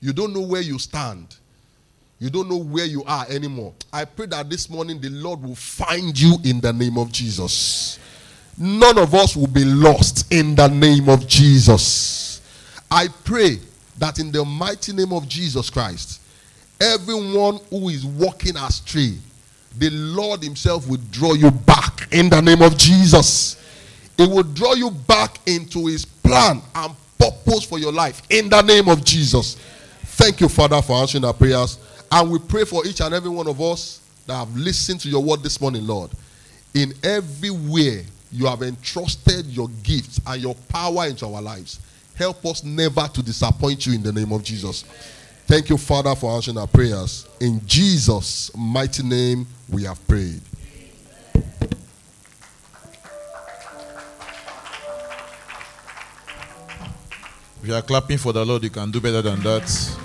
you 0.00 0.14
don't 0.14 0.32
know 0.32 0.46
where 0.46 0.62
you 0.62 0.78
stand. 0.78 1.36
You 2.24 2.30
don't 2.30 2.48
know 2.48 2.56
where 2.56 2.86
you 2.86 3.04
are 3.04 3.26
anymore. 3.28 3.74
I 3.92 4.06
pray 4.06 4.24
that 4.26 4.48
this 4.48 4.70
morning 4.70 4.98
the 4.98 5.10
Lord 5.10 5.42
will 5.42 5.54
find 5.54 6.18
you 6.18 6.38
in 6.42 6.58
the 6.58 6.72
name 6.72 6.96
of 6.96 7.12
Jesus. 7.12 7.98
None 8.56 8.96
of 8.96 9.14
us 9.14 9.36
will 9.36 9.46
be 9.46 9.64
lost 9.64 10.32
in 10.32 10.54
the 10.54 10.68
name 10.68 11.10
of 11.10 11.28
Jesus. 11.28 12.40
I 12.90 13.08
pray 13.24 13.58
that 13.98 14.18
in 14.18 14.32
the 14.32 14.42
mighty 14.44 14.94
name 14.94 15.12
of 15.12 15.28
Jesus 15.28 15.68
Christ, 15.68 16.22
Everyone 16.80 17.60
who 17.70 17.88
is 17.88 18.04
walking 18.04 18.56
astray, 18.56 19.14
the 19.78 19.90
Lord 19.90 20.42
Himself 20.42 20.88
will 20.88 21.00
draw 21.10 21.34
you 21.34 21.50
back 21.50 22.08
in 22.12 22.28
the 22.28 22.40
name 22.40 22.62
of 22.62 22.76
Jesus. 22.76 23.56
It 24.18 24.28
will 24.28 24.42
draw 24.42 24.74
you 24.74 24.90
back 24.90 25.38
into 25.46 25.86
His 25.86 26.04
plan 26.04 26.60
and 26.74 26.94
purpose 27.18 27.64
for 27.64 27.78
your 27.78 27.92
life 27.92 28.22
in 28.30 28.48
the 28.48 28.62
name 28.62 28.88
of 28.88 29.04
Jesus. 29.04 29.56
Thank 30.04 30.40
you, 30.40 30.48
Father, 30.48 30.80
for 30.82 30.94
answering 30.94 31.24
our 31.24 31.34
prayers. 31.34 31.78
And 32.10 32.30
we 32.30 32.38
pray 32.38 32.64
for 32.64 32.86
each 32.86 33.00
and 33.00 33.14
every 33.14 33.30
one 33.30 33.48
of 33.48 33.60
us 33.60 34.00
that 34.26 34.34
have 34.34 34.56
listened 34.56 35.00
to 35.00 35.08
your 35.08 35.22
word 35.22 35.42
this 35.42 35.60
morning, 35.60 35.86
Lord. 35.86 36.10
In 36.74 36.92
everywhere 37.02 38.02
you 38.32 38.46
have 38.46 38.62
entrusted 38.62 39.46
your 39.46 39.68
gifts 39.82 40.20
and 40.26 40.42
your 40.42 40.54
power 40.68 41.06
into 41.06 41.26
our 41.26 41.42
lives. 41.42 41.80
Help 42.16 42.44
us 42.46 42.64
never 42.64 43.06
to 43.08 43.22
disappoint 43.22 43.86
you 43.86 43.94
in 43.94 44.02
the 44.02 44.12
name 44.12 44.32
of 44.32 44.42
Jesus. 44.42 44.82
Thank 45.46 45.68
you, 45.68 45.76
Father, 45.76 46.14
for 46.14 46.34
answering 46.34 46.58
our 46.58 46.66
prayers. 46.66 47.28
In 47.40 47.60
Jesus' 47.66 48.50
mighty 48.56 49.02
name, 49.02 49.46
we 49.68 49.84
have 49.84 50.04
prayed. 50.08 50.40
If 57.62 57.68
you 57.68 57.74
are 57.74 57.82
clapping 57.82 58.18
for 58.18 58.32
the 58.32 58.44
Lord, 58.44 58.62
you 58.62 58.70
can 58.70 58.90
do 58.90 59.00
better 59.00 59.22
than 59.22 59.42
that. 59.42 60.03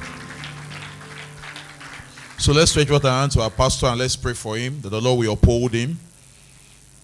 So 2.40 2.54
let's 2.54 2.72
stretch 2.72 2.90
out 2.90 3.04
our 3.04 3.20
hands 3.20 3.34
to 3.34 3.42
our 3.42 3.50
pastor 3.50 3.88
and 3.88 4.00
let's 4.00 4.16
pray 4.16 4.34
for 4.34 4.56
him 4.56 4.80
that 4.80 4.90
the 4.90 5.02
Lord 5.02 5.20
will 5.20 5.34
uphold 5.34 5.74
him 5.74 6.00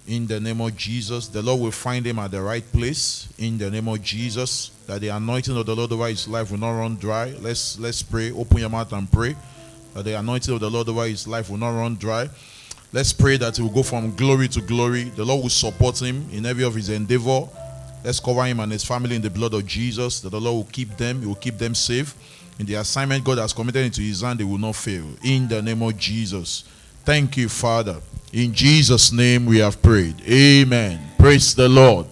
in 0.07 0.27
the 0.27 0.39
name 0.39 0.61
of 0.61 0.77
Jesus. 0.77 1.27
The 1.27 1.41
Lord 1.41 1.59
will 1.59 1.71
find 1.71 2.07
him 2.07 2.19
at 2.19 2.31
the 2.31 2.41
right 2.41 2.63
place 2.71 3.27
in 3.37 3.57
the 3.57 3.69
name 3.69 3.89
of 3.89 4.01
Jesus. 4.01 4.69
That 4.87 5.01
the 5.01 5.09
anointing 5.09 5.57
of 5.57 5.65
the 5.65 5.75
Lord 5.75 5.91
over 5.91 6.07
his 6.07 6.25
life 6.29 6.51
will 6.51 6.59
not 6.59 6.71
run 6.71 6.95
dry. 6.95 7.35
Let's 7.41 7.77
let's 7.77 8.01
pray. 8.01 8.31
Open 8.31 8.59
your 8.59 8.69
mouth 8.69 8.93
and 8.93 9.11
pray. 9.11 9.35
That 9.93 10.05
the 10.05 10.17
anointing 10.17 10.53
of 10.53 10.61
the 10.61 10.69
Lord 10.71 10.87
over 10.87 11.05
his 11.05 11.27
life 11.27 11.49
will 11.49 11.57
not 11.57 11.71
run 11.71 11.95
dry. 11.95 12.29
Let's 12.93 13.11
pray 13.11 13.35
that 13.35 13.57
he 13.57 13.61
will 13.61 13.71
go 13.71 13.83
from 13.83 14.15
glory 14.15 14.47
to 14.47 14.61
glory. 14.61 15.03
The 15.03 15.25
Lord 15.25 15.43
will 15.43 15.49
support 15.49 16.01
him 16.01 16.29
in 16.31 16.45
every 16.45 16.63
of 16.63 16.75
his 16.75 16.87
endeavor 16.87 17.49
Let's 18.05 18.19
cover 18.19 18.45
him 18.45 18.59
and 18.59 18.71
his 18.71 18.85
family 18.85 19.15
in 19.15 19.23
the 19.23 19.31
blood 19.31 19.55
of 19.55 19.65
Jesus. 19.65 20.19
That 20.19 20.29
the 20.29 20.39
Lord 20.39 20.55
will 20.55 20.71
keep 20.71 20.95
them, 20.95 21.21
he 21.21 21.25
will 21.25 21.33
keep 21.33 21.57
them 21.57 21.73
safe. 21.73 22.15
In 22.59 22.65
the 22.65 22.75
assignment 22.75 23.23
God 23.23 23.37
has 23.37 23.53
committed 23.53 23.85
into 23.85 24.01
his 24.01 24.21
hand, 24.21 24.39
they 24.39 24.43
will 24.43 24.57
not 24.57 24.75
fail. 24.75 25.05
In 25.23 25.47
the 25.47 25.61
name 25.61 25.81
of 25.81 25.97
Jesus. 25.97 26.63
Thank 27.03 27.37
you, 27.37 27.49
Father. 27.49 27.97
In 28.31 28.53
Jesus' 28.53 29.11
name 29.11 29.45
we 29.45 29.59
have 29.59 29.81
prayed. 29.81 30.15
Amen. 30.27 30.99
Praise 31.17 31.53
the 31.53 31.69
Lord. 31.69 32.07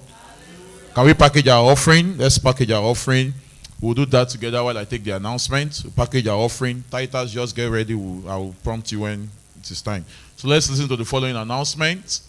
Can 0.94 1.06
we 1.06 1.14
package 1.14 1.48
our 1.48 1.72
offering? 1.72 2.18
Let's 2.18 2.38
package 2.38 2.72
our 2.72 2.84
offering. 2.84 3.34
We'll 3.82 3.96
do 3.96 4.06
that 4.06 4.30
together 4.30 4.64
while 4.64 4.78
I 4.78 4.86
take 4.86 5.04
the 5.04 5.12
announcement. 5.12 5.82
We'll 5.84 5.94
package 5.94 6.28
our 6.28 6.38
offering. 6.38 6.84
Titus, 6.90 7.32
just 7.32 7.56
get 7.56 7.66
ready. 7.66 7.96
We'll, 7.96 8.30
I 8.30 8.38
will 8.38 8.56
prompt 8.64 8.92
you 8.92 9.02
when 9.02 9.30
it 9.60 9.72
is 9.72 9.82
time. 9.82 10.06
So 10.36 10.48
let's 10.48 10.70
listen 10.70 10.88
to 10.88 10.96
the 10.96 11.04
following 11.04 11.36
announcement. 11.36 12.22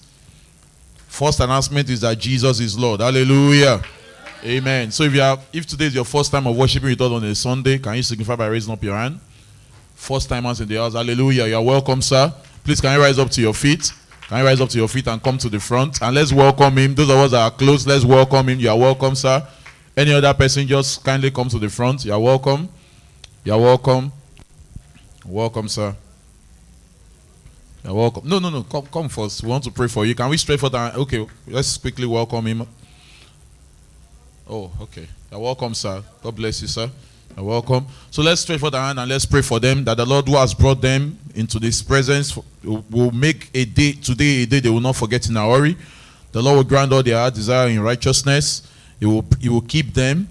First 1.07 1.41
announcement 1.41 1.91
is 1.91 2.01
that 2.01 2.19
Jesus 2.19 2.59
is 2.59 2.77
Lord. 2.77 3.01
Hallelujah. 3.01 3.83
Amen. 4.45 4.91
So 4.91 5.05
if 5.05 5.15
you 5.15 5.23
are, 5.23 5.39
if 5.55 5.65
today 5.65 5.87
is 5.87 5.95
your 5.95 6.05
first 6.05 6.31
time 6.31 6.47
of 6.47 6.55
worshiping 6.55 6.91
with 6.91 7.01
us 7.01 7.11
on 7.11 7.25
a 7.25 7.35
Sunday, 7.35 7.79
can 7.79 7.95
you 7.97 8.03
signify 8.03 8.37
by 8.37 8.47
raising 8.47 8.75
up 8.75 8.83
your 8.85 8.95
hand? 8.95 9.19
First 9.95 10.29
timers 10.29 10.61
in 10.61 10.69
the 10.69 10.75
house. 10.75 10.93
Hallelujah. 10.93 11.47
You 11.47 11.57
are 11.57 11.63
welcome, 11.63 12.03
sir. 12.03 12.31
Please 12.63 12.79
can 12.79 12.95
you 12.95 13.03
rise 13.03 13.19
up 13.19 13.31
to 13.31 13.41
your 13.41 13.55
feet? 13.55 13.91
Can 14.29 14.41
you 14.41 14.45
rise 14.45 14.61
up 14.61 14.69
to 14.69 14.77
your 14.77 14.89
feet 14.89 15.09
and 15.09 15.23
come 15.23 15.39
to 15.39 15.49
the 15.49 15.59
front? 15.59 16.03
And 16.03 16.15
let's 16.15 16.31
welcome 16.31 16.77
him. 16.77 16.95
Those 16.95 17.09
of 17.09 17.17
us 17.17 17.31
that 17.31 17.41
are 17.41 17.51
close, 17.53 17.87
let's 17.87 18.05
welcome 18.05 18.51
him. 18.51 18.61
You 18.61 18.69
are 18.69 18.79
welcome, 18.79 19.15
sir. 19.15 19.47
Any 19.97 20.13
other 20.13 20.35
person, 20.35 20.67
just 20.67 21.03
kindly 21.03 21.31
come 21.31 21.49
to 21.49 21.59
the 21.59 21.71
front. 21.71 22.05
You 22.05 22.13
are 22.13 22.21
welcome. 22.21 22.69
You 23.45 23.55
are 23.55 23.61
welcome. 23.61 24.13
Welcome, 25.25 25.69
sir. 25.69 25.97
You're 27.83 27.95
welcome. 27.95 28.29
No, 28.29 28.39
no, 28.41 28.51
no. 28.51 28.63
Come, 28.65 28.87
come 28.93 29.09
first. 29.09 29.43
We 29.43 29.49
want 29.49 29.65
to 29.65 29.71
pray 29.71 29.89
for 29.89 30.05
you. 30.05 30.15
Can 30.15 30.29
we 30.29 30.37
straight 30.37 30.61
for 30.61 30.69
that? 30.69 30.97
Okay, 30.97 31.27
let's 31.47 31.79
quickly 31.79 32.07
welcome 32.07 32.45
him. 32.47 32.67
Oh, 34.49 34.71
okay. 34.81 35.07
You're 35.31 35.41
welcome, 35.41 35.75
sir. 35.75 36.03
God 36.23 36.37
bless 36.37 36.61
you, 36.61 36.69
sir. 36.69 36.91
You're 37.37 37.47
welcome. 37.47 37.87
So 38.11 38.23
let's 38.23 38.43
stretch 38.43 38.61
for 38.61 38.71
the 38.71 38.79
hand 38.79 38.99
and 38.99 39.09
let's 39.09 39.25
pray 39.25 39.43
for 39.43 39.59
them 39.59 39.85
that 39.85 39.97
the 39.97 40.05
Lord 40.05 40.29
who 40.29 40.37
has 40.37 40.55
brought 40.55 40.81
them 40.81 41.19
into 41.35 41.59
this 41.59 41.83
presence 41.83 42.39
will 42.63 43.11
make 43.11 43.51
a 43.55 43.65
day 43.65 43.93
today 43.93 44.43
a 44.43 44.47
day 44.47 44.61
they 44.61 44.71
will 44.71 44.81
not 44.81 44.97
forget 44.97 45.29
in 45.29 45.37
a 45.37 45.51
hurry. 45.51 45.77
The 46.33 46.43
Lord 46.43 46.57
will 46.57 46.65
grant 46.65 46.93
all 46.93 47.03
their 47.03 47.31
desire 47.31 47.69
in 47.69 47.81
righteousness. 47.81 48.71
He 49.01 49.07
will, 49.07 49.25
he 49.41 49.49
will 49.49 49.63
keep 49.63 49.95
them 49.95 50.29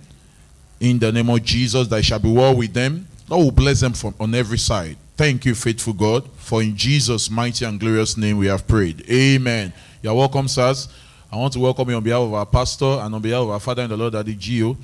in 0.80 0.99
the 0.99 1.11
name 1.11 1.30
of 1.30 1.43
Jesus. 1.43 1.88
That 1.88 2.03
shall 2.03 2.20
be 2.20 2.32
well 2.32 2.55
with 2.55 2.74
them. 2.74 3.07
Lord 3.28 3.45
will 3.45 3.51
bless 3.51 3.82
them 3.82 3.93
from 3.93 4.14
on 4.20 4.34
every 4.36 4.57
side. 4.57 4.97
Thank 5.18 5.45
you, 5.45 5.55
faithful 5.55 5.93
God, 5.93 6.30
for 6.38 6.61
in 6.61 6.76
Jesus' 6.76 7.30
mighty 7.30 7.66
and 7.66 7.80
glorious 7.80 8.18
name 8.18 8.38
we 8.38 8.47
have 8.47 8.68
prayed. 8.68 9.03
Amen. 9.09 9.74
You're 10.01 10.16
welcome, 10.16 10.47
sirs. 10.47 10.88
I 11.34 11.36
want 11.36 11.51
to 11.53 11.59
welcome 11.59 11.89
you 11.89 11.95
on 11.95 12.03
behalf 12.03 12.21
of 12.21 12.31
our 12.36 12.45
pastor 12.45 12.86
and 12.86 13.15
on 13.15 13.19
behalf 13.19 13.41
of 13.41 13.49
our 13.49 13.59
father 13.59 13.81
in 13.81 13.89
the 13.89 13.97
Lord, 13.97 14.13
Daddy 14.13 14.36
Gio. 14.36 14.77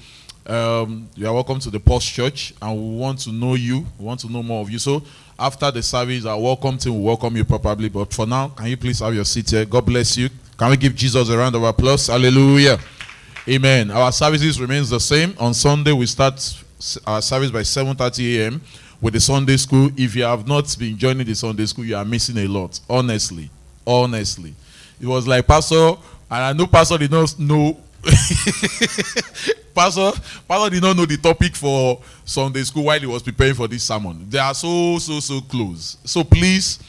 Um, 0.48 1.08
you 1.16 1.28
are 1.28 1.34
welcome 1.36 1.60
to 1.60 1.70
the 1.70 1.80
Post 1.80 2.12
Church, 2.12 2.56
and 2.60 2.76
we 2.76 2.98
want 2.98 3.20
to 3.20 3.32
know 3.32 3.54
you. 3.54 3.86
We 4.00 4.06
want 4.06 4.20
to 4.22 4.32
know 4.32 4.42
more 4.42 4.64
of 4.64 4.70
you. 4.72 4.80
So, 4.80 5.04
after 5.38 5.70
the 5.70 5.84
service, 5.84 6.26
our 6.26 6.40
welcome 6.42 6.80
team 6.80 6.96
will 6.96 7.04
welcome 7.04 7.38
you 7.38 7.46
properly. 7.46 7.88
But 7.88 8.12
for 8.12 8.26
now, 8.26 8.48
can 8.48 8.66
you 8.66 8.78
please 8.78 8.98
have 8.98 9.14
your 9.14 9.26
seat 9.26 9.48
here? 9.48 9.64
God 9.64 9.86
bless 9.86 10.18
you. 10.18 10.28
Can 10.58 10.72
we 10.72 10.78
give 10.78 10.96
Jesus 10.96 11.30
a 11.30 11.38
round 11.38 11.54
of 11.54 11.62
applause? 11.62 12.08
Hallelujah. 12.08 12.80
Amen. 13.48 13.92
Our 13.92 14.12
services 14.12 14.60
remains 14.60 14.90
the 14.90 15.00
same. 15.00 15.36
On 15.40 15.54
Sunday, 15.54 15.92
we 15.92 16.08
start 16.08 16.42
our 17.06 17.22
service 17.22 17.52
by 17.52 17.62
7:30 17.62 18.38
a.m. 18.40 18.62
with 19.00 19.14
the 19.14 19.20
Sunday 19.20 19.58
school. 19.58 19.92
If 19.96 20.16
you 20.16 20.24
have 20.24 20.48
not 20.48 20.76
been 20.80 20.98
joining 20.98 21.28
the 21.28 21.36
Sunday 21.36 21.68
school, 21.68 21.86
you 21.86 21.96
are 21.96 22.06
missing 22.06 22.40
a 22.40 22.48
lot. 22.48 22.80
Honestly, 22.90 23.52
honestly, 23.86 24.56
it 25.00 25.06
was 25.06 25.28
like 25.28 25.46
Pastor, 25.46 25.94
and 26.30 26.44
I 26.44 26.54
know 26.54 26.68
Pastor 26.68 26.98
did 26.98 27.12
not 27.12 27.38
know. 27.40 27.78
Pastor, 29.76 30.12
Pastor 30.48 30.70
did 30.70 30.82
not 30.82 30.96
know 30.96 31.06
the 31.06 31.18
topic 31.22 31.56
for 31.56 32.02
Sunday 32.26 32.64
school 32.64 32.86
while 32.86 33.00
he 33.00 33.06
was 33.06 33.24
preparing 33.24 33.54
for 33.54 33.68
this 33.68 33.84
sermon. 33.84 34.26
They 34.30 34.40
are 34.40 34.54
so, 34.54 34.98
so, 35.00 35.20
so 35.20 35.42
close. 35.42 35.98
So 36.04 36.24
please, 36.24 36.80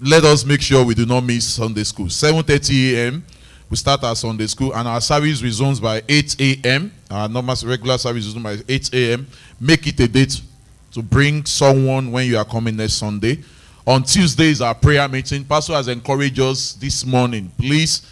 let 0.00 0.24
us 0.24 0.44
make 0.44 0.60
sure 0.62 0.84
we 0.84 0.94
do 0.94 1.06
not 1.06 1.24
miss 1.24 1.46
Sunday 1.54 1.84
school. 1.84 2.06
7.30 2.06 2.94
a.m. 2.94 3.24
We 3.70 3.76
start 3.76 4.02
our 4.04 4.16
Sunday 4.16 4.46
school 4.46 4.74
and 4.74 4.88
our 4.88 5.00
service 5.00 5.42
resumes 5.42 5.80
by 5.80 6.02
8 6.08 6.40
a.m. 6.40 6.92
Our 7.10 7.28
normal 7.28 7.54
regular 7.64 7.98
service 7.98 8.24
resumes 8.26 8.62
by 8.62 8.64
8 8.68 8.94
a.m. 8.94 9.26
Make 9.60 9.86
it 9.86 10.00
a 10.00 10.08
date 10.08 10.40
to 10.92 11.02
bring 11.02 11.44
someone 11.44 12.10
when 12.10 12.26
you 12.26 12.38
are 12.38 12.44
coming 12.44 12.76
next 12.76 12.94
Sunday. 12.94 13.42
On 13.86 14.02
Tuesdays, 14.02 14.60
our 14.60 14.74
prayer 14.74 15.08
meeting. 15.08 15.44
Pastor 15.44 15.74
has 15.74 15.88
encouraged 15.88 16.40
us 16.40 16.74
this 16.74 17.04
morning. 17.04 17.50
Please, 17.58 18.02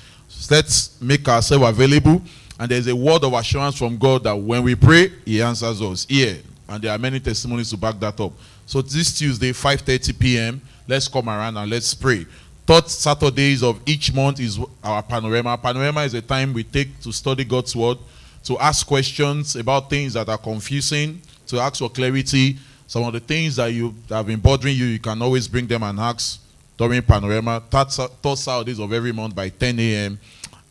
let's 0.51 1.01
make 1.01 1.29
ourselves 1.29 1.67
available. 1.69 2.23
And 2.59 2.71
there's 2.71 2.87
a 2.87 2.97
word 2.97 3.23
of 3.25 3.33
assurance 3.35 3.77
from 3.77 3.99
God 3.99 4.25
that 4.25 4.35
when 4.35 4.63
we 4.63 4.75
pray, 4.75 5.13
He 5.25 5.43
answers 5.43 5.83
us. 5.83 6.07
Here. 6.09 6.39
And 6.69 6.83
there 6.83 6.93
are 6.93 6.99
many 6.99 7.21
testimonies 7.21 7.71
to 7.71 7.77
back 7.77 8.01
that 8.01 8.19
up. 8.21 8.33
So 8.67 8.83
this 8.83 9.17
Tuesday, 9.17 9.53
5:30 9.53 10.19
p.m., 10.19 10.61
let's 10.89 11.07
come 11.07 11.29
around 11.29 11.57
and 11.57 11.71
let's 11.71 11.95
pray. 11.95 12.27
Third 12.67 12.89
Saturdays 12.89 13.63
of 13.63 13.81
each 13.87 14.13
month 14.13 14.41
is 14.41 14.59
our 14.83 15.03
panorama. 15.03 15.57
Panorama 15.57 16.01
is 16.03 16.15
a 16.15 16.23
time 16.23 16.53
we 16.53 16.65
take 16.65 17.01
to 17.01 17.13
study 17.13 17.45
God's 17.45 17.77
word, 17.77 17.99
to 18.45 18.59
ask 18.59 18.85
questions 18.85 19.55
about 19.55 19.89
things 19.89 20.15
that 20.15 20.29
are 20.29 20.39
confusing, 20.39 21.21
to 21.47 21.61
ask 21.61 21.79
for 21.79 21.89
clarity. 21.89 22.57
Some 22.89 23.05
of 23.05 23.13
the 23.13 23.21
things 23.21 23.57
that 23.57 23.73
you 23.73 23.95
that 24.09 24.17
have 24.17 24.27
been 24.27 24.41
bothering 24.41 24.77
you, 24.77 24.87
you 24.87 24.99
can 24.99 25.23
always 25.23 25.47
bring 25.47 25.67
them 25.67 25.85
and 25.85 26.01
ask 26.01 26.41
during 26.77 27.03
panorama. 27.03 27.63
Third, 27.71 27.91
third 27.91 28.39
Saturdays 28.39 28.79
of 28.79 28.93
every 28.93 29.13
month 29.13 29.35
by 29.35 29.49
10 29.49 29.79
a.m. 29.79 30.19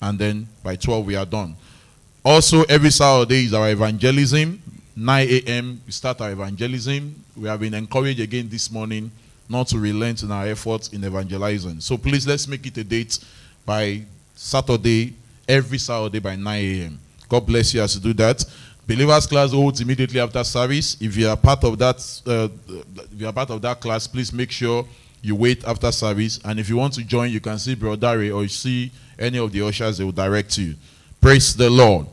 and 0.01 0.20
then 0.20 0.47
by 0.64 0.76
12 0.76 1.06
we 1.06 1.16
are 1.16 1.26
done. 1.26 1.56
Also, 2.24 2.64
every 2.64 2.91
Saturday 2.91 3.45
is 3.45 3.53
our 3.53 3.70
evangelism. 3.70 4.62
9 4.95 5.28
a.m. 5.30 5.82
we 5.86 5.91
start 5.91 6.22
our 6.22 6.32
evangelism. 6.32 7.16
We 7.36 7.47
have 7.47 7.60
been 7.60 7.74
encouraged 7.74 8.20
again 8.20 8.47
this 8.49 8.72
morning 8.72 9.12
not 9.49 9.68
to 9.68 9.78
relent 9.78 10.24
in 10.24 10.32
our 10.32 10.47
efforts 10.47 10.89
in 10.89 11.03
evangelizing. 11.03 11.80
So 11.80 11.97
please 11.97 12.26
let's 12.26 12.47
make 12.47 12.66
it 12.66 12.78
a 12.78 12.84
date 12.84 13.20
by 13.66 14.01
Saturday, 14.36 15.14
every 15.47 15.78
Saturday 15.78 16.20
by 16.20 16.36
9 16.36 16.64
a.m. 16.64 16.99
God 17.30 17.45
bless 17.45 17.74
you 17.74 17.82
as 17.82 17.95
you 17.95 18.01
do 18.01 18.14
that. 18.14 18.43
Believers 18.88 19.26
class 19.26 19.51
holds 19.51 19.82
immediately 19.82 20.20
after 20.20 20.43
service. 20.43 20.97
If 21.01 21.18
you 21.18 21.28
are 21.28 21.38
part 21.38 21.64
of 21.64 21.78
that, 21.80 21.97
uh, 22.28 22.49
if 23.12 23.20
you 23.20 23.28
are 23.28 23.34
part 23.34 23.49
of 23.49 23.62
that 23.64 23.82
class, 23.82 24.06
please 24.06 24.32
make 24.32 24.51
sure 24.51 24.86
you 25.26 25.36
wait 25.36 25.64
after 25.66 25.92
service. 25.92 26.40
And 26.46 26.60
if 26.60 26.70
you 26.70 26.78
want 26.78 26.94
to 26.94 27.04
join, 27.04 27.32
you 27.32 27.40
can 27.40 27.58
see 27.58 27.74
Brother 27.74 28.10
or 28.10 28.44
you 28.44 28.48
see 28.48 28.92
any 29.18 29.40
of 29.40 29.52
the 29.52 29.66
ushers. 29.66 29.98
They 29.98 30.04
will 30.04 30.12
direct 30.12 30.58
you. 30.58 30.76
Praise 31.20 31.56
the 31.56 31.70
Lord. 31.70 32.06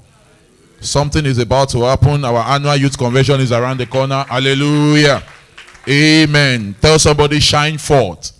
Something 0.81 1.27
is 1.27 1.39
about 1.39 1.69
to 1.71 1.83
happen. 1.83 2.25
Our 2.25 2.39
annual 2.39 2.77
youth 2.77 2.97
convention 2.97 3.41
is 3.41 3.53
around 3.53 3.79
the 3.79 3.87
corner. 3.87 4.25
Hallelujah. 4.29 5.23
Amen. 5.87 6.75
Tell 6.81 6.99
somebody, 6.99 7.39
shine 7.39 7.77
forth. 7.77 8.33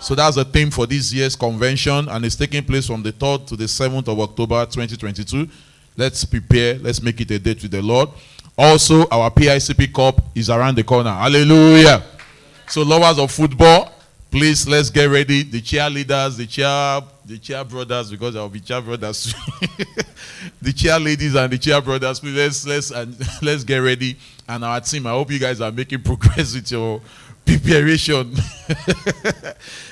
So 0.00 0.14
that's 0.14 0.36
the 0.36 0.44
theme 0.44 0.70
for 0.70 0.86
this 0.86 1.12
year's 1.12 1.36
convention, 1.36 2.08
and 2.08 2.24
it's 2.24 2.36
taking 2.36 2.64
place 2.64 2.86
from 2.86 3.02
the 3.02 3.12
3rd 3.12 3.46
to 3.48 3.56
the 3.56 3.64
7th 3.64 4.08
of 4.08 4.20
October 4.20 4.66
2022. 4.66 5.48
Let's 5.96 6.24
prepare. 6.24 6.74
Let's 6.78 7.00
make 7.00 7.20
it 7.20 7.30
a 7.30 7.38
date 7.38 7.62
with 7.62 7.70
the 7.70 7.82
Lord. 7.82 8.10
Also, 8.58 9.06
our 9.08 9.30
PICP 9.30 9.94
Cup 9.94 10.20
is 10.34 10.50
around 10.50 10.76
the 10.76 10.84
corner. 10.84 11.12
Hallelujah. 11.12 12.02
So, 12.68 12.82
lovers 12.82 13.18
of 13.18 13.30
football, 13.30 13.92
please 14.30 14.66
let's 14.66 14.90
get 14.90 15.06
ready. 15.06 15.42
The 15.44 15.60
cheerleaders, 15.60 16.36
the 16.36 16.46
cheer, 16.46 17.00
the 17.24 17.38
cheer 17.38 17.64
brothers, 17.64 18.10
because 18.10 18.34
will 18.34 18.48
be 18.48 18.60
cheer 18.60 18.80
brothers, 18.80 19.34
the 20.62 20.72
cheer 20.72 20.98
ladies 20.98 21.34
and 21.34 21.52
the 21.52 21.58
cheer 21.58 21.80
brothers. 21.80 22.20
Please 22.20 22.36
let's 22.36 22.66
let's 22.66 22.90
and 22.90 23.16
let's 23.42 23.64
get 23.64 23.78
ready. 23.78 24.16
And 24.48 24.64
our 24.64 24.80
team, 24.80 25.06
I 25.06 25.10
hope 25.10 25.30
you 25.30 25.38
guys 25.38 25.60
are 25.60 25.72
making 25.72 26.02
progress 26.02 26.54
with 26.56 26.70
your 26.70 27.00
preparation. 27.44 28.34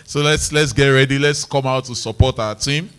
so 0.05 0.21
let's 0.21 0.53
let's 0.53 0.73
get 0.73 0.89
ready. 0.89 1.19
Let's 1.19 1.45
come 1.45 1.67
out 1.67 1.85
to 1.87 1.95
support 1.95 2.39
our 2.39 2.55
team. 2.55 2.91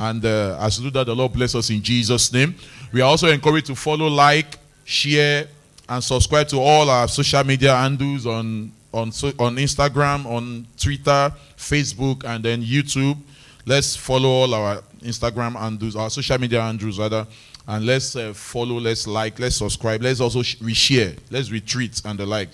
And 0.00 0.24
uh, 0.24 0.58
as 0.60 0.78
we 0.78 0.86
do 0.86 0.90
that, 0.98 1.06
the 1.06 1.14
Lord 1.14 1.32
bless 1.32 1.54
us 1.54 1.70
in 1.70 1.80
Jesus' 1.80 2.32
name. 2.32 2.56
We 2.92 3.00
are 3.00 3.08
also 3.08 3.28
encouraged 3.28 3.66
to 3.66 3.76
follow, 3.76 4.08
like, 4.08 4.58
share, 4.84 5.46
and 5.88 6.02
subscribe 6.02 6.48
to 6.48 6.58
all 6.58 6.90
our 6.90 7.06
social 7.06 7.44
media 7.44 7.76
handles 7.76 8.26
on 8.26 8.72
on 8.92 9.08
on 9.38 9.56
Instagram, 9.56 10.26
on 10.26 10.66
Twitter, 10.78 11.32
Facebook, 11.56 12.24
and 12.24 12.44
then 12.44 12.62
YouTube. 12.62 13.16
Let's 13.64 13.96
follow 13.96 14.28
all 14.28 14.54
our 14.54 14.82
Instagram 15.02 15.56
handles, 15.56 15.96
our 15.96 16.10
social 16.10 16.38
media 16.38 16.62
handles 16.62 16.98
rather, 16.98 17.26
and 17.66 17.86
let's 17.86 18.16
uh, 18.16 18.32
follow, 18.34 18.78
let's 18.78 19.06
like, 19.06 19.38
let's 19.38 19.56
subscribe, 19.56 20.02
let's 20.02 20.20
also 20.20 20.42
sh- 20.42 20.56
reshare, 20.56 21.16
let's 21.30 21.48
retweet 21.48 22.04
and 22.04 22.18
the 22.18 22.26
like. 22.26 22.48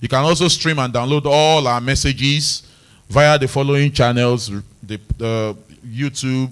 You 0.00 0.08
can 0.08 0.24
also 0.24 0.48
stream 0.48 0.78
and 0.78 0.92
download 0.92 1.26
all 1.26 1.66
our 1.66 1.80
messages 1.80 2.62
via 3.08 3.38
the 3.38 3.46
following 3.46 3.92
channels: 3.92 4.50
the, 4.82 5.00
the 5.16 5.56
YouTube, 5.86 6.50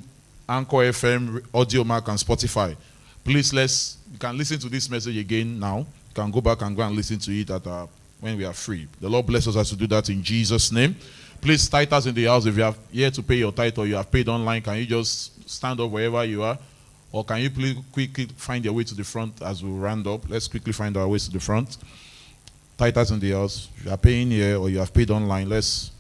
Anchor 0.49 0.77
FM, 0.77 1.41
Audiomack, 1.53 2.09
and 2.09 2.19
Spotify. 2.19 2.77
Please, 3.25 3.53
let's 3.53 3.99
you 4.13 4.19
can 4.19 4.37
listen 4.37 4.59
to 4.59 4.69
this 4.69 4.89
message 4.89 5.17
again 5.17 5.59
now. 5.59 5.79
You 5.79 6.15
can 6.15 6.31
go 6.31 6.41
back 6.41 6.63
and 6.63 6.77
go 6.77 6.83
and 6.83 6.95
listen 6.95 7.19
to 7.19 7.33
it 7.33 7.51
at 7.51 7.67
our 7.67 7.89
when 8.21 8.37
we 8.37 8.45
are 8.45 8.53
free. 8.53 8.89
The 9.01 9.09
Lord 9.09 9.27
bless 9.27 9.47
us 9.47 9.57
as 9.57 9.71
to 9.71 9.77
do 9.77 9.87
that 9.89 10.09
in 10.09 10.23
Jesus' 10.23 10.73
name. 10.73 10.97
Please, 11.41 11.69
titles 11.69 12.07
in 12.07 12.15
the 12.15 12.25
house, 12.25 12.47
if 12.47 12.57
you 12.57 12.63
have 12.63 12.79
yet 12.91 13.15
to 13.15 13.23
pay 13.23 13.37
your 13.37 13.53
tithe 13.53 13.79
or 13.79 13.87
you 13.87 13.95
have 13.95 14.11
paid 14.11 14.29
online, 14.29 14.61
can 14.61 14.77
you 14.77 14.87
just 14.87 15.49
stand 15.49 15.81
up 15.81 15.91
wherever 15.91 16.25
you 16.25 16.43
are? 16.43 16.59
Or 17.13 17.25
can 17.25 17.41
you 17.41 17.51
please 17.51 17.77
quickly 17.93 18.27
find 18.37 18.65
your 18.65 18.75
way 18.75 18.85
to 18.85 18.95
the 18.95 19.05
front 19.05 19.41
as 19.41 19.63
we 19.63 19.71
round 19.71 20.07
up? 20.07 20.29
Let's 20.29 20.49
quickly 20.49 20.73
find 20.73 20.97
our 20.97 21.07
ways 21.09 21.27
to 21.27 21.33
the 21.33 21.41
front. 21.41 21.79
Titles 22.77 23.11
in 23.13 23.21
the 23.21 23.31
house. 23.33 23.69
If 23.77 23.85
you 23.85 23.91
are 23.93 23.97
paying 23.97 24.31
here 24.31 24.59
or 24.59 24.69
you 24.69 24.79
have 24.79 24.93
paid 24.93 25.11
online, 25.11 25.49
let's. 25.49 25.91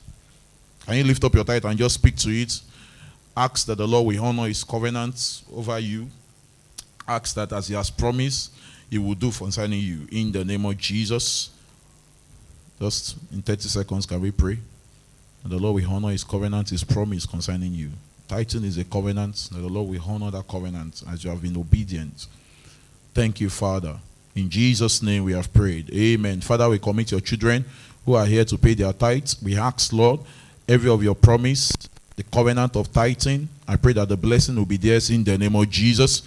Can 0.86 0.96
you 0.96 1.04
lift 1.04 1.22
up 1.22 1.34
your 1.34 1.44
tithe 1.44 1.64
and 1.64 1.78
just 1.78 1.94
speak 1.94 2.16
to 2.16 2.30
it? 2.30 2.60
Ask 3.36 3.66
that 3.66 3.78
the 3.78 3.86
Lord 3.86 4.06
will 4.06 4.24
honor 4.24 4.48
his 4.48 4.64
covenant 4.64 5.42
over 5.54 5.78
you. 5.78 6.08
Ask 7.06 7.34
that 7.36 7.52
as 7.52 7.68
he 7.68 7.74
has 7.74 7.90
promised, 7.90 8.52
he 8.90 8.98
will 8.98 9.14
do 9.14 9.30
concerning 9.30 9.80
you. 9.80 10.08
In 10.10 10.32
the 10.32 10.44
name 10.44 10.64
of 10.64 10.76
Jesus. 10.76 11.50
Just 12.80 13.16
in 13.32 13.42
30 13.42 13.62
seconds, 13.68 14.06
can 14.06 14.20
we 14.20 14.30
pray? 14.30 14.58
And 15.42 15.52
the 15.52 15.58
Lord 15.58 15.82
will 15.82 15.90
honor 15.90 16.10
his 16.10 16.24
covenant, 16.24 16.70
his 16.70 16.84
promise 16.84 17.26
concerning 17.26 17.72
you. 17.72 17.90
Titan 18.28 18.64
is 18.64 18.78
a 18.78 18.84
covenant, 18.84 19.48
and 19.52 19.64
the 19.64 19.68
Lord 19.68 19.88
will 19.88 20.02
honor 20.06 20.30
that 20.30 20.46
covenant 20.46 21.02
as 21.10 21.24
you 21.24 21.30
have 21.30 21.42
been 21.42 21.56
obedient. 21.56 22.26
Thank 23.14 23.40
you, 23.40 23.50
Father. 23.50 23.96
In 24.36 24.48
Jesus' 24.50 25.02
name 25.02 25.24
we 25.24 25.32
have 25.32 25.52
prayed. 25.52 25.90
Amen. 25.92 26.40
Father, 26.40 26.68
we 26.68 26.78
commit 26.78 27.10
your 27.10 27.20
children 27.20 27.64
who 28.04 28.14
are 28.14 28.26
here 28.26 28.44
to 28.44 28.56
pay 28.56 28.74
their 28.74 28.92
tithes. 28.92 29.36
We 29.42 29.56
ask, 29.56 29.92
Lord, 29.92 30.20
every 30.68 30.90
of 30.90 31.02
your 31.02 31.14
promise, 31.14 31.72
the 32.16 32.22
covenant 32.22 32.76
of 32.76 32.92
tithing. 32.92 33.48
I 33.66 33.76
pray 33.76 33.94
that 33.94 34.08
the 34.08 34.16
blessing 34.16 34.56
will 34.56 34.66
be 34.66 34.76
theirs 34.76 35.10
in 35.10 35.24
the 35.24 35.36
name 35.36 35.56
of 35.56 35.68
Jesus. 35.70 36.22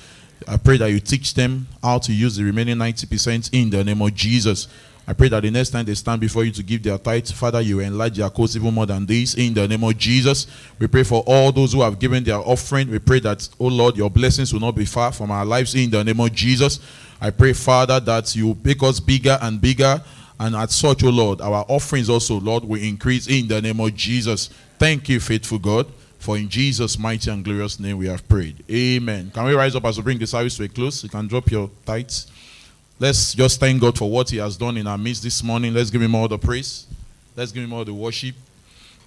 I 0.47 0.58
pray 0.58 0.78
that 0.78 0.91
you 0.91 0.99
teach 0.99 1.34
them 1.34 1.68
how 1.84 1.99
to 1.99 2.12
use 2.12 2.36
the 2.36 2.43
remaining 2.43 2.78
90% 2.78 3.49
in 3.54 3.70
the 3.70 3.84
name 3.84 4.02
of 4.02 4.14
Jesus. 4.14 4.68
I 5.12 5.14
pray 5.14 5.28
that 5.28 5.41
the 5.41 5.51
next 5.51 5.72
time 5.72 5.84
they 5.84 5.93
stand 5.93 6.22
before 6.22 6.45
you 6.45 6.51
to 6.53 6.64
give 6.64 6.84
their 6.84 6.97
tithes, 6.97 7.34
Father, 7.34 7.59
you 7.59 7.82
enlarge 7.82 8.16
their 8.16 8.30
course 8.30 8.55
even 8.55 8.74
more 8.74 8.86
than 8.86 9.05
this 9.05 9.34
in 9.34 9.53
the 9.53 9.68
name 9.68 9.84
of 9.84 9.97
Jesus. 9.97 10.47
We 10.80 10.88
pray 10.88 11.03
for 11.03 11.22
all 11.28 11.51
those 11.51 11.74
who 11.74 11.82
have 11.82 11.99
given 11.99 12.24
their 12.24 12.38
offering. 12.38 12.89
We 12.89 12.97
pray 12.97 13.20
that, 13.20 13.49
oh 13.59 13.68
Lord, 13.68 13.97
your 13.97 14.09
blessings 14.09 14.53
will 14.53 14.62
not 14.62 14.74
be 14.74 14.86
far 14.86 15.12
from 15.12 15.30
our 15.30 15.43
lives 15.43 15.76
in 15.76 15.89
the 15.89 16.01
name 16.01 16.22
of 16.22 16.32
Jesus. 16.32 16.80
I 17.20 17.30
pray, 17.30 17.51
Father, 17.51 17.99
that 17.99 18.34
you 18.38 18.57
make 18.64 18.82
us 18.84 19.01
bigger 19.01 19.38
and 19.41 19.59
bigger. 19.59 20.01
And 20.39 20.55
at 20.55 20.72
such, 20.72 21.03
oh 21.03 21.09
Lord, 21.09 21.41
our 21.41 21.66
offerings 21.68 22.09
also, 22.09 22.39
Lord, 22.39 22.64
will 22.64 22.82
increase 22.82 23.28
in 23.28 23.49
the 23.49 23.62
name 23.62 23.82
of 23.82 23.93
Jesus. 23.93 24.47
Thank 24.80 25.09
you, 25.09 25.20
faithful 25.20 25.59
God. 25.59 25.88
For 26.20 26.38
in 26.38 26.47
Jesus' 26.47 26.97
mighty 26.97 27.30
and 27.30 27.43
glorious 27.43 27.82
name 27.82 27.97
we 27.97 28.07
have 28.07 28.26
prayed. 28.30 28.64
Amen. 28.72 29.30
Can 29.34 29.43
we 29.43 29.55
rise 29.55 29.76
up 29.76 29.84
as 29.84 29.97
we 29.97 30.03
bring 30.03 30.20
the 30.20 30.28
service 30.28 30.55
to 30.55 30.64
a 30.64 30.70
close? 30.70 31.03
You 31.03 31.09
can 31.09 31.28
drop 31.28 31.51
your 31.51 31.70
tithes. 31.86 32.32
Let's 33.02 33.34
just 33.34 33.60
thank 33.60 33.82
God 33.82 33.97
for 33.97 34.08
what 34.08 34.30
He 34.30 34.38
has 34.38 34.56
done 34.56 34.78
in 34.78 34.86
our 34.86 34.95
midst 34.95 35.24
this 35.24 35.41
morning. 35.41 35.74
Let's 35.74 35.89
give 35.89 36.04
Him 36.04 36.14
all 36.14 36.28
the 36.28 36.38
praise. 36.38 36.86
Let's 37.36 37.52
give 37.52 37.64
Him 37.64 37.74
all 37.74 37.84
the 37.84 37.91
worship. 37.91 38.36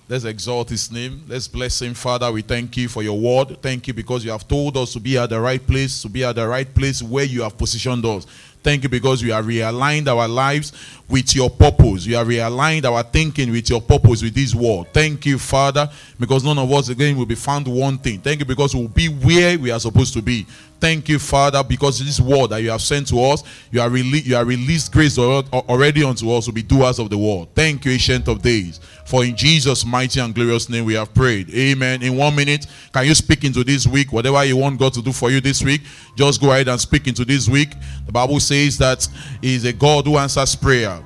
Let's 0.09 0.25
exalt 0.25 0.71
His 0.71 0.91
name. 0.91 1.23
Let's 1.29 1.47
bless 1.47 1.81
Him. 1.81 1.95
Father, 1.95 2.33
we 2.33 2.43
thank 2.43 2.77
you 2.77 2.89
for 2.89 3.05
your 3.05 3.17
word. 3.17 3.57
Thank 3.63 3.87
you 3.87 3.95
because 3.95 4.25
you 4.25 4.33
have 4.33 4.49
told 4.49 4.77
us 4.77 4.95
to 4.95 4.99
be 4.99 5.17
at 5.17 5.31
the 5.31 5.41
right 5.41 5.65
place, 5.65 6.03
to 6.03 6.09
be 6.09 6.25
at 6.25 6.35
the 6.35 6.45
right 6.45 6.75
place 6.75 7.05
where 7.05 7.25
you 7.25 7.43
have 7.43 7.57
positioned 7.57 8.05
us. 8.05 8.27
Thank 8.65 8.83
you 8.83 8.89
because 8.89 9.23
we 9.23 9.29
have 9.29 9.45
realigned 9.45 10.09
our 10.09 10.27
lives 10.27 10.73
with 11.09 11.35
your 11.35 11.51
purpose. 11.51 12.07
You 12.07 12.17
have 12.17 12.27
realigned 12.27 12.85
our 12.85 13.03
thinking 13.03 13.51
with 13.51 13.69
your 13.69 13.81
purpose 13.81 14.23
with 14.23 14.35
this 14.35 14.55
word. 14.55 14.87
Thank 14.93 15.27
you, 15.27 15.39
Father, 15.39 15.89
because 16.19 16.45
none 16.45 16.59
of 16.59 16.71
us 16.73 16.89
again 16.89 17.17
will 17.17 17.27
be 17.27 17.35
found 17.35 17.69
wanting. 17.69 18.21
Thank 18.21 18.41
you 18.41 18.47
because 18.47 18.75
we'll 18.75 18.89
be 18.89 19.09
where 19.09 19.59
we 19.59 19.71
are 19.71 19.81
supposed 19.81 20.15
to 20.15 20.23
be. 20.23 20.47
Thank 20.81 21.09
you, 21.09 21.19
Father, 21.19 21.63
because 21.63 21.99
this 22.05 22.21
word 22.21 22.51
that 22.51 22.63
you 22.63 22.71
have 22.71 22.83
sent 22.83 23.09
to 23.09 23.19
us, 23.23 23.43
you 23.71 23.81
are, 23.81 23.89
rele- 23.89 24.25
you 24.25 24.37
are 24.37 24.45
released 24.45 24.93
grace 24.93 25.17
already 25.19 26.05
unto 26.05 26.31
us 26.31 26.45
to 26.47 26.53
be 26.53 26.63
doers 26.63 26.99
of 26.99 27.09
the 27.09 27.17
word. 27.17 27.49
Thank 27.55 27.85
you, 27.85 27.93
Ancient 27.93 28.29
of 28.29 28.43
Days. 28.43 28.81
For 29.07 29.25
in 29.25 29.37
Jesus' 29.37 29.85
mighty 29.85 30.21
and 30.21 30.35
glorious 30.35 30.69
name 30.69 30.85
we 30.85 30.95
have 30.95 31.15
prayed. 31.15 31.49
Amen. 31.55 32.03
In 32.03 32.17
one 32.17 32.35
minute, 32.35 32.67
can 32.93 33.07
you 33.07 33.15
speak 33.15 33.45
into 33.45 33.65
this 33.65 33.87
week? 33.87 34.13
Whatever 34.13 34.45
you 34.45 34.57
want 34.57 34.79
God 34.79 34.93
to 34.95 35.03
do 35.03 35.13
for 35.13 35.31
you 35.31 35.41
this 35.41 35.63
week, 35.63 35.83
just 36.17 36.41
go 36.41 36.51
ahead 36.53 36.69
and 36.69 36.81
speak 36.81 37.07
into 37.07 37.25
this 37.25 37.49
week. 37.49 37.71
The 38.07 38.13
Bible 38.13 38.41
says 38.41 38.77
that 38.79 39.07
He 39.41 39.55
is 39.55 39.65
a 39.65 39.73
God 39.73 40.07
who 40.07 40.17
answers 40.17 40.55
prayer. 40.55 41.01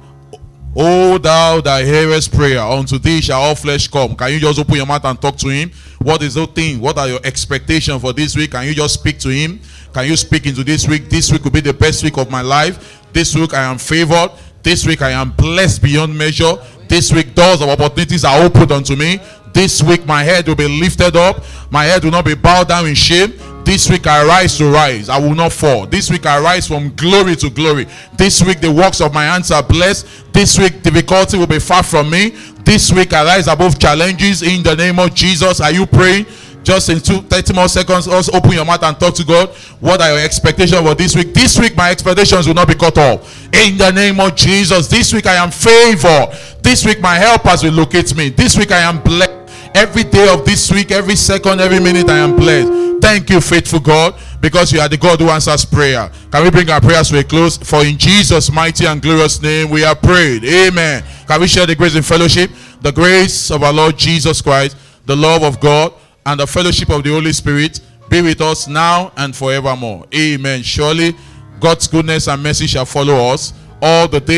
O 0.76 1.18
thou 1.18 1.60
that 1.60 1.84
hearest 1.84 2.32
prayer, 2.32 2.60
unto 2.60 2.98
thee 2.98 3.20
shall 3.20 3.40
all 3.40 3.54
flesh 3.54 3.88
come. 3.88 4.14
Can 4.14 4.32
you 4.32 4.38
just 4.38 4.58
open 4.58 4.76
your 4.76 4.86
mouth 4.86 5.04
and 5.04 5.20
talk 5.20 5.36
to 5.38 5.48
him? 5.48 5.70
What 6.00 6.22
is 6.22 6.34
the 6.34 6.46
thing? 6.46 6.80
What 6.80 6.98
are 6.98 7.08
your 7.08 7.20
expectations 7.24 8.00
for 8.00 8.12
this 8.12 8.36
week? 8.36 8.52
Can 8.52 8.66
you 8.66 8.74
just 8.74 8.94
speak 8.94 9.18
to 9.20 9.28
him? 9.28 9.60
Can 9.92 10.06
you 10.06 10.16
speak 10.16 10.46
into 10.46 10.62
this 10.62 10.86
week? 10.86 11.08
This 11.08 11.32
week 11.32 11.42
will 11.42 11.50
be 11.50 11.60
the 11.60 11.72
best 11.72 12.04
week 12.04 12.18
of 12.18 12.30
my 12.30 12.42
life. 12.42 13.02
This 13.12 13.34
week 13.34 13.54
I 13.54 13.62
am 13.62 13.78
favored. 13.78 14.30
This 14.62 14.86
week 14.86 15.02
I 15.02 15.10
am 15.10 15.32
blessed 15.32 15.82
beyond 15.82 16.16
measure. 16.16 16.54
This 16.86 17.12
week 17.12 17.34
doors 17.34 17.60
of 17.62 17.68
opportunities 17.68 18.24
are 18.24 18.40
opened 18.42 18.70
unto 18.70 18.94
me. 18.94 19.20
This 19.52 19.82
week 19.82 20.06
my 20.06 20.22
head 20.22 20.46
will 20.46 20.54
be 20.54 20.68
lifted 20.68 21.16
up. 21.16 21.42
My 21.70 21.84
head 21.84 22.04
will 22.04 22.12
not 22.12 22.24
be 22.24 22.34
bowed 22.34 22.68
down 22.68 22.86
in 22.86 22.94
shame. 22.94 23.32
This 23.68 23.90
week 23.90 24.06
I 24.06 24.24
rise 24.24 24.56
to 24.56 24.70
rise. 24.70 25.10
I 25.10 25.18
will 25.18 25.34
not 25.34 25.52
fall. 25.52 25.84
This 25.84 26.10
week 26.10 26.24
I 26.24 26.40
rise 26.40 26.66
from 26.66 26.88
glory 26.96 27.36
to 27.36 27.50
glory. 27.50 27.86
This 28.16 28.42
week 28.42 28.62
the 28.62 28.72
works 28.72 29.02
of 29.02 29.12
my 29.12 29.24
hands 29.24 29.50
are 29.50 29.62
blessed. 29.62 30.32
This 30.32 30.58
week 30.58 30.82
difficulty 30.82 31.36
will 31.36 31.46
be 31.46 31.58
far 31.58 31.82
from 31.82 32.08
me. 32.08 32.30
This 32.64 32.90
week 32.90 33.12
I 33.12 33.26
rise 33.26 33.46
above 33.46 33.78
challenges 33.78 34.40
in 34.40 34.62
the 34.62 34.74
name 34.74 34.98
of 34.98 35.14
Jesus. 35.14 35.60
Are 35.60 35.70
you 35.70 35.84
praying? 35.84 36.24
Just 36.62 36.88
in 36.88 36.98
two, 36.98 37.20
30 37.20 37.52
more 37.52 37.68
seconds, 37.68 38.08
also 38.08 38.32
open 38.32 38.52
your 38.52 38.64
mouth 38.64 38.82
and 38.82 38.98
talk 38.98 39.14
to 39.16 39.24
God. 39.24 39.50
What 39.80 40.00
are 40.00 40.12
your 40.12 40.24
expectations 40.24 40.80
for 40.80 40.94
this 40.94 41.14
week? 41.14 41.34
This 41.34 41.58
week, 41.58 41.76
my 41.76 41.90
expectations 41.90 42.46
will 42.46 42.54
not 42.54 42.68
be 42.68 42.74
cut 42.74 42.96
off. 42.96 43.52
In 43.52 43.76
the 43.76 43.90
name 43.90 44.18
of 44.18 44.34
Jesus, 44.34 44.88
this 44.88 45.12
week 45.12 45.26
I 45.26 45.34
am 45.34 45.50
favored. 45.50 46.34
This 46.62 46.86
week, 46.86 47.02
my 47.02 47.16
helpers 47.16 47.62
will 47.62 47.72
locate 47.72 48.16
me. 48.16 48.30
This 48.30 48.56
week, 48.56 48.72
I 48.72 48.78
am 48.78 49.02
blessed. 49.02 49.37
Every 49.78 50.02
day 50.02 50.26
of 50.34 50.44
this 50.44 50.72
week, 50.72 50.90
every 50.90 51.14
second, 51.14 51.60
every 51.60 51.78
minute, 51.78 52.10
I 52.10 52.18
am 52.18 52.34
blessed. 52.34 53.00
Thank 53.00 53.30
you, 53.30 53.40
faithful 53.40 53.78
God, 53.78 54.16
because 54.40 54.72
you 54.72 54.80
are 54.80 54.88
the 54.88 54.96
God 54.96 55.20
who 55.20 55.28
answers 55.28 55.64
prayer. 55.64 56.10
Can 56.32 56.42
we 56.42 56.50
bring 56.50 56.68
our 56.68 56.80
prayers 56.80 57.10
to 57.10 57.18
a 57.20 57.22
close? 57.22 57.56
For 57.58 57.86
in 57.86 57.96
Jesus' 57.96 58.50
mighty 58.50 58.86
and 58.86 59.00
glorious 59.00 59.40
name, 59.40 59.70
we 59.70 59.84
are 59.84 59.94
prayed. 59.94 60.42
Amen. 60.42 61.04
Can 61.28 61.40
we 61.40 61.46
share 61.46 61.64
the 61.64 61.76
grace 61.76 61.94
in 61.94 62.02
fellowship? 62.02 62.50
The 62.80 62.90
grace 62.90 63.52
of 63.52 63.62
our 63.62 63.72
Lord 63.72 63.96
Jesus 63.96 64.42
Christ, 64.42 64.76
the 65.06 65.14
love 65.14 65.44
of 65.44 65.60
God, 65.60 65.94
and 66.26 66.40
the 66.40 66.46
fellowship 66.48 66.90
of 66.90 67.04
the 67.04 67.10
Holy 67.10 67.32
Spirit 67.32 67.80
be 68.08 68.20
with 68.20 68.40
us 68.40 68.66
now 68.66 69.12
and 69.16 69.34
forevermore. 69.34 70.06
Amen. 70.12 70.64
Surely 70.64 71.14
God's 71.60 71.86
goodness 71.86 72.26
and 72.26 72.42
mercy 72.42 72.66
shall 72.66 72.84
follow 72.84 73.32
us 73.32 73.52
all 73.80 74.08
the 74.08 74.18
days 74.18 74.26